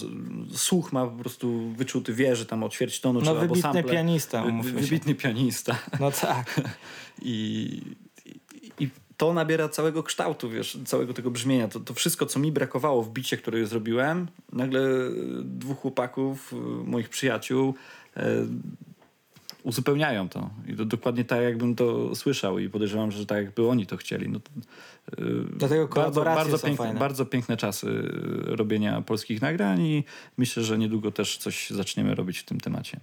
słuch, 0.54 0.92
ma 0.92 1.06
po 1.06 1.16
prostu 1.16 1.70
wyczuty, 1.76 2.12
wie, 2.12 2.36
że 2.36 2.46
tam 2.46 2.62
o 2.62 2.68
ćwierć 2.68 3.00
tonu 3.00 3.20
No, 3.20 3.34
bo 3.34 3.40
wybitny 3.40 3.62
sample, 3.62 3.84
pianista. 3.84 4.44
Wybitny 4.62 5.14
pianista. 5.14 5.78
No 6.00 6.10
tak. 6.10 6.60
I 7.22 7.82
to 9.22 9.32
nabiera 9.32 9.68
całego 9.68 10.02
kształtu, 10.02 10.50
wiesz, 10.50 10.78
całego 10.84 11.14
tego 11.14 11.30
brzmienia. 11.30 11.68
To, 11.68 11.80
to 11.80 11.94
wszystko, 11.94 12.26
co 12.26 12.40
mi 12.40 12.52
brakowało 12.52 13.02
w 13.02 13.12
bicie, 13.12 13.36
który 13.36 13.66
zrobiłem, 13.66 14.28
nagle 14.52 14.80
y, 14.80 15.12
dwóch 15.44 15.78
chłopaków, 15.78 16.52
y, 16.52 16.56
moich 16.84 17.08
przyjaciół, 17.08 17.74
e, 18.16 18.22
uzupełniają 19.62 20.28
to. 20.28 20.50
I 20.68 20.76
to 20.76 20.84
dokładnie 20.84 21.24
tak, 21.24 21.42
jakbym 21.42 21.74
to 21.74 22.14
słyszał 22.14 22.58
i 22.58 22.68
podejrzewam, 22.68 23.10
że 23.10 23.26
tak 23.26 23.44
jakby 23.44 23.68
oni 23.68 23.86
to 23.86 23.96
chcieli. 23.96 24.28
No 24.28 24.40
yy, 25.18 25.44
Dlatego 25.56 25.88
bardzo, 25.88 26.24
bardzo, 26.24 26.58
są 26.58 26.66
piękne, 26.66 26.84
fajne. 26.84 27.00
bardzo 27.00 27.26
piękne 27.26 27.56
czasy 27.56 27.86
robienia 28.44 29.00
polskich 29.00 29.42
nagrań 29.42 29.80
i 29.80 30.04
myślę, 30.36 30.62
że 30.62 30.78
niedługo 30.78 31.10
też 31.10 31.38
coś 31.38 31.70
zaczniemy 31.70 32.14
robić 32.14 32.38
w 32.38 32.44
tym 32.44 32.60
temacie. 32.60 33.00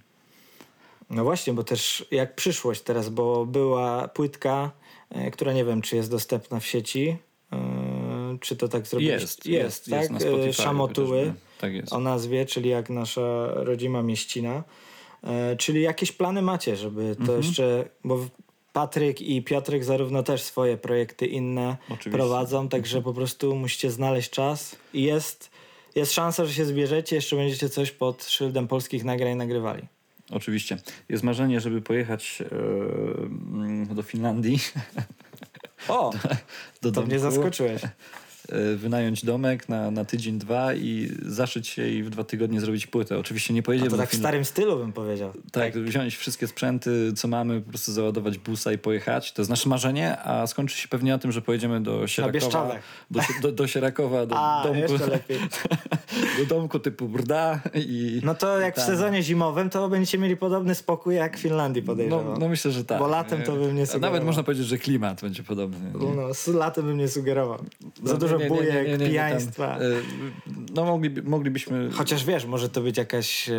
No 1.10 1.24
właśnie, 1.24 1.52
bo 1.52 1.62
też 1.62 2.04
jak 2.10 2.34
przyszłość 2.34 2.80
teraz, 2.80 3.08
bo 3.08 3.46
była 3.46 4.08
płytka, 4.08 4.70
e, 4.74 4.89
która 5.32 5.52
nie 5.52 5.64
wiem, 5.64 5.82
czy 5.82 5.96
jest 5.96 6.10
dostępna 6.10 6.60
w 6.60 6.66
sieci. 6.66 7.16
e, 7.52 8.36
Czy 8.40 8.56
to 8.56 8.68
tak 8.68 8.86
zrobiłeś? 8.86 9.22
Jest, 9.22 9.46
jest, 9.46 9.88
jest, 9.88 9.90
tak? 9.90 10.00
jest 10.00 10.10
na 10.10 10.18
E, 10.18 10.20
Spotify. 10.20 10.52
Szamotuły. 10.62 11.32
Tak 11.60 11.72
jest. 11.72 11.92
o 11.92 11.98
nazwie, 12.00 12.46
czyli 12.46 12.70
jak 12.70 12.90
nasza 12.90 13.46
rodzima 13.54 14.02
mieścina. 14.02 14.62
E, 15.24 15.56
Czyli 15.56 15.82
jakieś 15.82 16.12
plany 16.12 16.42
macie, 16.42 16.76
żeby 16.76 17.14
to 17.16 17.20
Mhm. 17.20 17.42
jeszcze, 17.42 17.88
bo 18.04 18.26
Patryk 18.72 19.20
i 19.22 19.42
Piotrek 19.42 19.84
zarówno 19.84 20.22
też 20.22 20.42
swoje 20.42 20.76
projekty 20.76 21.26
inne 21.26 21.76
Oczywiście. 21.84 22.10
prowadzą, 22.10 22.68
także 22.68 23.02
po 23.02 23.14
prostu 23.14 23.56
musicie 23.56 23.90
znaleźć 23.90 24.30
czas 24.30 24.76
i 24.94 25.02
jest, 25.02 25.50
jest 25.94 26.12
szansa, 26.12 26.44
że 26.46 26.54
się 26.54 26.64
zbierzecie, 26.64 27.16
jeszcze 27.16 27.36
będziecie 27.36 27.68
coś 27.68 27.90
pod 27.90 28.24
szyldem 28.24 28.68
polskich 28.68 29.04
nagrań 29.04 29.36
nagrywali. 29.36 29.82
Oczywiście. 30.30 30.76
Jest 31.08 31.22
marzenie, 31.24 31.60
żeby 31.60 31.82
pojechać 31.82 32.42
e, 32.42 32.54
mm, 32.54 33.94
do 33.94 34.02
Finlandii. 34.02 34.58
O, 35.88 36.12
Do 36.82 36.92
to 36.92 37.02
mnie 37.02 37.18
domku. 37.18 37.34
zaskoczyłeś. 37.34 37.82
E, 38.48 38.76
wynająć 38.76 39.24
domek 39.24 39.68
na, 39.68 39.90
na 39.90 40.04
tydzień, 40.04 40.38
dwa 40.38 40.74
i 40.74 41.10
zaszyć 41.26 41.68
się 41.68 41.88
i 41.88 42.02
w 42.02 42.10
dwa 42.10 42.24
tygodnie 42.24 42.60
zrobić 42.60 42.86
płytę. 42.86 43.18
Oczywiście 43.18 43.54
nie 43.54 43.62
pojedziemy 43.62 43.90
To 43.90 43.96
do 43.96 44.02
tak 44.02 44.10
w 44.10 44.16
starym 44.18 44.44
stylu 44.44 44.76
bym 44.78 44.92
powiedział. 44.92 45.32
tak, 45.52 45.78
wziąć 45.78 46.16
wszystkie 46.16 46.46
sprzęty, 46.46 47.12
co 47.16 47.28
mamy, 47.28 47.60
po 47.60 47.68
prostu 47.68 47.92
załadować 47.92 48.38
busa 48.38 48.72
i 48.72 48.78
pojechać. 48.78 49.32
To 49.32 49.42
jest 49.42 49.50
nasze 49.50 49.68
marzenie, 49.68 50.18
a 50.18 50.46
skończy 50.46 50.76
się 50.78 50.88
pewnie 50.88 51.12
na 51.12 51.18
tym, 51.18 51.32
że 51.32 51.42
pojedziemy 51.42 51.80
do 51.82 52.06
Sierakowa. 52.06 52.76
Do, 53.10 53.20
do, 53.42 53.52
do 53.52 53.66
Sierakowa, 53.66 54.26
do 54.26 54.36
A, 54.40 54.62
domku. 54.64 54.80
jeszcze 54.92 55.06
lepiej. 55.06 55.38
Do 56.38 56.46
domku 56.46 56.78
typu 56.78 57.08
Brda 57.08 57.60
i... 57.74 58.20
No 58.24 58.34
to 58.34 58.58
jak 58.60 58.74
w 58.74 58.76
Tak. 58.76 58.86
sezonie 58.86 59.22
zimowym, 59.22 59.70
to 59.70 59.88
będziecie 59.88 60.18
mieli 60.18 60.36
podobny 60.36 60.74
spokój 60.74 61.14
jak 61.14 61.36
w 61.36 61.40
Finlandii, 61.40 61.82
podejrzewam. 61.82 62.24
No, 62.26 62.36
no 62.38 62.48
myślę, 62.48 62.70
że 62.70 62.84
tak. 62.84 62.98
Bo 62.98 63.06
latem 63.08 63.42
to 63.42 63.52
bym 63.56 63.76
nie 63.76 63.82
A 63.82 63.86
sugerował. 63.86 64.10
Nawet 64.10 64.24
można 64.26 64.42
powiedzieć, 64.42 64.66
że 64.66 64.78
klimat 64.78 65.20
będzie 65.20 65.42
podobny. 65.42 65.78
nie? 66.00 66.14
No, 66.14 66.34
z 66.34 66.46
latem 66.46 66.84
bym 66.84 66.98
nie 66.98 67.08
sugerował. 67.08 67.58
Za 68.02 68.12
No, 68.12 68.18
dużo 68.18 68.36
nie, 68.36 68.42
nie, 68.44 68.48
bujek, 68.48 69.00
nie, 69.00 69.06
pijaństwa. 69.08 69.78
e, 69.78 69.80
No 70.74 70.84
mogliby, 70.84 71.22
moglibyśmy... 71.22 71.90
Chociaż 71.92 72.24
wiesz, 72.24 72.44
może 72.46 72.68
to 72.68 72.80
być 72.80 72.96
jakaś, 72.98 73.48
e, 73.48 73.54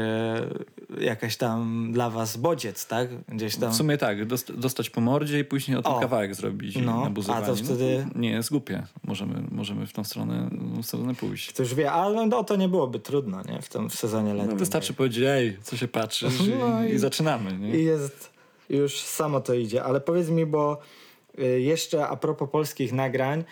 jakaś 1.00 1.38
tam 1.38 1.90
dla 1.94 2.10
was 2.10 2.38
bodziec, 2.38 2.88
tak? 2.88 3.10
Gdzieś 3.28 3.56
tam. 3.56 3.72
W 3.72 3.76
sumie 3.76 3.98
tak, 3.98 4.26
dost, 4.26 4.52
dostać 4.56 4.90
po 4.90 5.02
mordzie 5.02 5.40
i 5.40 5.46
później 5.46 5.78
o 5.78 5.82
tym 5.82 5.92
O. 5.92 6.00
kawałek 6.00 6.36
zrobić 6.36 6.76
No, 6.76 7.10
no, 7.28 7.34
a 7.34 7.42
to 7.42 7.56
wtedy- 7.56 8.06
No, 8.16 8.22
nie 8.22 8.30
jest 8.32 8.50
głupie. 8.50 8.84
Możemy, 9.04 9.44
możemy 9.52 9.88
w 9.88 9.94
tą 9.94 10.04
stronę, 10.04 10.50
w 10.82 10.86
stronę 10.86 11.16
pójść. 11.16 11.54
Ktoś 11.54 11.76
wie, 11.76 11.92
ale 11.92 12.26
no, 12.28 12.44
to 12.44 12.56
nie 12.56 12.68
byłoby 12.70 13.00
trudno, 13.00 13.42
nie? 13.50 13.62
W 13.62 13.70
tym 13.70 13.90
w 13.90 13.96
sezonie 13.96 14.34
letnim. 14.34 14.52
No, 14.54 14.60
wystarczy 14.60 14.94
powiedzieć, 14.94 15.24
ej, 15.28 15.58
co 15.64 15.78
się 15.78 15.88
patrzysz 15.88 16.42
i, 16.48 16.50
No 16.60 16.86
i- 16.86 16.92
i 16.92 16.98
zaczynamy. 16.98 17.58
Nie? 17.58 17.80
I 17.80 17.84
jest, 17.86 18.32
już 18.70 19.00
samo 19.00 19.40
to 19.42 19.54
idzie. 19.54 19.84
Ale 19.84 20.02
powiedz 20.02 20.30
mi, 20.30 20.46
bo 20.46 20.80
y, 21.40 21.62
jeszcze 21.62 22.08
a 22.08 22.16
propos 22.16 22.50
polskich 22.52 22.94
nagrań, 22.94 23.44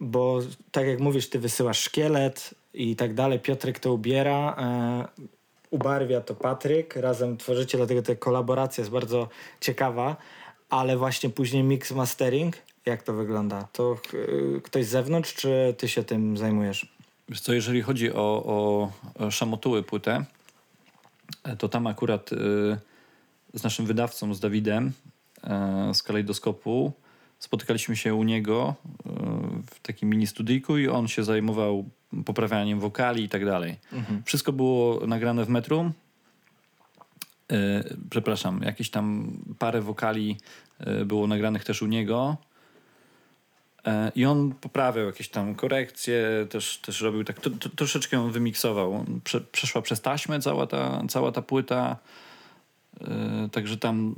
bo 0.00 0.40
tak 0.70 0.86
jak 0.86 1.00
mówisz, 1.00 1.28
ty 1.28 1.38
wysyłasz 1.38 1.80
szkielet 1.80 2.54
i 2.74 2.96
tak 2.96 3.14
dalej, 3.14 3.40
Piotrek 3.40 3.78
to 3.78 3.92
ubiera, 3.92 4.56
e, 4.58 5.28
ubarwia 5.70 6.20
to 6.20 6.34
Patryk, 6.34 6.96
razem 6.96 7.36
tworzycie, 7.36 7.78
dlatego 7.78 8.02
ta 8.02 8.14
kolaboracja 8.14 8.82
jest 8.82 8.90
bardzo 8.90 9.28
ciekawa, 9.60 10.16
ale 10.70 10.96
właśnie 10.96 11.30
później 11.30 11.62
mix 11.62 11.92
mastering, 11.92 12.56
jak 12.86 13.02
to 13.02 13.12
wygląda? 13.12 13.68
To 13.72 13.96
y, 14.14 14.60
ktoś 14.64 14.86
z 14.86 14.88
zewnątrz, 14.88 15.34
czy 15.34 15.74
ty 15.78 15.88
się 15.88 16.04
tym 16.04 16.36
zajmujesz? 16.36 16.92
Wiesz 17.28 17.40
co, 17.40 17.52
jeżeli 17.52 17.82
chodzi 17.82 18.12
o, 18.12 18.42
o, 19.18 19.30
szamotuły 19.30 19.82
płytę, 19.82 20.24
e, 21.44 21.56
to 21.56 21.68
tam 21.68 21.86
akurat 21.86 22.32
y, 22.32 22.36
z 23.54 23.62
naszym 23.62 23.86
wydawcą, 23.86 24.34
z 24.34 24.40
Dawidem 24.40 24.92
e, 25.44 25.90
z 25.94 26.02
Kalejdoskopu, 26.02 26.92
spotykaliśmy 27.38 27.96
się 27.96 28.14
u 28.14 28.24
niego 28.24 28.74
y, 28.84 29.10
w 29.66 29.80
takim 29.82 30.10
mini 30.10 30.26
studyjku 30.26 30.78
i 30.78 30.88
on 30.88 31.08
się 31.08 31.24
zajmował 31.24 31.84
poprawianiem 32.24 32.80
wokali 32.80 33.24
i 33.24 33.28
tak 33.28 33.44
dalej. 33.44 33.76
Wszystko 34.24 34.52
było 34.52 35.06
nagrane 35.06 35.44
w 35.44 35.48
metrum. 35.48 35.92
E, 37.52 37.84
przepraszam, 38.10 38.62
jakieś 38.62 38.90
tam 38.90 39.32
parę 39.58 39.80
wokali 39.80 40.36
e, 40.78 41.04
było 41.04 41.26
nagranych 41.26 41.64
też 41.64 41.82
u 41.82 41.86
niego. 41.86 42.36
E, 43.86 44.12
I 44.14 44.24
on 44.24 44.54
poprawiał 44.54 45.06
jakieś 45.06 45.28
tam 45.28 45.54
korekcje, 45.54 46.46
też, 46.50 46.78
też 46.78 47.00
robił 47.00 47.24
tak, 47.24 47.40
to, 47.40 47.50
to, 47.50 47.68
troszeczkę 47.68 48.16
ją 48.16 48.30
wymiksował. 48.30 49.04
Prze, 49.24 49.40
przeszła 49.40 49.82
przez 49.82 50.00
taśmę 50.00 50.40
cała 50.40 50.66
ta, 50.66 51.02
cała 51.08 51.32
ta 51.32 51.42
płyta. 51.42 51.96
E, 53.00 53.48
także 53.52 53.76
tam 53.76 54.14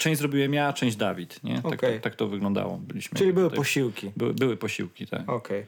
część 0.00 0.18
zrobiłem 0.20 0.54
ja, 0.54 0.72
część 0.72 0.96
Dawid. 0.96 1.44
Nie? 1.44 1.56
Tak, 1.56 1.66
Okej. 1.66 1.92
tak, 1.92 2.02
tak 2.02 2.14
to 2.14 2.26
wyglądało. 2.28 2.76
Byliśmy 2.76 3.18
Czyli 3.18 3.32
były 3.32 3.46
tutaj- 3.46 3.58
posiłki. 3.58 4.10
były, 4.16 4.34
były 4.34 4.56
posiłki, 4.56 5.06
tak. 5.06 5.28
Okej. 5.28 5.66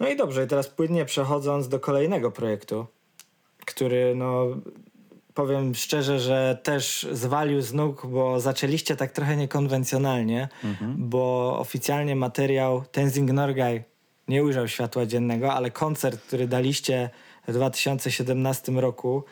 No 0.00 0.08
i 0.08 0.16
dobrze, 0.16 0.44
i 0.44 0.46
teraz 0.46 0.68
płynnie 0.68 1.04
przechodząc 1.04 1.68
do 1.68 1.80
kolejnego 1.80 2.30
projektu, 2.30 2.86
który 3.66 4.14
no 4.14 4.46
powiem 5.34 5.74
szczerze, 5.74 6.20
że 6.20 6.58
też 6.62 7.06
zwalił 7.12 7.60
z 7.60 7.72
nóg, 7.72 8.06
bo 8.06 8.40
zaczęliście 8.40 8.96
tak 8.96 9.12
trochę 9.12 9.36
niekonwencjonalnie, 9.36 10.48
bo 10.96 11.56
oficjalnie 11.58 12.16
materiał 12.16 12.84
Tenzing 12.92 13.30
Norgay 13.32 13.84
nie 14.28 14.44
ujrzał 14.44 14.68
światła 14.68 15.06
dziennego, 15.06 15.52
ale 15.52 15.70
koncert, 15.70 16.20
który 16.22 16.48
daliście 16.48 17.10
w 17.48 17.52
2017 17.52 18.72
roku, 18.80 19.24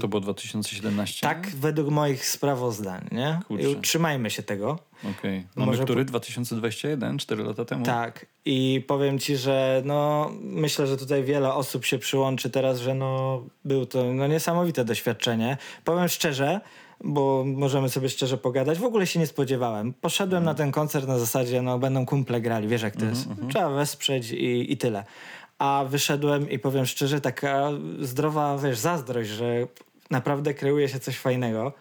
To 0.00 0.08
było 0.08 0.20
2017? 0.20 1.26
tak 1.26 1.48
według 1.48 1.88
moich 1.88 2.26
sprawozdań, 2.26 3.08
nie? 3.12 3.40
Kurczę. 3.48 3.70
I 3.70 3.76
trzymajmy 3.76 4.30
się 4.30 4.42
tego. 4.42 4.78
Okej. 5.18 5.46
Mamy 5.56 5.66
Może 5.66 5.84
który? 5.84 6.04
2021? 6.04 7.18
4 7.18 7.42
lata 7.42 7.64
temu? 7.64 7.84
Tak. 7.84 8.26
I 8.44 8.84
powiem 8.86 9.18
ci, 9.18 9.36
że 9.36 9.82
no, 9.84 10.30
myślę, 10.40 10.86
że 10.86 10.96
tutaj 10.96 11.24
wiele 11.24 11.54
osób 11.54 11.84
się 11.84 11.98
przyłączy 11.98 12.50
teraz, 12.50 12.80
że 12.80 12.94
no, 12.94 13.42
był 13.64 13.86
to 13.86 14.14
no, 14.14 14.26
niesamowite 14.26 14.84
doświadczenie. 14.84 15.56
Powiem 15.84 16.08
szczerze, 16.08 16.60
bo 17.04 17.44
możemy 17.46 17.88
sobie 17.88 18.08
szczerze 18.08 18.38
pogadać, 18.38 18.78
w 18.78 18.84
ogóle 18.84 19.06
się 19.06 19.20
nie 19.20 19.26
spodziewałem. 19.26 19.92
Poszedłem 19.92 20.44
na 20.44 20.54
ten 20.54 20.72
koncert 20.72 21.08
na 21.08 21.18
zasadzie, 21.18 21.62
no 21.62 21.78
będą 21.78 22.06
kumple 22.06 22.40
grali, 22.40 22.68
wiesz 22.68 22.82
jak 22.82 22.96
to 22.96 23.04
jest. 23.04 23.28
Trzeba 23.48 23.70
wesprzeć 23.70 24.30
i, 24.30 24.72
i 24.72 24.76
tyle. 24.76 25.04
A 25.60 25.84
wyszedłem 25.88 26.50
i 26.50 26.58
powiem 26.58 26.86
szczerze, 26.86 27.20
taka 27.20 27.70
zdrowa, 28.00 28.58
wiesz, 28.58 28.78
zazdrość, 28.78 29.30
że 29.30 29.66
naprawdę 30.10 30.54
kreuje 30.54 30.88
się 30.88 31.00
coś 31.00 31.18
fajnego. 31.18 31.72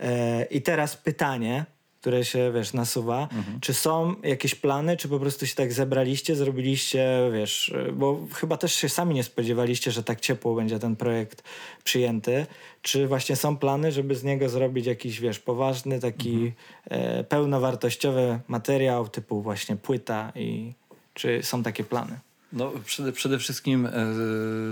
E, 0.00 0.44
I 0.44 0.62
teraz 0.62 0.96
pytanie, 0.96 1.64
które 2.00 2.24
się, 2.24 2.52
wiesz, 2.54 2.72
nasuwa. 2.72 3.28
Czy 3.60 3.74
są 3.74 4.14
jakieś 4.22 4.54
plany, 4.54 4.96
czy 4.96 5.08
po 5.08 5.18
prostu 5.18 5.46
się 5.46 5.54
tak 5.54 5.72
zebraliście, 5.72 6.36
zrobiliście, 6.36 7.30
wiesz, 7.32 7.74
bo 7.92 8.20
chyba 8.34 8.56
też 8.56 8.74
się 8.74 8.88
sami 8.88 9.14
nie 9.14 9.24
spodziewaliście, 9.24 9.90
że 9.90 10.02
tak 10.02 10.20
ciepło 10.20 10.54
będzie 10.54 10.78
ten 10.78 10.96
projekt 10.96 11.42
przyjęty. 11.84 12.46
Czy 12.82 13.06
właśnie 13.08 13.36
są 13.36 13.56
plany, 13.56 13.92
żeby 13.92 14.14
z 14.14 14.24
niego 14.24 14.48
zrobić 14.48 14.86
jakiś, 14.86 15.20
wiesz, 15.20 15.38
poważny, 15.38 16.00
taki 16.00 16.52
e, 16.84 17.24
pełnowartościowy 17.24 18.40
materiał, 18.48 19.08
typu 19.08 19.42
właśnie 19.42 19.76
płyta 19.76 20.32
i 20.34 20.72
czy 21.14 21.42
są 21.42 21.62
takie 21.62 21.84
plany? 21.84 22.20
No, 22.52 22.72
przede, 22.84 23.12
przede 23.12 23.38
wszystkim 23.38 23.86
e, 23.86 23.92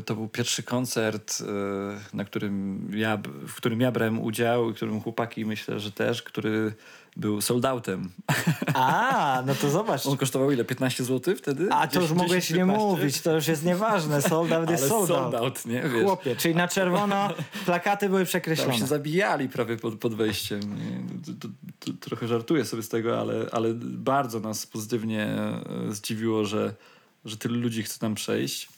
to 0.07 0.15
był 0.15 0.29
pierwszy 0.29 0.63
koncert, 0.63 1.39
e, 1.41 2.17
na 2.17 2.25
którym 2.25 2.87
ja, 2.95 3.19
w 3.49 3.55
którym 3.55 3.81
ja 3.81 3.93
brałem 3.93 4.21
udział 4.21 4.71
i 4.71 4.75
którym 4.75 5.01
chłopaki 5.01 5.45
myślę, 5.45 5.81
że 5.81 5.93
też, 5.93 6.23
który 6.23 6.75
był 7.17 7.41
sold 7.41 7.65
outem. 7.65 8.11
A, 8.75 9.43
no 9.47 9.55
to 9.55 9.71
zobacz. 9.71 10.07
On 10.07 10.17
kosztował 10.17 10.51
ile? 10.51 10.65
15 10.65 11.05
zł 11.05 11.35
wtedy? 11.37 11.69
A 11.71 11.87
to 11.87 12.01
już 12.01 12.09
10, 12.09 12.23
mogłeś 12.23 12.51
nie 12.51 12.57
15? 12.57 12.85
mówić, 12.85 13.21
to 13.21 13.35
już 13.35 13.49
jest 13.49 13.65
nieważne. 13.65 14.23
Sold 14.23 14.53
out 14.53 14.63
Ale 14.63 14.73
jest 14.73 14.89
sold 14.89 15.11
out. 15.11 15.19
sold 15.19 15.35
out, 15.35 15.67
nie? 15.67 15.83
Wiesz, 15.83 16.05
Chłopie, 16.05 16.37
czyli 16.37 16.55
na 16.55 16.69
czerwono 16.69 17.29
plakaty 17.65 18.09
były 18.09 18.21
tam 18.21 18.27
przekreślone. 18.27 18.79
się 18.79 18.87
zabijali 18.87 19.49
prawie 19.49 19.77
pod, 19.77 19.95
pod 19.95 20.15
wejściem. 20.15 20.61
To, 21.27 21.33
to, 21.49 21.49
to, 21.79 21.93
trochę 22.01 22.29
żartuję 22.29 22.65
sobie 22.65 22.83
z 22.83 22.89
tego, 22.89 23.21
ale, 23.21 23.47
ale 23.53 23.75
bardzo 23.81 24.41
nas 24.41 24.67
pozytywnie 24.67 25.25
e, 25.25 25.65
zdziwiło, 25.89 26.45
że, 26.45 26.75
że 27.27 27.37
tylu 27.37 27.61
ludzi 27.61 27.83
chce 27.83 27.99
tam 27.99 28.15
przejść. 28.15 28.69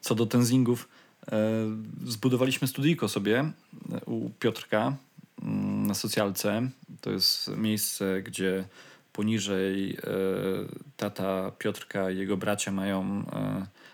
Co 0.00 0.14
do 0.14 0.26
tenzingów, 0.26 0.88
e, 1.32 1.40
zbudowaliśmy 2.04 2.68
studyjko 2.68 3.08
sobie 3.08 3.38
e, 3.40 3.52
u 4.06 4.30
Piotrka 4.30 4.96
mm, 5.42 5.86
na 5.86 5.94
socjalce. 5.94 6.70
To 7.00 7.10
jest 7.10 7.48
miejsce, 7.56 8.22
gdzie 8.22 8.64
poniżej 9.12 9.90
e, 9.92 9.96
tata 10.96 11.52
Piotrka 11.58 12.10
i 12.10 12.18
jego 12.18 12.36
bracia 12.36 12.72
mają 12.72 13.24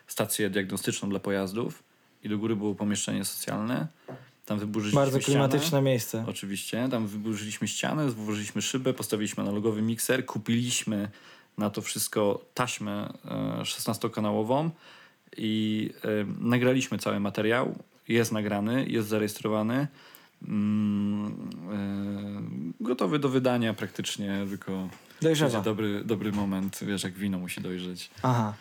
stację 0.07 0.51
diagnostyczną 0.51 1.09
dla 1.09 1.20
pojazdów 1.20 1.82
i 2.24 2.28
do 2.28 2.38
góry 2.38 2.57
było 2.57 2.74
pomieszczenie 2.74 3.24
socjalne. 3.24 3.86
Tam 4.46 4.59
wyburzyliśmy 4.59 5.01
Bardzo 5.01 5.20
ścianę. 5.20 5.32
klimatyczne 5.32 5.82
miejsce. 5.82 6.24
Oczywiście. 6.28 6.88
Tam 6.90 7.07
wyburzyliśmy 7.07 7.68
ścianę, 7.68 8.11
włożyliśmy 8.11 8.62
szybę, 8.62 8.94
postawiliśmy 8.94 9.42
analogowy 9.42 9.82
mikser, 9.82 10.26
kupiliśmy 10.26 11.09
na 11.59 11.70
to 11.70 11.82
wszystko 11.82 12.44
taśmę 12.55 13.12
e, 13.24 13.62
16-kanałową 13.62 14.70
i 15.36 15.90
e, 16.05 16.09
nagraliśmy 16.40 16.98
cały 16.98 17.20
materiał. 17.20 17.74
Jest 18.09 18.32
nagrany, 18.32 18.86
jest 18.88 19.09
zarejestrowany. 19.09 19.86
Mm, 20.48 21.51
e, 22.80 22.84
gotowy 22.84 23.18
do 23.18 23.28
wydania 23.28 23.74
praktycznie, 23.74 24.46
tylko 24.48 24.88
Dojrzewa. 25.22 25.51
będzie 25.51 25.64
dobry, 25.64 26.05
dobry 26.05 26.32
moment, 26.32 26.78
wiesz, 26.82 27.05
jak 27.05 27.12
wino 27.12 27.38
musi 27.38 27.61
dojrzeć. 27.61 28.11
Aha. 28.22 28.55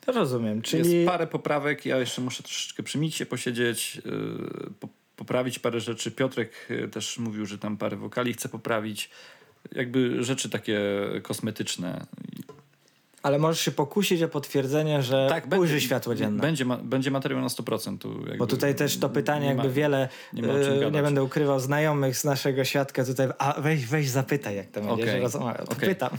To 0.00 0.12
rozumiem. 0.12 0.62
Czyli 0.62 0.92
Jest 0.92 1.08
parę 1.10 1.26
poprawek, 1.26 1.86
ja 1.86 1.98
jeszcze 1.98 2.22
muszę 2.22 2.42
troszeczkę 2.42 2.82
przy 2.82 2.98
miksie 2.98 3.26
posiedzieć, 3.26 3.96
yy, 4.04 4.70
po, 4.80 4.88
poprawić 5.16 5.58
parę 5.58 5.80
rzeczy. 5.80 6.10
Piotrek 6.10 6.68
też 6.92 7.18
mówił, 7.18 7.46
że 7.46 7.58
tam 7.58 7.76
parę 7.76 7.96
wokali 7.96 8.32
chce 8.32 8.48
poprawić. 8.48 9.10
Jakby 9.72 10.24
rzeczy 10.24 10.50
takie 10.50 10.80
kosmetyczne. 11.22 12.06
Ale 13.22 13.38
możesz 13.38 13.60
się 13.60 13.70
pokusić 13.70 14.22
o 14.22 14.28
potwierdzenie, 14.28 15.02
że 15.02 15.26
Tak, 15.30 15.58
ujrzy 15.58 15.80
światło 15.80 16.14
dzienne. 16.14 16.40
Będzie, 16.42 16.64
ma, 16.64 16.76
będzie 16.76 17.10
materiał 17.10 17.40
na 17.40 17.48
100%. 17.48 17.98
Tu 17.98 18.18
jakby 18.18 18.36
Bo 18.36 18.46
tutaj 18.46 18.74
też 18.74 18.98
to 18.98 19.08
pytanie, 19.08 19.48
nie 19.48 19.54
ma- 19.54 19.62
jakby 19.62 19.74
wiele, 19.74 20.08
nie 20.32 20.42
e, 20.52 20.90
nie 20.90 21.02
będę 21.02 21.22
ukrywał, 21.22 21.60
znajomych 21.60 22.16
z 22.16 22.24
naszego 22.24 22.64
świadka 22.64 23.04
tutaj, 23.04 23.28
a 23.38 23.60
weź, 23.60 23.86
weź 23.86 24.08
zapytaj, 24.08 24.56
jak 24.56 24.66
to 24.66 24.80
będzie, 24.80 25.20
rozmawiał. 25.20 25.66
To 25.66 25.72
okej. 25.72 25.88
pytam. 25.88 26.10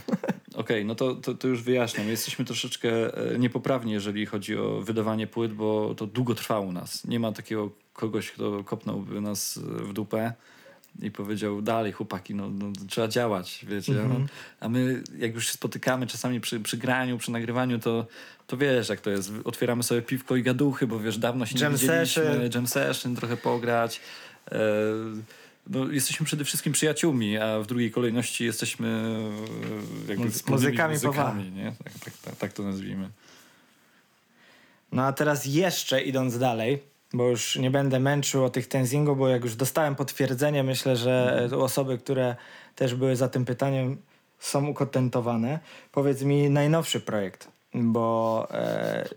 Okej, 0.54 0.84
no 0.84 0.94
to, 0.94 1.14
to, 1.14 1.34
to 1.34 1.48
już 1.48 1.62
wyjaśniam. 1.62 2.08
Jesteśmy 2.08 2.44
troszeczkę 2.44 2.90
e, 3.34 3.38
niepoprawni, 3.38 3.92
jeżeli 3.92 4.26
chodzi 4.26 4.56
o 4.56 4.80
wydawanie 4.80 5.26
płyt, 5.26 5.52
bo 5.52 5.94
to 5.94 6.06
długo 6.06 6.34
trwa 6.34 6.60
u 6.60 6.72
nas. 6.72 7.04
Nie 7.04 7.20
ma 7.20 7.32
takiego 7.32 7.70
kogoś, 7.92 8.30
kto 8.30 8.64
kopnąłby 8.64 9.20
nas 9.20 9.58
w 9.62 9.92
dupę 9.92 10.32
i 11.02 11.10
powiedział 11.10 11.62
dalej 11.62 11.92
chłopaki, 11.92 12.34
no, 12.34 12.50
no 12.50 12.72
trzeba 12.88 13.08
działać, 13.08 13.66
wiecie. 13.68 13.92
Mhm. 14.02 14.26
A 14.60 14.68
my 14.68 15.02
jak 15.18 15.34
już 15.34 15.46
się 15.46 15.52
spotykamy 15.52 16.06
czasami 16.06 16.40
przy, 16.40 16.60
przy 16.60 16.76
graniu, 16.76 17.18
przy 17.18 17.30
nagrywaniu, 17.32 17.78
to, 17.78 18.06
to 18.46 18.56
wiesz 18.56 18.88
jak 18.88 19.00
to 19.00 19.10
jest. 19.10 19.32
Otwieramy 19.44 19.82
sobie 19.82 20.02
piwko 20.02 20.36
i 20.36 20.42
gaduchy, 20.42 20.86
bo 20.86 21.00
wiesz, 21.00 21.18
dawno 21.18 21.46
się 21.46 21.58
Jam 21.58 21.72
nie 21.72 21.78
widzieliśmy. 21.78 22.06
session. 22.24 22.50
Jam 22.54 22.66
session, 22.66 23.16
trochę 23.16 23.36
pograć. 23.36 24.00
E, 24.52 24.58
no, 25.66 25.88
jesteśmy 25.88 26.26
przede 26.26 26.44
wszystkim 26.44 26.72
przyjaciółmi, 26.72 27.38
a 27.38 27.60
w 27.60 27.66
drugiej 27.66 27.90
kolejności 27.90 28.44
jesteśmy 28.44 28.88
e, 28.88 30.10
jakby 30.10 30.24
Muzy- 30.28 30.50
muzykami 30.50 30.94
muzykami 30.94 31.50
nie? 31.50 31.72
Tak, 31.84 31.92
tak, 32.04 32.14
tak, 32.24 32.36
tak 32.36 32.52
to 32.52 32.62
nazwijmy. 32.62 33.08
No 34.92 35.02
a 35.02 35.12
teraz 35.12 35.46
jeszcze 35.46 36.02
idąc 36.02 36.38
dalej, 36.38 36.78
bo 37.12 37.28
już 37.28 37.56
nie 37.56 37.70
będę 37.70 38.00
męczył 38.00 38.44
o 38.44 38.50
tych 38.50 38.68
Tenzingu, 38.68 39.16
bo 39.16 39.28
jak 39.28 39.44
już 39.44 39.54
dostałem 39.54 39.94
potwierdzenie, 39.94 40.62
myślę, 40.62 40.96
że 40.96 41.48
osoby, 41.58 41.98
które 41.98 42.36
też 42.74 42.94
były 42.94 43.16
za 43.16 43.28
tym 43.28 43.44
pytaniem 43.44 43.96
są 44.38 44.66
ukontentowane. 44.66 45.58
Powiedz 45.92 46.22
mi 46.22 46.50
najnowszy 46.50 47.00
projekt, 47.00 47.48
bo 47.74 48.46
e, 48.50 49.08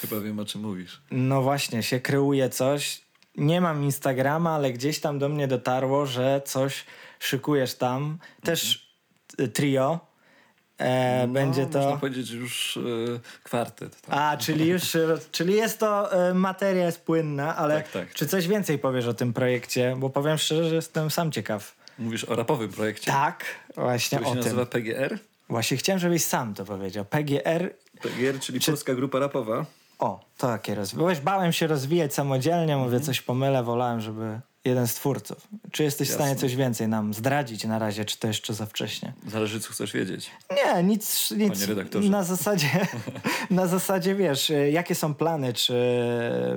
Chyba 0.00 0.20
wiem 0.20 0.38
o 0.38 0.44
czym 0.44 0.60
mówisz. 0.60 1.02
no 1.10 1.42
właśnie, 1.42 1.82
się 1.82 2.00
kreuje 2.00 2.48
coś. 2.50 3.04
Nie 3.36 3.60
mam 3.60 3.84
Instagrama, 3.84 4.50
ale 4.50 4.72
gdzieś 4.72 5.00
tam 5.00 5.18
do 5.18 5.28
mnie 5.28 5.48
dotarło, 5.48 6.06
że 6.06 6.42
coś 6.44 6.84
szykujesz 7.18 7.74
tam. 7.74 8.18
Też 8.42 8.88
y, 9.40 9.48
trio. 9.48 10.00
E, 10.78 11.28
będzie 11.28 11.62
no, 11.62 11.68
to... 11.68 11.78
Można 11.78 11.96
powiedzieć 11.96 12.30
już 12.30 12.76
e, 12.76 12.80
kwartet. 13.42 14.00
Tak? 14.00 14.14
A, 14.18 14.36
czyli 14.36 14.66
już, 14.68 14.96
czyli 15.30 15.54
jest 15.54 15.78
to 15.80 16.12
e, 16.28 16.34
materia 16.34 16.86
jest 16.86 17.00
płynna, 17.04 17.56
ale 17.56 17.74
Tak, 17.82 17.90
tak. 17.90 18.14
czy 18.14 18.26
coś 18.26 18.48
więcej 18.48 18.78
powiesz 18.78 19.06
o 19.06 19.14
tym 19.14 19.32
projekcie? 19.32 19.96
Bo 19.98 20.10
powiem 20.10 20.38
szczerze, 20.38 20.68
że 20.68 20.74
jestem 20.74 21.10
sam 21.10 21.32
ciekaw. 21.32 21.74
Mówisz 21.98 22.24
o 22.24 22.36
rapowym 22.36 22.68
projekcie, 22.72 23.12
Tak, 23.12 23.44
właśnie 23.74 24.18
który 24.18 24.24
się 24.34 24.40
o 24.40 24.42
tym. 24.42 24.44
nazywa 24.44 24.66
PGR. 24.66 25.18
Właśnie 25.48 25.76
chciałem, 25.76 26.00
żebyś 26.00 26.24
sam 26.24 26.54
to 26.54 26.64
powiedział. 26.64 27.04
PGR, 27.04 27.70
PGR, 28.02 28.40
czyli 28.40 28.60
Polska 28.60 28.94
Grupa 28.94 29.18
Rapowa. 29.18 29.66
o, 29.98 30.20
to 30.38 30.46
takie 30.46 30.74
rozwijać. 30.74 31.20
Bałem 31.20 31.52
się 31.52 31.66
rozwijać 31.66 32.14
samodzielnie, 32.14 32.76
mówię, 32.76 33.00
coś 33.00 33.20
pomylę, 33.22 33.62
wolałem, 33.62 34.00
żeby 34.00 34.40
jeden 34.64 34.86
z 34.86 34.94
twórców. 34.94 35.48
Czy 35.72 35.82
jesteś 35.82 36.08
w 36.08 36.12
stanie 36.12 36.30
Jasne. 36.30 36.40
coś 36.40 36.56
więcej 36.56 36.88
nam 36.88 37.14
zdradzić 37.14 37.64
na 37.64 37.78
razie, 37.78 38.04
czy 38.04 38.18
to 38.18 38.28
jeszcze 38.28 38.54
za 38.54 38.66
wcześnie? 38.66 39.12
Zależy, 39.28 39.60
co 39.60 39.72
chcesz 39.72 39.92
wiedzieć. 39.92 40.30
Nie, 40.50 40.82
nic, 40.82 41.30
nic. 41.30 41.68
Na 42.10 42.22
zasadzie, 42.22 42.68
na 43.50 43.66
zasadzie 43.66 44.14
wiesz, 44.14 44.50
y, 44.50 44.70
jakie 44.70 44.94
są 44.94 45.14
plany, 45.14 45.52
czy 45.52 45.74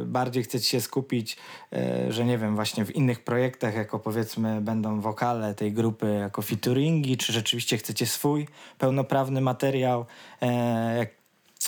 bardziej 0.06 0.44
chcecie 0.44 0.70
się 0.70 0.82
skupić, 0.82 1.38
y, 1.74 2.12
że 2.14 2.26
nie 2.26 2.38
wiem, 2.38 2.56
właśnie 2.56 2.86
w 2.86 2.96
innych 2.96 3.24
projektach, 3.24 3.76
jako 3.76 4.00
powiedzmy 4.00 4.62
będą 4.62 5.02
wokale 5.02 5.56
tej 5.56 5.74
grupy 5.74 6.18
jako 6.20 6.42
featuringi, 6.42 7.18
czy 7.18 7.34
rzeczywiście 7.34 7.78
chcecie 7.78 8.06
swój 8.06 8.48
pełnoprawny 8.78 9.42
materiał, 9.42 10.06
e, 10.42 10.98
jak, 10.98 11.10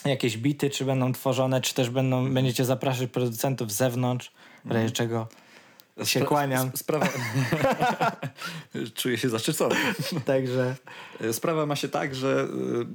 jakieś 0.05 0.37
bity, 0.37 0.69
czy 0.69 0.85
będą 0.85 1.13
tworzone, 1.13 1.61
czy 1.61 1.73
też 1.73 1.89
będą, 1.89 2.33
będziecie 2.33 2.65
zapraszać 2.65 3.09
producentów 3.09 3.71
z 3.71 3.75
zewnątrz, 3.75 4.31
w 4.65 4.71
razie 4.71 4.91
czego 4.91 5.27
się 6.03 6.21
kłaniam. 6.21 6.67
sp- 6.73 6.77
Sprawa... 6.79 7.07
Czuję 8.95 9.17
się 9.17 9.29
zaszczycony. 9.29 9.75
Także 10.25 10.75
Sprawa 11.31 11.65
ma 11.65 11.75
się 11.75 11.89
tak, 11.89 12.15
że 12.15 12.43
y, 12.43 12.85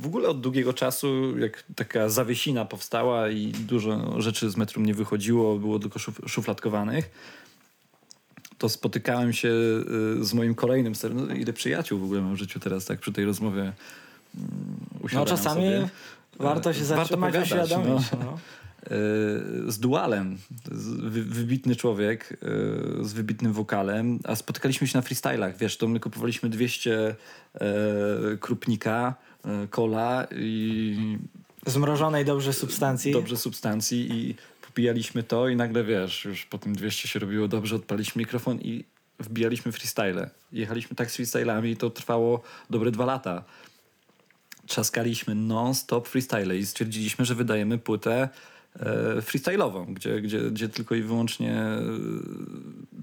w 0.00 0.06
ogóle 0.06 0.28
od 0.28 0.40
długiego 0.40 0.72
czasu, 0.72 1.38
jak 1.38 1.64
taka 1.76 2.08
zawiesina 2.08 2.64
powstała 2.64 3.28
i 3.28 3.46
dużo 3.52 4.20
rzeczy 4.20 4.50
z 4.50 4.56
metrum 4.56 4.86
nie 4.86 4.94
wychodziło, 4.94 5.58
było 5.58 5.78
tylko 5.78 5.98
szuf 5.98 6.20
szufladkowanych, 6.26 7.10
to 8.58 8.68
spotykałem 8.68 9.32
się 9.32 9.48
y, 10.20 10.24
z 10.24 10.34
moim 10.34 10.54
kolejnym 10.54 10.94
serem. 10.94 11.26
No, 11.28 11.34
ile 11.34 11.52
przyjaciół 11.52 11.98
w 12.00 12.04
ogóle 12.04 12.20
mam 12.20 12.34
w 12.34 12.38
życiu 12.38 12.60
teraz, 12.60 12.84
tak 12.84 12.98
przy 13.00 13.12
tej 13.12 13.24
rozmowie 13.24 13.60
mm, 13.62 14.76
no 15.12 15.24
czasami 15.24 15.62
sobie. 15.64 15.88
warto 16.38 16.72
się 16.72 16.80
E, 16.80 16.84
warto 16.84 17.04
zatrzymać, 17.04 17.32
pogadać, 17.32 17.52
uświadomić. 17.52 18.12
no. 18.12 18.18
No. 18.24 18.38
E, 18.86 18.90
z 19.72 19.78
Dualem, 19.78 20.38
wybitny 21.10 21.76
człowiek 21.76 22.32
e, 22.32 23.04
z 23.04 23.12
wybitnym 23.12 23.52
wokalem, 23.52 24.18
a 24.24 24.36
spotykaliśmy 24.36 24.86
się 24.86 24.98
na 24.98 25.02
freestylach, 25.02 25.56
wiesz, 25.56 25.76
to 25.76 25.88
my 25.88 26.00
kupowaliśmy 26.00 26.48
200 26.48 27.16
e, 27.54 27.66
krupnika, 28.40 29.14
kola 29.70 30.26
i 30.36 31.18
Zmrożonej 31.66 32.24
dobrze 32.24 32.52
substancji. 32.52 33.12
dobrze 33.12 33.36
substancji 33.36 34.12
i 34.12 34.34
popijaliśmy 34.66 35.22
to 35.22 35.48
i 35.48 35.56
nagle, 35.56 35.84
wiesz, 35.84 36.24
już 36.24 36.44
po 36.44 36.58
tym 36.58 36.74
200 36.74 37.08
się 37.08 37.18
robiło 37.18 37.48
dobrze, 37.48 37.76
odpaliśmy 37.76 38.20
mikrofon 38.20 38.60
i 38.60 38.84
wbijaliśmy 39.20 39.72
freestyle. 39.72 40.30
Jechaliśmy 40.52 40.96
tak 40.96 41.10
z 41.10 41.16
freestylami 41.16 41.70
i 41.70 41.76
to 41.76 41.90
trwało 41.90 42.42
dobre 42.70 42.90
dwa 42.90 43.04
lata. 43.04 43.44
Trzaskaliśmy 44.66 45.34
non-stop 45.34 46.08
freestyle 46.08 46.56
i 46.56 46.66
stwierdziliśmy, 46.66 47.24
że 47.24 47.34
wydajemy 47.34 47.78
płytę 47.78 48.28
freestyle'ową, 49.20 49.94
gdzie, 49.94 50.20
gdzie, 50.20 50.50
gdzie 50.50 50.68
tylko 50.68 50.94
i 50.94 51.02
wyłącznie 51.02 51.52
e, 51.52 51.82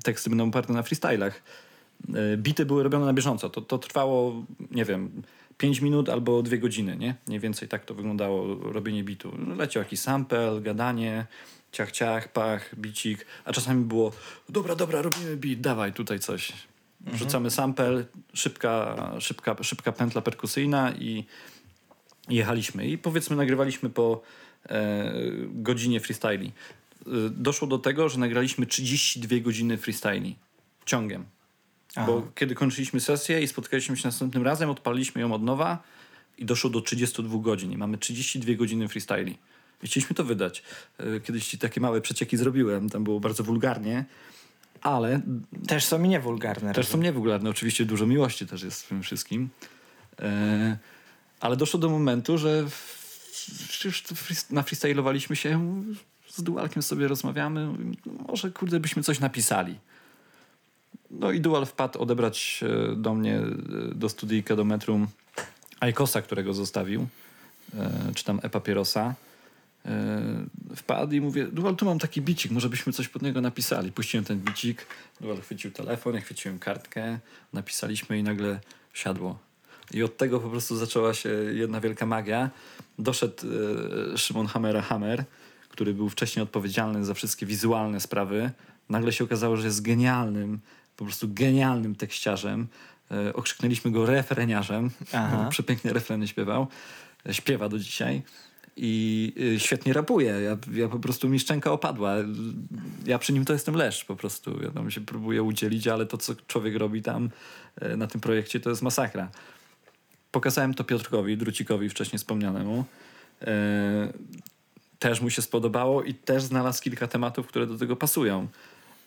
teksty 0.04 0.30
będą 0.30 0.48
oparte 0.48 0.74
na 0.74 0.84
freestylach. 0.84 1.44
E, 2.14 2.38
bity 2.38 2.66
były 2.66 2.84
robione 2.84 3.06
na 3.06 3.14
bieżąco. 3.14 3.50
To, 3.50 3.62
to 3.62 3.78
trwało, 3.78 4.46
nie 4.72 4.86
wiem, 4.86 5.22
5 5.58 5.82
minut 5.82 6.10
albo 6.10 6.44
2 6.44 6.58
godziny, 6.58 6.98
nie? 6.98 7.16
Mniej 7.28 7.40
więcej 7.40 7.68
tak 7.68 7.86
to 7.86 7.94
wyglądało 7.94 8.56
robienie 8.56 9.04
bitu. 9.04 9.32
Leciał 9.58 9.84
jakiś 9.84 10.00
sample, 10.00 10.62
gadanie, 10.62 11.26
ciach, 11.72 11.92
ciach, 11.92 12.32
pach, 12.32 12.76
bicik, 12.76 13.26
a 13.46 13.54
czasami 13.54 13.86
było 13.86 14.12
dobra, 14.50 14.76
dobra, 14.76 15.02
robimy 15.02 15.38
beat, 15.38 15.62
dawaj 15.62 15.94
tutaj 15.94 16.20
coś. 16.20 16.54
Wrzucamy 17.02 17.52
sample, 17.52 18.06
szybka, 18.34 18.96
szybka, 19.20 19.56
szybka 19.62 19.92
pętla 19.92 20.22
perkusyjna 20.22 20.92
i 20.92 21.26
jechaliśmy. 22.30 22.88
I 22.88 22.98
powiedzmy 22.98 23.36
nagrywaliśmy 23.36 23.90
po 23.90 24.22
e, 24.22 24.43
godzinie 25.54 26.00
freestyli. 26.00 26.52
E, 27.08 27.10
doszło 27.30 27.68
do 27.68 27.78
tego, 27.78 28.10
że 28.10 28.20
nagraliśmy 28.20 28.66
32 28.66 29.40
godziny 29.40 29.78
freestyli 29.78 30.36
ciągiem. 30.86 31.26
Aha. 31.96 32.08
Bo 32.08 32.28
kiedy 32.36 32.56
kończyliśmy 32.56 33.00
sesję 33.00 33.42
i 33.42 33.48
spotkaliśmy 33.48 33.98
się 33.98 34.08
następnym 34.08 34.44
razem, 34.44 34.70
odpaliliśmy 34.70 35.22
ją 35.22 35.34
od 35.34 35.44
nowa 35.44 35.84
i 36.38 36.46
doszło 36.46 36.70
do 36.70 36.82
32 36.82 37.38
godzin. 37.40 37.72
I 37.72 37.78
mamy 37.78 37.98
32 37.98 38.54
godziny 38.54 38.88
freestyli. 38.88 39.38
I 39.84 39.88
chcieliśmy 39.88 40.16
to 40.16 40.24
wydać. 40.24 40.64
E, 40.98 41.20
Kiedyś 41.20 41.48
ci 41.48 41.58
takie 41.58 41.82
małe 41.82 42.02
przecieki 42.02 42.38
zrobiłem, 42.38 42.90
tam 42.90 43.04
było 43.04 43.20
bardzo 43.20 43.44
wulgarnie, 43.44 44.06
ale 44.82 45.22
Też 45.68 45.86
są 45.86 46.00
niewulgarne. 46.00 46.74
też 46.74 46.88
są 46.88 46.98
niewulgarne. 46.98 47.50
Oczywiście 47.50 47.86
dużo 47.86 48.06
miłości 48.06 48.48
też 48.48 48.64
jest 48.64 48.84
w 48.86 48.88
tym 48.90 49.04
wszystkim. 49.04 49.50
E, 50.20 50.78
ale 51.40 51.56
doszło 51.58 51.80
do 51.80 51.90
momentu, 51.90 52.38
że 52.38 52.66
freest- 53.34 54.52
nafreestylowaliśmy 54.52 55.36
się, 55.36 55.84
z 56.30 56.44
Dualkiem 56.44 56.84
sobie 56.84 57.08
rozmawiamy, 57.08 57.68
może 58.28 58.52
kurde 58.52 58.80
byśmy 58.80 59.04
coś 59.04 59.20
napisali. 59.20 59.76
No 61.12 61.32
i 61.32 61.42
Dual 61.42 61.66
wpadł 61.66 62.00
odebrać 62.00 62.64
e, 62.92 62.96
do 62.96 63.14
mnie, 63.14 63.38
e, 63.38 63.96
do 63.96 64.10
studyjka, 64.10 64.56
do 64.56 64.66
metrum 64.66 65.08
Aikosa, 65.80 66.22
którego 66.22 66.54
zostawił, 66.54 67.08
e, 67.76 68.12
czy 68.16 68.24
tam 68.24 68.40
e-papierosa. 68.44 69.16
Wpadł 70.76 71.14
i 71.16 71.22
mówię, 71.22 71.48
Dual, 71.48 71.76
tu 71.76 71.86
mam 71.86 72.00
taki 72.00 72.22
bicik, 72.22 72.52
może 72.52 72.70
byśmy 72.70 72.94
coś 72.94 73.08
pod 73.08 73.22
niego 73.22 73.42
napisali. 73.42 73.92
Puściłem 73.92 74.26
ten 74.26 74.40
bicik, 74.40 74.86
Dual 75.22 75.42
chwycił 75.42 75.72
telefon, 75.72 76.16
ja 76.16 76.22
chwyciłem 76.22 76.60
kartkę, 76.60 77.20
napisaliśmy 77.54 78.20
i 78.20 78.24
nagle 78.24 78.60
siadło. 78.94 79.40
I 79.92 80.04
od 80.04 80.18
tego 80.18 80.40
po 80.40 80.50
prostu 80.50 80.76
zaczęła 80.76 81.14
się 81.14 81.30
jedna 81.30 81.82
wielka 81.82 82.06
magia. 82.06 82.50
Doszedł 83.00 83.48
e, 84.14 84.18
Szymon 84.18 84.48
Hamera 84.48 84.82
Hammer, 84.82 85.24
który 85.70 85.94
był 85.94 86.10
wcześniej 86.10 86.44
odpowiedzialny 86.44 87.06
za 87.06 87.14
wszystkie 87.14 87.46
wizualne 87.46 88.00
sprawy. 88.00 88.52
Nagle 88.90 89.12
się 89.12 89.24
okazało, 89.24 89.58
że 89.58 89.66
jest 89.66 89.82
genialnym, 89.82 90.60
po 90.98 91.06
prostu 91.06 91.28
genialnym 91.34 91.96
tekściarzem. 91.96 92.68
E, 93.12 93.34
okrzyknęliśmy 93.34 93.92
go 93.92 94.06
refreniarzem, 94.06 94.90
Aha. 95.14 95.48
przepięknie 95.50 95.94
refreny 95.94 96.28
śpiewał. 96.28 96.68
E, 97.30 97.34
Śpiewa 97.34 97.70
do 97.70 97.80
dzisiaj. 97.80 98.22
I 98.76 99.34
y, 99.56 99.60
świetnie 99.60 99.94
rapuje. 99.94 100.32
Ja, 100.32 100.58
ja 100.74 100.88
po 100.88 101.00
prostu 101.00 101.30
mi 101.30 101.40
szczęka 101.40 101.72
opadła. 101.72 102.16
Ja 103.06 103.20
przy 103.20 103.34
nim 103.34 103.46
to 103.46 103.54
jestem 103.54 103.76
leszcz 103.76 104.06
po 104.06 104.16
prostu. 104.16 104.64
Ja 104.64 104.72
tam 104.72 104.92
się 104.92 105.02
próbuję 105.02 105.44
udzielić, 105.44 105.88
ale 105.88 106.06
to, 106.06 106.18
co 106.18 106.36
człowiek 106.48 106.76
robi 106.76 107.02
tam 107.02 107.30
e, 107.82 107.98
na 107.98 108.08
tym 108.08 108.22
projekcie, 108.22 108.60
to 108.60 108.70
jest 108.70 108.82
masakra. 108.82 109.30
Pokazałem 110.38 110.74
to 110.74 110.84
Piotrkowi, 110.84 111.38
Drucikowi 111.38 111.90
wcześniej 111.90 112.18
wspomnianemu. 112.20 112.84
E, 113.42 114.14
też 115.00 115.22
mu 115.22 115.30
się 115.30 115.42
spodobało 115.42 116.04
i 116.04 116.14
też 116.14 116.44
znalazł 116.44 116.82
kilka 116.84 117.08
tematów, 117.08 117.48
które 117.48 117.68
do 117.68 117.78
tego 117.78 117.96
pasują. 117.96 118.48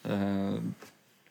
E, 0.04 0.60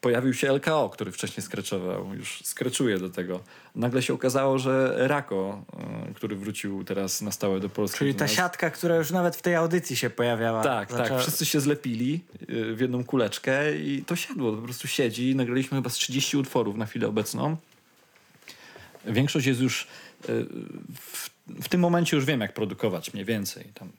pojawił 0.01 0.33
się 0.33 0.51
LKO, 0.51 0.89
który 0.89 1.11
wcześniej 1.11 1.43
skreczował, 1.43 2.13
już 2.15 2.41
skreczuje 2.43 2.99
do 2.99 3.09
tego. 3.09 3.39
Nagle 3.75 4.01
się 4.01 4.13
okazało, 4.13 4.59
że 4.59 4.95
Rako, 5.07 5.63
e, 6.09 6.13
który 6.13 6.35
wrócił 6.35 6.83
teraz 6.83 7.21
na 7.21 7.31
stałe 7.31 7.59
do 7.59 7.69
Polski. 7.69 7.99
Czyli 7.99 8.15
ta 8.15 8.25
nas- 8.25 8.31
siatka, 8.31 8.69
która 8.69 8.95
już 8.95 9.11
nawet 9.11 9.35
w 9.35 9.41
tej 9.41 9.55
audycji 9.55 9.95
się 9.95 10.09
pojawiała. 10.09 10.63
Tak, 10.63 10.91
Zaczęła- 10.91 11.09
tak. 11.09 11.19
Wszyscy 11.21 11.45
się 11.45 11.59
zlepili 11.59 12.19
w 12.49 12.77
jedną 12.81 13.03
kuleczkę 13.03 13.77
i 13.77 14.03
to 14.05 14.15
siadło, 14.15 14.53
po 14.53 14.61
prostu 14.61 14.87
siedzi. 14.87 15.35
Nagraliśmy 15.35 15.77
chyba 15.77 15.89
z 15.89 15.93
30 15.93 16.37
utworów 16.37 16.77
na 16.77 16.85
chwilę 16.85 17.07
obecną. 17.07 17.57
Większość 19.07 19.45
jest 19.47 19.61
już 19.61 19.87
y, 20.29 20.45
w, 20.95 21.29
w 21.63 21.69
tym 21.69 21.81
momencie 21.81 22.15
już 22.15 22.25
wiem, 22.25 22.41
jak 22.41 22.53
produkować 22.53 23.13
mniej 23.13 23.25
więcej. 23.25 23.65
Tam 23.73 23.89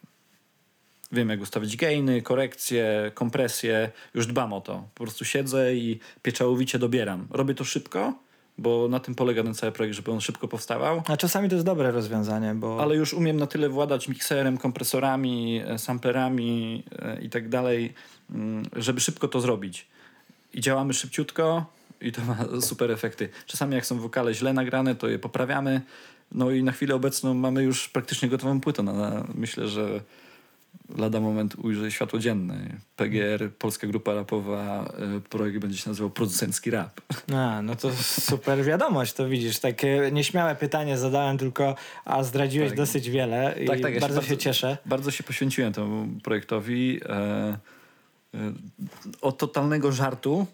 wiem, 1.12 1.28
jak 1.28 1.40
ustawić 1.40 1.76
gainy, 1.76 2.22
korekcje, 2.22 3.10
kompresje. 3.14 3.90
Już 4.14 4.26
dbam 4.26 4.52
o 4.52 4.60
to. 4.60 4.88
Po 4.94 5.04
prostu 5.04 5.24
siedzę 5.24 5.74
i 5.74 6.00
pieczołowicie 6.22 6.78
dobieram. 6.78 7.26
Robię 7.30 7.54
to 7.54 7.64
szybko, 7.64 8.14
bo 8.58 8.88
na 8.88 9.00
tym 9.00 9.14
polega 9.14 9.42
ten 9.42 9.54
cały 9.54 9.72
projekt, 9.72 9.96
żeby 9.96 10.12
on 10.12 10.20
szybko 10.20 10.48
powstawał. 10.48 11.02
A 11.06 11.16
czasami 11.16 11.48
to 11.48 11.54
jest 11.54 11.66
dobre 11.66 11.90
rozwiązanie, 11.90 12.54
bo 12.54 12.82
Ale 12.82 12.96
już 12.96 13.14
umiem 13.14 13.36
na 13.36 13.46
tyle 13.46 13.68
władać 13.68 14.08
mikserem, 14.08 14.58
kompresorami, 14.58 15.62
e, 15.66 15.78
samplerami 15.78 16.82
e, 16.98 17.22
i 17.22 17.30
tak 17.30 17.48
dalej, 17.48 17.94
mm, 18.30 18.66
żeby 18.76 19.00
szybko 19.00 19.28
to 19.28 19.40
zrobić. 19.40 19.86
I 20.54 20.60
działamy 20.60 20.94
szybciutko 20.94 21.66
i 22.00 22.12
to 22.12 22.22
ma 22.24 22.36
super 22.60 22.90
efekty. 22.90 23.28
Czasami 23.46 23.74
jak 23.74 23.86
są 23.86 23.98
wokale 24.00 24.34
źle 24.34 24.52
nagrane, 24.52 24.94
to 24.94 25.08
je 25.08 25.18
poprawiamy. 25.18 25.80
No 26.32 26.50
i 26.50 26.62
na 26.62 26.72
chwilę 26.72 26.94
obecną 26.94 27.34
mamy 27.34 27.62
już 27.62 27.88
praktycznie 27.88 28.28
gotową 28.28 28.60
płytę. 28.60 28.82
No, 28.82 28.92
no, 28.92 29.24
myślę, 29.34 29.68
że 29.68 30.00
lada 30.98 31.20
moment 31.20 31.54
ujrzy 31.54 31.90
światło 31.90 32.18
dzienne. 32.18 32.54
PGR, 32.96 33.50
Polska 33.58 33.86
Grupa 33.86 34.14
Rapowa, 34.14 34.92
e, 35.16 35.20
projekt 35.20 35.58
będzie 35.58 35.78
się 35.78 35.90
nazywał 35.90 36.10
Producencki 36.10 36.70
Rap. 36.70 37.00
A, 37.36 37.62
no 37.62 37.76
to 37.76 37.90
super 38.02 38.64
wiadomość, 38.64 39.12
to 39.12 39.28
widzisz. 39.28 39.58
Takie 39.58 40.10
nieśmiałe 40.12 40.56
pytanie 40.56 40.98
zadałem, 40.98 41.38
tylko 41.38 41.76
a 42.04 42.22
zdradziłeś 42.22 42.68
Tak. 42.68 42.76
dosyć 42.76 43.10
wiele 43.10 43.54
i 43.62 43.66
Tak, 43.66 43.80
tak, 43.80 43.94
ja 43.94 44.00
się 44.00 44.00
bardzo 44.00 44.22
się 44.22 44.28
bardzo- 44.28 44.42
cieszę. 44.42 44.78
Bardzo 44.86 45.10
się 45.10 45.24
poświęciłem 45.24 45.72
temu 45.72 46.08
projektowi. 46.22 47.00
E, 47.08 47.14
e, 48.34 48.52
od 49.20 49.38
totalnego 49.38 49.92
żartu 49.92 50.46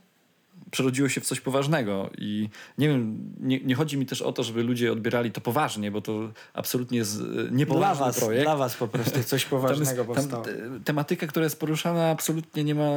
przerodziło 0.72 1.08
się 1.08 1.20
w 1.20 1.24
coś 1.26 1.40
poważnego 1.40 2.10
i 2.18 2.48
nie 2.78 2.88
wiem, 2.88 3.18
nie, 3.40 3.60
nie 3.60 3.74
chodzi 3.74 3.96
mi 3.98 4.06
też 4.06 4.22
o 4.22 4.32
to, 4.32 4.42
żeby 4.42 4.62
ludzie 4.62 4.92
odbierali 4.92 5.30
to 5.32 5.40
poważnie, 5.40 5.90
bo 5.90 6.00
to 6.00 6.32
absolutnie 6.54 6.98
jest 6.98 7.20
e, 7.20 7.24
Dla 7.24 7.50
niepoważny 7.50 8.04
was, 8.04 8.18
projekt. 8.20 8.44
dla 8.46 8.56
was 8.56 8.76
po 8.76 8.88
prostu 8.88 9.22
coś 9.24 9.24
Tam 9.28 9.34
jest- 9.34 9.50
poważnego 9.50 10.14
tam 10.14 10.42
te- 10.42 10.80
tematyka, 10.84 11.26
która 11.26 11.44
jest 11.44 11.60
poruszana 11.60 12.10
absolutnie 12.10 12.64
nie 12.64 12.74
ma 12.74 12.90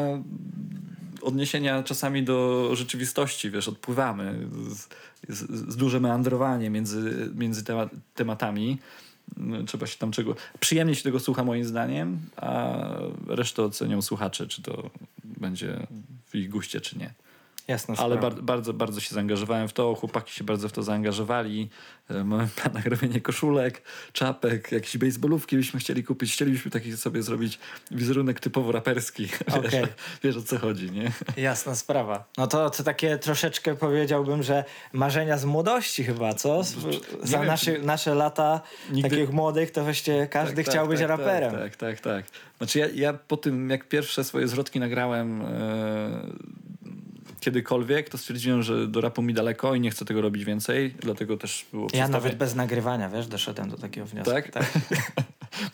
odniesienia 1.21 1.83
czasami 1.83 2.23
do 2.23 2.69
rzeczywistości, 2.75 3.51
wiesz, 3.51 3.67
odpływamy. 3.67 4.47
Z, 4.69 4.87
z, 5.29 5.71
z 5.73 5.75
duże 5.75 5.99
meandrowanie 5.99 6.69
między, 6.69 7.29
między 7.35 7.63
tema, 7.63 7.89
tematami. 8.15 8.77
No, 9.37 9.63
Trzeba 9.63 9.87
się 9.87 9.97
tam 9.97 10.11
czego... 10.11 10.35
Przyjemnie 10.59 10.95
się 10.95 11.03
tego 11.03 11.19
słucha 11.19 11.43
moim 11.43 11.65
zdaniem, 11.65 12.19
a 12.37 12.75
resztę 13.27 13.63
ocenią 13.63 14.01
słuchacze, 14.01 14.47
czy 14.47 14.61
to 14.61 14.89
będzie 15.23 15.87
w 16.25 16.35
ich 16.35 16.49
guście, 16.49 16.81
czy 16.81 16.97
nie. 16.97 17.13
Jasna 17.67 17.95
Ale 17.97 18.17
bar 18.17 18.33
bardzo, 18.41 18.73
bardzo 18.73 19.01
się 19.01 19.15
zaangażowałem 19.15 19.67
w 19.67 19.73
to. 19.73 19.95
Chłopaki 19.95 20.33
się 20.33 20.43
bardzo 20.43 20.69
w 20.69 20.71
to 20.71 20.83
zaangażowali. 20.83 21.69
E, 22.09 22.23
Mamy 22.23 22.47
plan 22.61 22.83
robienie 22.85 23.21
koszulek, 23.21 23.81
czapek, 24.13 24.71
jakieś 24.71 24.97
baseballówki 24.97 25.55
byśmy 25.57 25.79
chcieli 25.79 26.03
kupić. 26.03 26.33
Chcielibyśmy 26.33 26.71
taki 26.71 26.97
sobie 26.97 27.21
zrobić 27.23 27.59
wizerunek 27.91 28.39
typowo 28.39 28.71
raperski. 28.71 29.27
Okej. 29.57 29.71
Wiesz, 29.71 29.89
wiesz 30.23 30.37
o 30.37 30.41
co 30.41 30.57
chodzi, 30.57 30.91
nie? 30.91 31.11
Jasna 31.43 31.75
sprawa. 31.75 32.25
No 32.37 32.47
to, 32.47 32.69
to 32.69 32.83
takie 32.83 33.17
troszeczkę 33.17 33.75
powiedziałbym, 33.75 34.43
że 34.43 34.63
marzenia 34.93 35.37
z 35.37 35.45
młodości 35.45 36.03
chyba, 36.03 36.33
co? 36.33 36.63
Za 37.23 37.37
wiem, 37.37 37.47
nasze, 37.47 37.79
nasze 37.79 38.15
lata 38.15 38.61
Nigdy- 38.91 39.09
takich 39.09 39.31
młodych 39.33 39.71
to 39.71 39.83
właściwie 39.83 40.27
każdy 40.27 40.63
Tak, 40.63 40.65
chciał 40.65 40.83
tak, 40.83 40.89
być 40.89 40.99
tak, 40.99 41.09
raperem. 41.09 41.51
Tak, 41.51 41.75
tak, 41.75 41.99
tak, 41.99 41.99
tak. 41.99 42.25
Znaczy 42.57 42.79
ja, 42.79 42.87
ja 42.93 43.13
po 43.13 43.37
tym, 43.37 43.69
jak 43.69 43.87
pierwsze 43.87 44.23
swoje 44.23 44.47
zwrotki 44.47 44.79
nagrałem 44.79 45.41
e, 45.41 45.45
kiedykolwiek, 47.45 48.09
to 48.09 48.17
stwierdziłem, 48.17 48.63
że 48.63 48.87
do 48.87 49.01
rapu 49.01 49.21
mi 49.21 49.33
daleko 49.33 49.75
i 49.75 49.79
nie 49.79 49.91
chcę 49.91 50.05
tego 50.05 50.21
robić 50.21 50.45
więcej, 50.45 50.95
dlatego 50.99 51.37
też 51.37 51.65
było 51.71 51.87
Ja 51.93 52.07
nawet 52.07 52.35
bez 52.35 52.55
nagrywania, 52.55 53.09
wiesz, 53.09 53.27
doszedłem 53.27 53.69
do 53.69 53.77
takiego 53.77 54.07
wniosku. 54.07 54.31
Tak? 54.31 54.51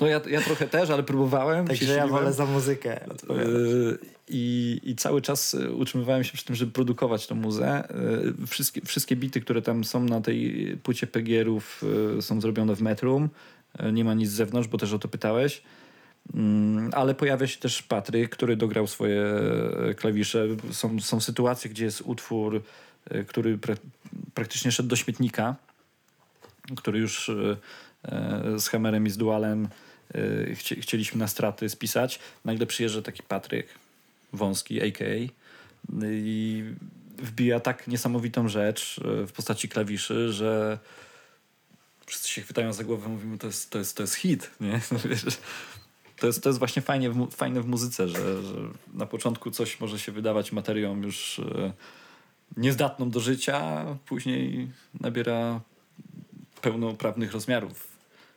No 0.01 0.07
ja, 0.07 0.21
ja 0.29 0.41
trochę 0.41 0.67
też, 0.67 0.89
ale 0.89 1.03
próbowałem. 1.03 1.67
Także 1.67 1.93
ja 1.95 2.07
wolę 2.07 2.33
za 2.33 2.45
muzykę. 2.45 2.99
Yy, 3.29 3.99
I, 4.29 4.79
I 4.83 4.95
cały 4.95 5.21
czas 5.21 5.53
y, 5.53 5.71
utrzymywałem 5.71 6.23
się 6.23 6.33
przy 6.33 6.45
tym, 6.45 6.55
żeby 6.55 6.71
produkować 6.71 7.27
tą 7.27 7.35
muzę. 7.35 7.87
Yy, 8.39 8.47
Wszystkie, 8.47 8.81
wszystkie 8.81 9.15
bity, 9.15 9.41
które 9.41 9.61
tam 9.61 9.83
są 9.83 10.03
na 10.03 10.21
tej 10.21 10.77
płycie 10.83 11.07
PGR-ów 11.07 11.83
yy, 12.15 12.21
są 12.21 12.41
zrobione 12.41 12.75
w 12.75 12.81
Metrum. 12.81 13.29
Nie 13.93 14.03
ma 14.03 14.13
nic 14.13 14.29
z 14.29 14.33
zewnątrz, 14.33 14.67
bo 14.67 14.77
też 14.77 14.93
o 14.93 14.99
to 14.99 15.07
pytałeś. 15.07 15.61
Mm, 16.33 16.89
Ale 16.93 17.15
pojawia 17.15 17.47
się 17.47 17.57
też 17.57 17.83
Patryk, 17.83 18.29
który 18.29 18.55
dograł 18.55 18.87
swoje 18.87 19.21
e, 19.21 19.93
klawisze. 19.93 20.47
Są, 20.71 20.99
są 20.99 21.21
sytuacje, 21.21 21.69
gdzie 21.69 21.85
jest 21.85 22.01
utwór, 22.01 22.63
e, 23.09 23.23
który 23.23 23.57
pra, 23.57 23.75
praktycznie 24.33 24.71
szedł 24.71 24.89
do 24.89 24.95
śmietnika, 24.95 25.55
który 26.77 26.99
już 26.99 27.29
e, 27.29 28.59
z 28.59 28.67
Hammerem 28.67 29.07
i 29.07 29.09
z 29.09 29.17
Dualem 29.17 29.67
chci, 30.55 30.81
chcieliśmy 30.81 31.19
na 31.19 31.27
straty 31.27 31.69
spisać. 31.69 32.19
Nagle 32.45 32.65
przyjeżdża 32.65 33.01
taki 33.01 33.23
Patryk, 33.23 33.67
wąski, 34.33 34.81
a.k.a. 34.81 35.29
i 36.05 36.63
wbija 37.17 37.59
tak 37.59 37.87
niesamowitą 37.87 38.47
rzecz 38.47 38.99
w 39.03 39.31
postaci 39.31 39.69
klawiszy, 39.69 40.33
że 40.33 40.79
wszyscy 42.05 42.29
się 42.29 42.41
chwytają 42.41 42.73
za 42.73 42.83
głowę, 42.83 43.09
mówimy, 43.09 43.37
to 43.37 43.47
jest, 43.47 43.69
to 43.69 43.79
jest, 43.79 43.97
to 43.97 44.03
jest 44.03 44.15
hit, 44.15 44.51
nie? 44.61 44.81
To 46.21 46.27
jest, 46.27 46.43
to 46.43 46.49
jest 46.49 46.59
właśnie 46.59 46.81
fajnie 46.81 47.09
w, 47.09 47.31
fajne 47.31 47.61
w 47.61 47.67
muzyce, 47.67 48.07
że, 48.07 48.43
że 48.43 48.55
na 48.93 49.05
początku 49.05 49.51
coś 49.51 49.79
może 49.79 49.99
się 49.99 50.11
wydawać 50.11 50.51
materią 50.51 51.01
już 51.01 51.39
e, 51.39 51.71
niezdatną 52.57 53.09
do 53.09 53.19
życia, 53.19 53.57
a 53.57 53.95
później 54.05 54.67
nabiera 54.99 55.61
pełnoprawnych 56.61 57.31
rozmiarów. 57.33 57.87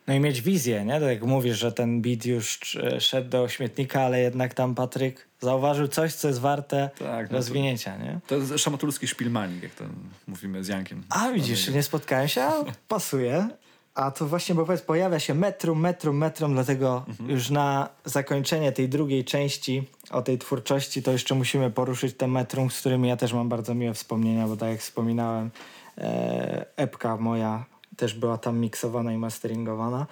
No 0.07 0.13
i 0.13 0.19
mieć 0.19 0.41
wizję, 0.41 0.85
nie? 0.85 0.93
Tak 0.93 1.09
jak 1.09 1.23
mówisz, 1.23 1.57
że 1.59 1.71
ten 1.71 2.01
beat 2.01 2.25
już 2.25 2.75
e, 2.75 3.01
szedł 3.01 3.29
do 3.29 3.47
śmietnika, 3.49 4.01
ale 4.01 4.19
jednak 4.19 4.53
tam 4.53 4.75
Patryk 4.75 5.27
zauważył 5.41 5.87
coś, 5.87 6.13
co 6.13 6.27
jest 6.27 6.39
warte 6.39 6.89
Tak, 6.99 7.23
no 7.23 7.29
to- 7.29 7.35
rozwinięcia, 7.35 7.97
nie? 7.97 8.19
To 8.27 8.35
jest 8.35 8.59
szamatulski 8.59 9.07
szpilmanik, 9.07 9.63
jak 9.63 9.75
to 9.75 9.83
mówimy 10.27 10.63
z 10.63 10.67
Jankiem. 10.67 11.03
A 11.09 11.31
widzisz, 11.31 11.67
nie 11.69 11.83
spotkałem 11.83 12.27
się, 12.27 12.41
a 12.43 12.63
pasuje. 12.87 13.49
A 13.95 14.11
to 14.11 14.25
właśnie, 14.25 14.55
bo 14.55 14.65
powiedz, 14.65 14.81
pojawia 14.81 15.19
się 15.19 15.33
metrum, 15.33 15.79
metrum, 15.79 16.17
metrum, 16.17 16.53
dlatego 16.53 17.05
już 17.27 17.49
na 17.49 17.89
zakończenie 18.05 18.71
tej 18.71 18.89
drugiej 18.89 19.25
części 19.25 19.83
o 20.11 20.21
tej 20.21 20.37
twórczości, 20.37 21.03
to 21.03 21.11
jeszcze 21.11 21.35
musimy 21.35 21.71
poruszyć 21.71 22.17
te 22.17 22.27
metrum, 22.27 22.71
z 22.71 22.79
którymi 22.79 23.09
ja 23.09 23.17
też 23.17 23.33
mam 23.33 23.49
bardzo 23.49 23.75
miłe 23.75 23.93
wspomnienia, 23.93 24.47
bo 24.47 24.57
tak 24.57 24.69
jak 24.69 24.79
wspominałem, 24.79 25.51
e, 25.97 26.65
epka 26.75 27.17
moja 27.17 27.65
też 27.97 28.13
była 28.13 28.37
tam 28.37 28.59
miksowana 28.59 29.13
i 29.13 29.17
masteringowana. 29.17 30.05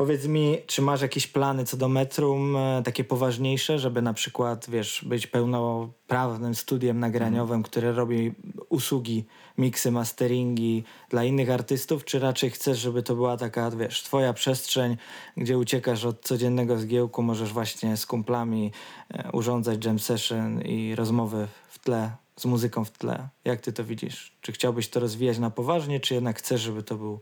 Powiedz 0.00 0.26
mi, 0.26 0.58
czy 0.66 0.82
masz 0.82 1.02
jakieś 1.02 1.26
plany 1.26 1.64
co 1.64 1.76
do 1.76 1.88
metrum, 1.88 2.56
e, 2.56 2.82
takie 2.84 3.04
poważniejsze, 3.04 3.78
żeby 3.78 4.02
na 4.02 4.14
przykład, 4.14 4.70
wiesz, 4.70 5.04
być 5.04 5.26
pełnoprawnym 5.26 6.54
studiem 6.54 7.00
nagraniowym, 7.00 7.62
które 7.62 7.92
robi 7.92 8.32
usługi, 8.68 9.24
miksy, 9.58 9.90
masteringi 9.90 10.84
dla 11.08 11.24
innych 11.24 11.50
artystów, 11.50 12.04
czy 12.04 12.18
raczej 12.18 12.50
chcesz, 12.50 12.78
żeby 12.78 13.02
to 13.02 13.14
była 13.14 13.36
taka, 13.36 13.70
wiesz, 13.70 14.02
twoja 14.02 14.32
przestrzeń, 14.32 14.96
gdzie 15.36 15.58
uciekasz 15.58 16.04
od 16.04 16.20
codziennego 16.20 16.78
zgiełku, 16.78 17.22
możesz 17.22 17.52
właśnie 17.52 17.96
z 17.96 18.06
kumplami 18.06 18.72
e, 19.10 19.32
urządzać 19.32 19.84
jam 19.84 19.98
session 19.98 20.62
i 20.62 20.94
rozmowy 20.94 21.48
w 21.68 21.78
tle, 21.78 22.10
z 22.36 22.44
muzyką 22.44 22.84
w 22.84 22.90
tle. 22.90 23.28
Jak 23.44 23.60
ty 23.60 23.72
to 23.72 23.84
widzisz? 23.84 24.36
Czy 24.40 24.52
chciałbyś 24.52 24.88
to 24.88 25.00
rozwijać 25.00 25.38
na 25.38 25.50
poważnie, 25.50 26.00
czy 26.00 26.14
jednak 26.14 26.38
chcesz, 26.38 26.60
żeby 26.60 26.82
to 26.82 26.94
był 26.94 27.20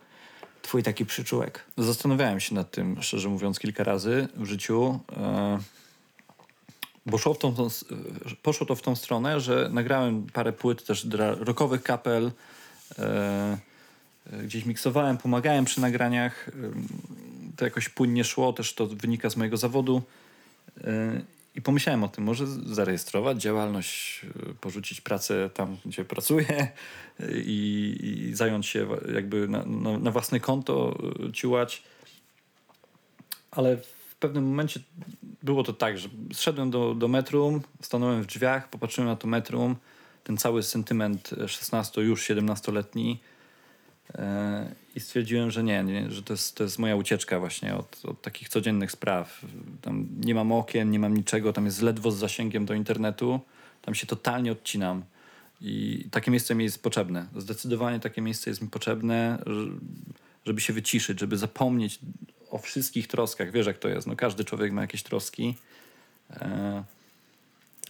twój 0.68 0.82
taki 0.82 1.06
przyczółek? 1.06 1.64
Zastanawiałem 1.78 2.40
się 2.40 2.54
nad 2.54 2.70
tym, 2.70 3.02
szczerze 3.02 3.28
mówiąc, 3.28 3.58
kilka 3.58 3.84
razy 3.84 4.28
w 4.36 4.44
życiu. 4.44 5.00
e, 5.16 5.58
Bo 7.06 7.18
szło, 7.18 7.34
w 7.34 7.38
tą, 7.38 7.54
poszło 8.42 8.66
to 8.66 8.74
w 8.74 8.82
tą 8.82 8.96
stronę, 8.96 9.40
że 9.40 9.68
nagrałem 9.72 10.26
parę 10.32 10.52
płyt 10.52 10.84
też 10.84 11.06
dla 11.06 11.36
kapel. 11.84 12.32
e, 12.98 13.58
e, 14.32 14.42
Gdzieś 14.44 14.64
miksowałem, 14.64 15.18
pomagałem 15.18 15.64
przy 15.64 15.80
nagraniach. 15.80 16.50
To 17.56 17.64
jakoś 17.64 17.88
płynnie 17.88 18.24
szło, 18.24 18.52
też 18.52 18.74
to 18.74 18.86
wynika 18.86 19.30
z 19.30 19.36
mojego 19.36 19.56
zawodu. 19.56 20.02
I 21.58 21.62
pomyślałem 21.62 22.04
o 22.04 22.08
tym, 22.08 22.24
może 22.24 22.46
zarejestrować 22.46 23.42
działalność, 23.42 24.20
e, 24.50 24.54
porzucić 24.54 25.00
pracę 25.00 25.50
tam, 25.54 25.76
gdzie 25.86 26.04
pracuję 26.04 26.68
i, 27.44 27.96
i 28.02 28.34
zająć 28.34 28.66
się 28.66 28.86
jakby 29.14 29.48
na, 29.48 29.64
na, 29.64 29.98
na 29.98 30.10
własne 30.10 30.40
konto 30.40 30.98
e, 31.28 31.32
ciułać. 31.32 31.82
Ale 33.50 33.76
w 33.76 34.16
pewnym 34.20 34.44
momencie 34.44 34.80
było 35.42 35.62
to 35.62 35.72
tak, 35.72 35.98
że 35.98 36.08
zszedłem 36.32 36.70
do, 36.70 36.94
do 36.94 37.08
metrum, 37.08 37.60
stanąłem 37.82 38.22
w 38.22 38.26
drzwiach, 38.26 38.70
popatrzyłem 38.70 39.08
na 39.08 39.16
to 39.16 39.26
metrum. 39.26 39.76
ten 40.24 40.36
cały 40.36 40.62
sentyment 40.62 41.30
16, 41.46 42.00
już 42.00 42.30
17-letni 42.30 43.20
e, 43.22 43.37
i 44.94 45.00
stwierdziłem, 45.00 45.50
że 45.50 45.64
nie, 45.64 45.84
nie 45.84 46.10
że 46.10 46.22
to 46.22 46.32
jest, 46.32 46.56
to 46.56 46.64
jest 46.64 46.78
moja 46.78 46.96
ucieczka 46.96 47.40
właśnie 47.40 47.74
od, 47.74 48.04
od 48.04 48.22
takich 48.22 48.48
codziennych 48.48 48.92
spraw. 48.92 49.40
Tam 49.82 50.08
nie 50.20 50.34
mam 50.34 50.52
okien, 50.52 50.90
nie 50.90 50.98
mam 50.98 51.16
niczego, 51.16 51.52
tam 51.52 51.64
jest 51.64 51.82
ledwo 51.82 52.10
z 52.10 52.16
zasięgiem 52.16 52.66
do 52.66 52.74
internetu, 52.74 53.40
tam 53.82 53.94
się 53.94 54.06
totalnie 54.06 54.52
odcinam. 54.52 55.02
I 55.60 56.04
takie 56.10 56.30
miejsce 56.30 56.54
mi 56.54 56.64
jest 56.64 56.82
potrzebne. 56.82 57.26
Zdecydowanie 57.36 58.00
takie 58.00 58.22
miejsce 58.22 58.50
jest 58.50 58.62
mi 58.62 58.68
potrzebne, 58.68 59.42
żeby 60.46 60.60
się 60.60 60.72
wyciszyć, 60.72 61.20
żeby 61.20 61.36
zapomnieć 61.36 61.98
o 62.50 62.58
wszystkich 62.58 63.06
troskach. 63.06 63.50
Wiesz, 63.50 63.66
jak 63.66 63.78
to 63.78 63.88
jest. 63.88 64.06
No, 64.06 64.16
każdy 64.16 64.44
człowiek 64.44 64.72
ma 64.72 64.80
jakieś 64.80 65.02
troski. 65.02 65.54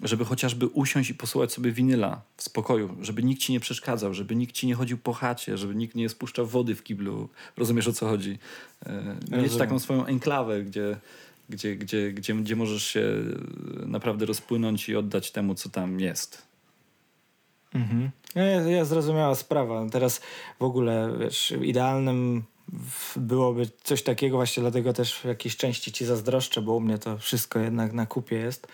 E, 0.04 0.08
żeby 0.08 0.24
chociażby 0.24 0.66
usiąść 0.66 1.10
i 1.10 1.14
posłuchać 1.14 1.52
sobie 1.52 1.72
winyla 1.72 2.22
w 2.36 2.42
spokoju, 2.42 2.96
żeby 3.00 3.22
nikt 3.22 3.40
ci 3.40 3.52
nie 3.52 3.60
przeszkadzał, 3.60 4.14
żeby 4.14 4.36
nikt 4.36 4.54
ci 4.54 4.66
nie 4.66 4.74
chodził 4.74 4.98
po 4.98 5.12
chacie, 5.12 5.58
żeby 5.58 5.74
nikt 5.74 5.94
nie 5.94 6.08
spuszczał 6.08 6.46
wody 6.46 6.74
w 6.74 6.82
kiblu. 6.82 7.28
Rozumiesz 7.56 7.88
o 7.88 7.92
co 7.92 8.08
chodzi? 8.08 8.38
E, 8.86 9.16
mieć 9.42 9.56
taką 9.56 9.78
swoją 9.78 10.06
enklawę, 10.06 10.62
gdzie, 10.62 10.96
gdzie, 11.48 11.76
gdzie, 11.76 12.12
gdzie, 12.12 12.34
gdzie 12.34 12.56
możesz 12.56 12.86
się 12.86 13.04
naprawdę 13.86 14.26
rozpłynąć 14.26 14.88
i 14.88 14.96
oddać 14.96 15.30
temu, 15.30 15.54
co 15.54 15.68
tam 15.68 16.00
jest. 16.00 16.48
Mhm. 17.74 18.10
Ja, 18.34 18.44
ja 18.44 18.84
zrozumiała 18.84 19.34
sprawa. 19.34 19.86
Teraz 19.90 20.20
w 20.58 20.62
ogóle, 20.62 21.16
wiesz, 21.20 21.54
idealnym 21.62 22.42
byłoby 23.16 23.68
coś 23.82 24.02
takiego, 24.02 24.36
właśnie 24.36 24.60
dlatego 24.60 24.92
też 24.92 25.14
w 25.14 25.24
jakiejś 25.24 25.56
części 25.56 25.92
ci 25.92 26.04
zazdroszczę, 26.04 26.62
bo 26.62 26.74
u 26.74 26.80
mnie 26.80 26.98
to 26.98 27.18
wszystko 27.18 27.58
jednak 27.58 27.92
na 27.92 28.06
kupie 28.06 28.36
jest, 28.36 28.66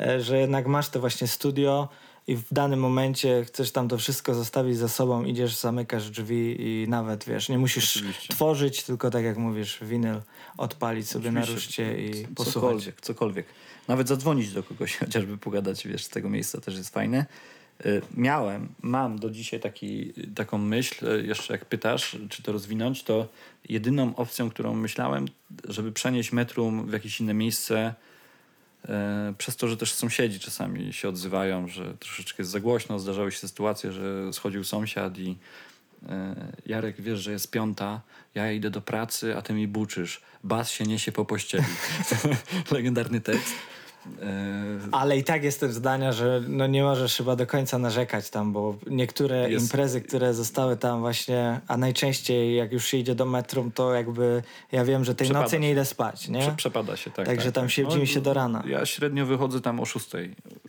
e, 0.00 0.20
że 0.20 0.38
jednak 0.38 0.66
masz 0.66 0.88
to 0.88 1.00
właśnie 1.00 1.26
studio 1.26 1.88
i 2.26 2.36
w 2.36 2.44
danym 2.52 2.80
momencie 2.80 3.44
chcesz 3.44 3.72
tam 3.72 3.88
to 3.88 3.98
wszystko 3.98 4.34
zostawić 4.34 4.76
za 4.76 4.88
sobą, 4.88 5.24
idziesz, 5.24 5.56
zamykasz 5.56 6.10
drzwi 6.10 6.56
i 6.60 6.88
nawet, 6.88 7.24
wiesz, 7.24 7.48
nie 7.48 7.58
musisz 7.58 7.96
Oczywiście. 7.96 8.34
tworzyć, 8.34 8.82
tylko 8.82 9.10
tak 9.10 9.24
jak 9.24 9.36
mówisz, 9.36 9.78
winyl 9.82 10.20
odpalić 10.56 11.08
sobie 11.08 11.28
Oczywiście. 11.30 11.52
na 11.52 11.54
ruszcie 11.54 11.98
i 12.06 12.26
posłuchać. 12.26 12.54
Cokolwiek, 12.54 13.00
cokolwiek. 13.00 13.46
Nawet 13.88 14.08
zadzwonić 14.08 14.52
do 14.52 14.62
kogoś, 14.62 14.96
chociażby 15.04 15.38
pogadać, 15.38 15.86
wiesz, 15.86 16.04
z 16.04 16.08
tego 16.08 16.28
miejsca 16.28 16.60
też 16.60 16.76
jest 16.76 16.94
fajne. 16.94 17.26
Y, 17.86 18.02
miałem, 18.14 18.68
mam 18.82 19.18
do 19.18 19.30
dzisiaj 19.30 19.60
taki, 19.60 20.12
taką 20.34 20.58
myśl, 20.58 21.06
y, 21.06 21.26
jeszcze 21.26 21.52
jak 21.52 21.64
pytasz, 21.64 22.16
czy 22.28 22.42
to 22.42 22.52
rozwinąć, 22.52 23.02
to 23.02 23.28
jedyną 23.68 24.16
opcją, 24.16 24.50
którą 24.50 24.74
myślałem, 24.74 25.26
żeby 25.68 25.92
przenieść 25.92 26.32
metrum 26.32 26.86
w 26.86 26.92
jakieś 26.92 27.20
inne 27.20 27.34
miejsce, 27.34 27.94
y, 28.84 28.88
przez 29.38 29.56
to, 29.56 29.68
że 29.68 29.76
też 29.76 29.92
sąsiedzi 29.92 30.40
czasami 30.40 30.92
się 30.92 31.08
odzywają, 31.08 31.68
że 31.68 31.94
troszeczkę 31.94 32.42
jest 32.42 32.50
za 32.50 32.60
głośno, 32.60 32.98
zdarzały 32.98 33.32
się 33.32 33.48
sytuacje, 33.48 33.92
że 33.92 34.32
schodził 34.32 34.64
sąsiad 34.64 35.18
i 35.18 35.36
Jarek, 36.66 37.00
wiesz, 37.00 37.20
że 37.20 37.32
jest 37.32 37.50
piąta, 37.50 38.00
ja 38.34 38.52
idę 38.52 38.70
do 38.70 38.80
pracy, 38.80 39.36
a 39.36 39.42
ty 39.42 39.52
mi 39.52 39.68
buczysz. 39.68 40.20
Bas 40.44 40.70
się 40.70 40.84
niesie 40.84 41.12
po 41.12 41.24
pościeli. 41.24 41.64
Legendarny 42.70 43.20
tekst. 43.20 43.54
E, 44.22 44.88
Ale 44.92 45.18
i 45.18 45.24
tak 45.24 45.44
jestem 45.44 45.72
zdania, 45.72 46.12
że 46.12 46.42
no 46.48 46.66
nie 46.66 46.82
możesz 46.82 47.16
chyba 47.16 47.36
do 47.36 47.46
końca 47.46 47.78
narzekać 47.78 48.30
tam, 48.30 48.52
bo 48.52 48.78
niektóre 48.86 49.50
jest... 49.50 49.64
imprezy, 49.64 50.00
które 50.00 50.34
zostały 50.34 50.76
tam 50.76 51.00
właśnie, 51.00 51.60
a 51.68 51.76
najczęściej 51.76 52.56
jak 52.56 52.72
już 52.72 52.86
się 52.86 52.96
idzie 52.96 53.14
do 53.14 53.26
metrum, 53.26 53.72
to 53.72 53.94
jakby 53.94 54.42
ja 54.72 54.84
wiem, 54.84 55.04
że 55.04 55.14
tej 55.14 55.24
Przepada 55.24 55.44
nocy 55.44 55.60
nie 55.60 55.70
idę 55.70 55.84
spać, 55.84 56.28
nie? 56.28 56.40
Prze 56.40 56.56
przepada 56.56 56.96
się, 56.96 57.10
tak. 57.10 57.26
Także 57.26 57.46
tak, 57.46 57.54
tam 57.54 57.68
siedzimy 57.68 58.00
tak. 58.00 58.08
no, 58.08 58.14
się 58.14 58.20
do 58.20 58.34
rana. 58.34 58.62
Ja 58.66 58.86
średnio 58.86 59.26
wychodzę 59.26 59.60
tam 59.60 59.80
o 59.80 59.84
6 59.84 60.06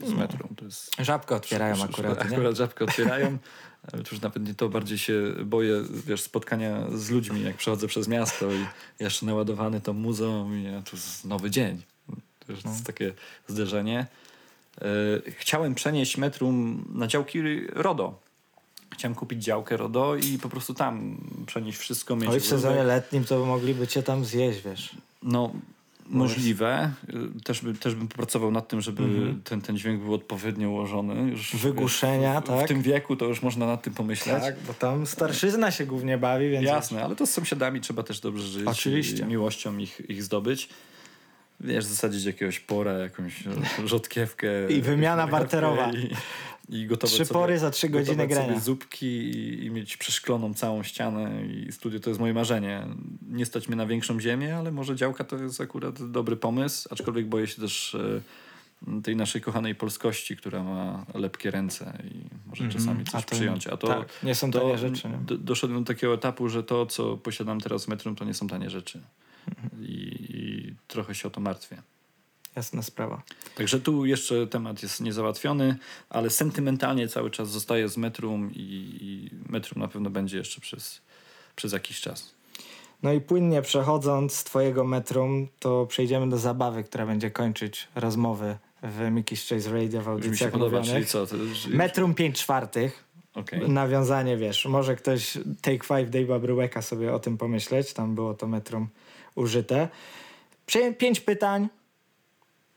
z 0.02 0.14
metrum. 0.14 0.56
To 0.56 0.66
jest... 0.66 0.96
Żabkę 1.00 1.36
otwierają 1.36 1.84
akurat, 1.84 2.30
nie? 2.30 2.38
Akurat 2.38 2.56
żabkę 2.56 2.86
otwierają. 2.86 3.38
już 4.12 4.22
nawet 4.22 4.48
nie 4.48 4.54
to, 4.54 4.70
bardziej 4.70 4.98
się 4.98 5.34
boję, 5.46 5.84
wiesz, 6.06 6.22
spotkania 6.22 6.88
z 6.94 7.10
ludźmi, 7.10 7.42
jak 7.42 7.58
przechodzę 7.58 7.88
przez 7.88 8.08
miasto 8.08 8.52
i 8.52 8.66
jeszcze 9.00 9.26
naładowany 9.26 9.82
tą 9.82 9.94
muzą 9.94 10.54
i 10.54 10.64
ja, 10.64 10.82
tu 10.82 10.98
nowy 11.26 11.52
dzień. 11.52 11.82
To 12.50 12.54
jest 12.54 12.66
no. 12.66 12.72
takie 12.86 13.14
zderzenie. 13.48 14.08
E, 14.82 14.86
chciałem 15.32 15.76
przenieść 15.76 16.18
metrum 16.18 16.86
na 16.94 17.08
działki 17.08 17.42
RODO. 17.74 18.20
Chciałem 18.94 19.16
kupić 19.16 19.44
działkę 19.44 19.78
RODO 19.78 20.16
i 20.16 20.40
po 20.40 20.50
prostu 20.50 20.74
tam 20.74 21.18
przenieść 21.46 21.78
wszystko. 21.78 22.16
Mieć 22.16 22.30
Oj, 22.30 22.40
w 22.40 22.46
sezonie 22.46 22.84
letnim 22.84 23.26
to 23.26 23.46
mogliby 23.46 23.88
cię 23.88 24.04
tam 24.04 24.26
zjeść, 24.26 24.62
wiesz. 24.62 24.96
No, 25.24 25.52
możliwe. 26.10 26.92
E, 27.38 27.42
też, 27.44 27.62
by, 27.62 27.74
też 27.74 27.96
bym 27.96 28.08
popracował 28.08 28.52
nad 28.52 28.68
tym, 28.68 28.82
żeby 28.82 29.04
mhm. 29.04 29.42
ten, 29.44 29.62
ten 29.62 29.78
dźwięk 29.78 30.04
był 30.04 30.14
odpowiednio 30.14 30.70
ułożony. 30.70 31.30
Już 31.32 31.56
Wygłuszenia, 31.56 32.42
w, 32.42 32.44
tak? 32.44 32.66
W 32.66 32.68
tym 32.68 32.82
wieku 32.82 33.16
to 33.16 33.26
już 33.26 33.42
można 33.42 33.66
nad 33.66 33.82
tym 33.82 33.94
pomyśleć. 33.94 34.42
Tak, 34.42 34.56
bo 34.68 34.74
tam 34.74 35.08
starszyzna 35.08 35.72
się 35.72 35.86
głównie 35.86 36.18
bawi, 36.18 36.50
więc... 36.50 36.66
Jasne, 36.66 37.04
ale 37.04 37.16
to 37.16 37.26
z 37.26 37.32
sąsiadami 37.32 37.82
trzeba 37.82 38.04
też 38.04 38.20
dobrze 38.20 38.48
żyć. 38.48 38.68
Oczywiście. 38.68 39.26
miłością 39.26 39.78
ich, 39.78 40.02
ich 40.10 40.24
zdobyć 40.24 40.70
wiesz, 41.62 41.86
zasadzić 41.86 42.26
jakiegoś 42.26 42.60
pora, 42.60 42.94
jakąś 42.94 43.44
rzodkiewkę. 43.86 44.48
I 44.72 44.82
wymiana 44.82 45.28
barterowa. 45.28 45.92
I, 45.92 46.16
i 46.70 46.86
gotowe 46.88 47.14
trzy 47.14 47.26
sobie, 47.26 47.40
pory 47.40 47.60
za 47.60 47.72
trzy 47.72 47.90
godziny 47.90 48.28
grania. 48.28 48.60
zupki 48.60 49.08
i, 49.08 49.66
i, 49.66 49.72
mieć 49.72 49.98
przeszkloną 49.98 50.54
całą 50.54 50.84
ścianę 50.84 51.46
i 51.46 51.72
studio 51.72 52.00
to 52.00 52.10
jest 52.10 52.20
moje 52.20 52.34
marzenie. 52.34 52.88
Nie 53.30 53.46
stać 53.46 53.68
mnie 53.68 53.78
na 53.78 53.86
większą 53.86 54.20
ziemię, 54.20 54.58
ale 54.58 54.72
może 54.72 54.96
działka 54.96 55.24
to 55.24 55.38
jest 55.38 55.62
akurat 55.62 56.12
dobry 56.12 56.36
pomysł, 56.36 56.90
aczkolwiek 56.92 57.28
boję 57.28 57.48
się 57.48 57.62
też 57.62 57.96
e, 57.96 59.02
tej 59.04 59.16
naszej 59.16 59.42
kochanej 59.42 59.76
polskości, 59.76 60.38
która 60.38 60.64
ma 60.64 61.06
lepkie 61.14 61.52
ręce 61.52 61.98
i 62.04 62.48
może 62.50 62.64
mm 62.64 62.76
-hmm. 62.76 62.80
czasami 62.80 63.06
coś 63.06 63.16
a 63.16 63.22
to, 63.22 63.36
przyjąć. 63.36 63.68
A 63.68 63.78
to 63.78 63.88
tak, 63.88 64.24
nie 64.24 64.36
są 64.36 64.52
tanie 64.52 64.78
rzeczy. 64.78 65.10
Nie? 65.10 65.38
doszedłem 65.38 65.84
do 65.84 65.94
takiego 65.94 66.14
etapu, 66.14 66.50
że 66.50 66.64
to, 66.64 66.86
co 66.86 67.18
posiadam 67.18 67.62
teraz 67.62 67.86
w 67.86 67.88
metrum, 67.88 68.16
to 68.16 68.26
nie 68.26 68.34
są 68.34 68.48
tanie 68.48 68.70
rzeczy. 68.70 69.02
I, 69.82 69.92
I, 70.30 70.39
trochę 70.90 71.16
się 71.16 71.28
o 71.28 71.32
to 71.32 71.42
martwię. 71.42 71.82
Jasna 72.56 72.84
sprawa. 72.84 73.22
Także 73.56 73.80
tu 73.80 74.06
jeszcze 74.06 74.48
temat 74.48 74.84
jest 74.84 75.02
niezałatwiony, 75.02 75.78
ale 76.10 76.30
sentymentalnie 76.30 77.08
cały 77.08 77.32
czas 77.32 77.50
zostaje 77.50 77.90
z 77.90 77.98
metrum 77.98 78.52
i, 78.54 78.98
i 79.02 79.30
metrum 79.52 79.82
na 79.82 79.88
pewno 79.88 80.10
będzie 80.10 80.38
jeszcze 80.38 80.62
przez, 80.62 81.02
przez 81.56 81.74
jakiś 81.74 82.02
czas. 82.02 82.36
No 83.04 83.14
i 83.14 83.22
płynnie 83.22 83.62
przechodząc 83.62 84.34
z 84.34 84.44
twojego 84.44 84.84
metrum, 84.84 85.48
to 85.60 85.86
przejdziemy 85.86 86.30
do 86.30 86.38
zabawy, 86.38 86.84
która 86.84 87.06
będzie 87.06 87.32
kończyć 87.32 87.88
rozmowy 87.96 88.58
w 88.84 89.00
Mickey's 89.00 89.56
Chase 89.56 89.72
Radio 89.72 90.02
w 90.02 90.08
audycjach 90.08 90.52
podoba, 90.52 90.82
co, 91.08 91.28
Metrum 91.70 92.14
5 92.16 92.40
czwartych. 92.40 93.04
Okay. 93.34 93.68
Nawiązanie, 93.68 94.38
wiesz, 94.38 94.66
może 94.66 94.96
ktoś 94.96 95.38
Take 95.62 95.84
Five 95.84 96.10
Dave'a 96.10 96.40
Bruecka 96.40 96.82
sobie 96.82 97.14
o 97.14 97.20
tym 97.20 97.38
pomyśleć, 97.38 97.94
tam 97.94 98.16
było 98.16 98.34
to 98.34 98.48
metrum 98.48 98.88
użyte. 99.36 99.90
Pięć 100.98 101.20
pytań, 101.20 101.70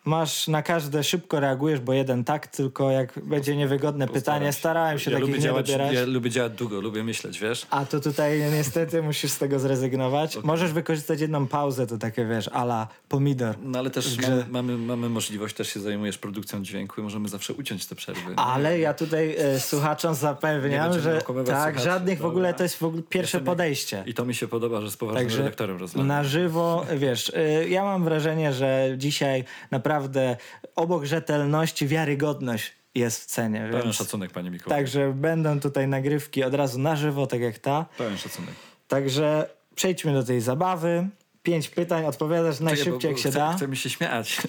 Masz 0.04 0.48
na 0.48 0.62
każde 0.62 1.04
szybko 1.04 1.40
reagujesz, 1.40 1.80
bo 1.80 1.92
jeden 1.92 2.24
tak, 2.24 2.46
tylko 2.46 2.90
jak 2.90 3.20
będzie 3.22 3.56
niewygodne 3.56 4.06
Postaram 4.06 4.38
pytanie, 4.38 4.52
starałem 4.52 4.98
się 4.98 5.10
ja 5.10 5.18
takich 5.18 5.34
nie 5.34 5.40
działać, 5.40 5.66
dobierać. 5.66 5.94
Ja 5.94 6.04
lubię 6.04 6.30
działać 6.30 6.52
długo, 6.52 6.80
lubię 6.80 7.04
myśleć, 7.04 7.40
wiesz? 7.40 7.66
A 7.70 7.84
to 7.84 8.00
tutaj 8.00 8.42
niestety 8.52 9.02
musisz 9.02 9.30
z 9.30 9.38
tego 9.38 9.58
zrezygnować. 9.58 10.36
Okay. 10.36 10.46
Możesz 10.46 10.72
wykorzystać 10.72 11.20
jedną 11.20 11.46
pauzę, 11.46 11.86
to 11.86 11.98
takie 11.98 12.26
wiesz, 12.26 12.48
ala 12.48 12.88
pomidor. 13.08 13.56
No 13.62 13.78
ale 13.78 13.90
też 13.90 14.18
mamy, 14.18 14.44
mamy, 14.50 14.78
mamy 14.78 15.08
możliwość, 15.08 15.56
też 15.56 15.68
się 15.68 15.80
zajmujesz 15.80 16.18
produkcją 16.18 16.62
dźwięku 16.62 17.00
i 17.00 17.04
możemy 17.04 17.28
zawsze 17.28 17.54
uciąć 17.54 17.86
te 17.86 17.94
przerwy. 17.94 18.34
Ale 18.36 18.78
ja 18.78 18.94
tutaj 18.94 19.36
e, 19.38 19.60
słuchaczom 19.60 20.14
zapewniam, 20.14 21.00
że 21.00 21.22
tak, 21.46 21.80
żadnych 21.80 22.18
w 22.18 22.24
ogóle 22.24 22.54
to 22.54 22.62
jest 22.62 22.78
w 22.78 22.82
ogóle 22.82 23.02
pierwsze 23.02 23.38
Jestem, 23.38 23.44
podejście. 23.44 24.02
I 24.06 24.14
to 24.14 24.24
mi 24.24 24.34
się 24.34 24.48
podoba, 24.48 24.80
że 24.80 24.90
z 24.90 24.96
poważnym 24.96 25.24
Także 25.24 25.38
redaktorem 25.38 25.76
rozmawiam. 25.76 26.06
Na 26.06 26.24
żywo, 26.24 26.86
wiesz, 26.96 27.32
e, 27.34 27.68
ja 27.68 27.84
mam 27.84 28.04
wrażenie, 28.04 28.52
że 28.52 28.94
dzisiaj 28.96 29.44
naprawdę 29.70 29.91
naprawdę 29.92 30.36
obok 30.76 31.04
rzetelności 31.04 31.86
wiarygodność 31.86 32.72
jest 32.94 33.22
w 33.22 33.26
cenie. 33.26 33.68
Pełen 33.70 33.84
więc... 33.84 33.96
szacunek, 33.96 34.30
panie 34.30 34.50
Mikołaj. 34.50 34.78
Także 34.78 35.12
będą 35.12 35.60
tutaj 35.60 35.88
nagrywki 35.88 36.44
od 36.44 36.54
razu 36.54 36.78
na 36.78 36.96
żywo, 36.96 37.26
tak 37.26 37.40
jak 37.40 37.58
ta. 37.58 37.86
Pełen 37.98 38.18
szacunek. 38.18 38.54
Także 38.88 39.48
przejdźmy 39.74 40.12
do 40.12 40.24
tej 40.24 40.40
zabawy. 40.40 41.08
Pięć 41.42 41.68
pytań, 41.68 42.04
odpowiadasz 42.04 42.60
najszybciej 42.60 43.10
jak 43.10 43.18
się 43.20 43.30
chcę, 43.30 43.38
da. 43.38 43.52
Chcę 43.52 43.68
mi 43.68 43.76
się 43.76 43.90
śmiać. 43.90 44.36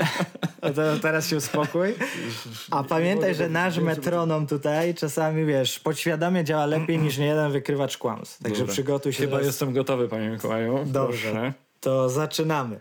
No 0.63 0.73
to 0.73 0.99
teraz 1.01 1.27
się 1.27 1.37
uspokój. 1.37 1.95
A 2.71 2.83
pamiętaj, 2.83 3.35
że 3.35 3.49
nasz 3.49 3.77
metronom 3.77 4.47
tutaj 4.47 4.95
czasami, 4.95 5.45
wiesz, 5.45 5.79
podświadomie 5.79 6.43
działa 6.43 6.65
lepiej 6.65 6.99
niż 6.99 7.17
niejeden 7.23 7.51
wykrywacz 7.51 7.97
kłamstw. 7.97 8.43
Także 8.43 8.59
Dobra. 8.59 8.73
przygotuj 8.73 9.13
się. 9.13 9.19
Chyba 9.19 9.31
teraz... 9.31 9.47
jestem 9.47 9.73
gotowy, 9.73 10.07
panie 10.07 10.29
Mikołaju. 10.29 10.85
Dobrze. 10.85 11.53
To 11.81 12.09
zaczynamy. 12.09 12.79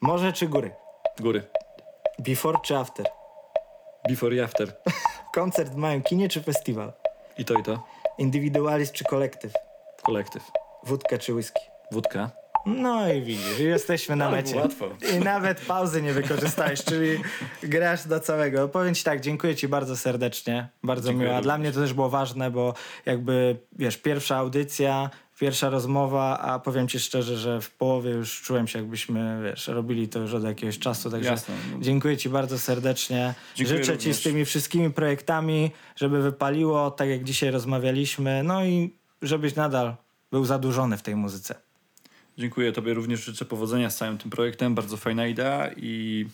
Morze 0.00 0.32
czy 0.32 0.48
góry? 0.48 0.70
Góry. 1.20 1.42
Before 2.20 2.58
czy 2.62 2.76
after? 2.76 3.06
Before 4.08 4.34
i 4.34 4.40
after. 4.40 4.76
Koncert 5.34 5.72
w 5.72 5.76
małym 5.76 6.02
kinie 6.02 6.28
czy 6.28 6.42
festiwal? 6.42 6.92
I 7.38 7.44
to, 7.44 7.54
i 7.54 7.62
to. 7.62 7.82
Indywidualizm 8.18 8.92
czy 8.92 9.04
kolektyw? 9.04 9.52
Kolektyw. 10.02 10.42
Wódka 10.84 11.18
czy 11.18 11.34
whisky? 11.34 11.60
Wódka. 11.92 12.30
No 12.66 13.12
i 13.12 13.22
widzisz, 13.22 13.58
jesteśmy 13.58 14.16
na 14.16 14.26
Ale 14.26 14.36
mecie. 14.36 14.56
łatwo. 14.56 14.86
I 15.16 15.18
nawet 15.18 15.60
pauzy 15.60 16.02
nie 16.02 16.12
wykorzystałeś, 16.12 16.84
czyli 16.84 17.20
grasz 17.62 18.06
do 18.08 18.20
całego. 18.20 18.68
Powiem 18.68 18.94
ci 18.94 19.04
tak, 19.04 19.20
dziękuję 19.20 19.56
ci 19.56 19.68
bardzo 19.68 19.96
serdecznie, 19.96 20.68
bardzo 20.82 21.08
Dziękuję 21.08 21.28
miło. 21.28 21.38
A 21.38 21.42
Dla 21.42 21.58
mnie 21.58 21.72
to 21.72 21.80
też 21.80 21.94
było 21.94 22.08
ważne, 22.10 22.50
bo 22.50 22.74
jakby, 23.06 23.56
wiesz, 23.72 23.96
pierwsza 23.96 24.36
audycja, 24.36 25.10
pierwsza 25.40 25.70
rozmowa, 25.70 26.38
a 26.38 26.58
powiem 26.58 26.88
ci 26.88 27.00
szczerze, 27.00 27.36
że 27.36 27.60
w 27.60 27.70
połowie 27.70 28.10
już 28.10 28.42
czułem 28.42 28.68
się 28.68 28.78
jakbyśmy, 28.78 29.40
wiesz, 29.44 29.68
robili 29.68 30.08
to 30.08 30.18
już 30.18 30.34
od 30.34 30.44
jakiegoś 30.44 30.78
czasu, 30.78 31.10
także 31.10 31.30
Jasne, 31.30 31.54
dziękuję 31.80 32.16
ci 32.16 32.28
bardzo 32.28 32.58
serdecznie. 32.58 33.34
Dziękuję 33.54 33.78
Życzę 33.78 33.98
ci 33.98 34.02
z 34.02 34.06
również. 34.06 34.22
tymi 34.22 34.44
wszystkimi 34.44 34.90
projektami, 34.90 35.70
żeby 35.96 36.22
wypaliło, 36.22 36.90
tak 36.90 37.08
jak 37.08 37.24
dzisiaj 37.24 37.50
rozmawialiśmy, 37.50 38.42
no 38.42 38.64
i 38.64 38.94
żebyś 39.22 39.54
nadal 39.54 39.96
był 40.30 40.44
zadłużony 40.44 40.96
w 40.96 41.02
tej 41.02 41.16
muzyce. 41.16 41.54
Dziękuję 42.38 42.72
Tobie 42.72 42.94
również, 42.94 43.24
życzę 43.24 43.44
powodzenia 43.44 43.90
z 43.90 43.96
całym 43.96 44.18
tym 44.18 44.30
projektem. 44.30 44.74
Bardzo 44.74 44.96
fajna 44.96 45.26
idea 45.26 45.70
i 45.76 46.26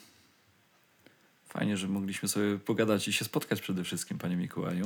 fajnie, 1.57 1.77
że 1.77 1.89
mogliśmy 1.89 2.29
sobie 2.29 2.59
pogadać 2.59 3.09
i 3.09 3.13
się 3.13 3.25
spotkać 3.25 3.61
przede 3.61 3.85
wszystkim, 3.85 4.19
Panie 4.19 4.37
Mikołaju. 4.37 4.85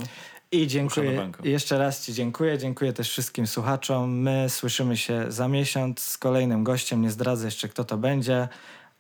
I 0.53 0.67
dziękuję. 0.67 1.31
Jeszcze 1.45 1.79
raz 1.79 2.07
Ci 2.07 2.15
dziękuję. 2.15 2.59
Dziękuję 2.59 2.93
też 2.93 3.11
wszystkim 3.11 3.47
słuchaczom. 3.47 4.21
My 4.21 4.47
słyszymy 4.49 4.97
się 4.97 5.25
za 5.29 5.49
miesiąc 5.49 6.01
z 6.01 6.19
kolejnym 6.19 6.65
gościem. 6.65 7.03
Nie 7.03 7.11
zdradzę 7.11 7.45
jeszcze, 7.45 7.69
kto 7.69 7.85
to 7.85 7.97
będzie, 7.97 8.49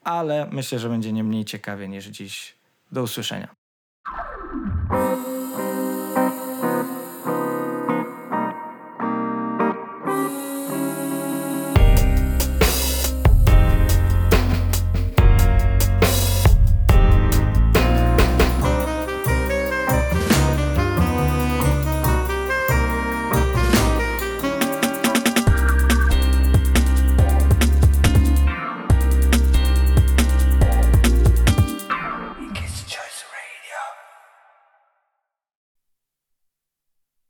ale 0.04 0.48
myślę, 0.52 0.78
że 0.78 0.88
będzie 0.88 1.12
nie 1.12 1.24
mniej 1.24 1.44
ciekawie 1.44 1.88
niż 1.88 2.06
dziś. 2.06 2.54
Do 2.92 3.02
usłyszenia. 3.02 3.54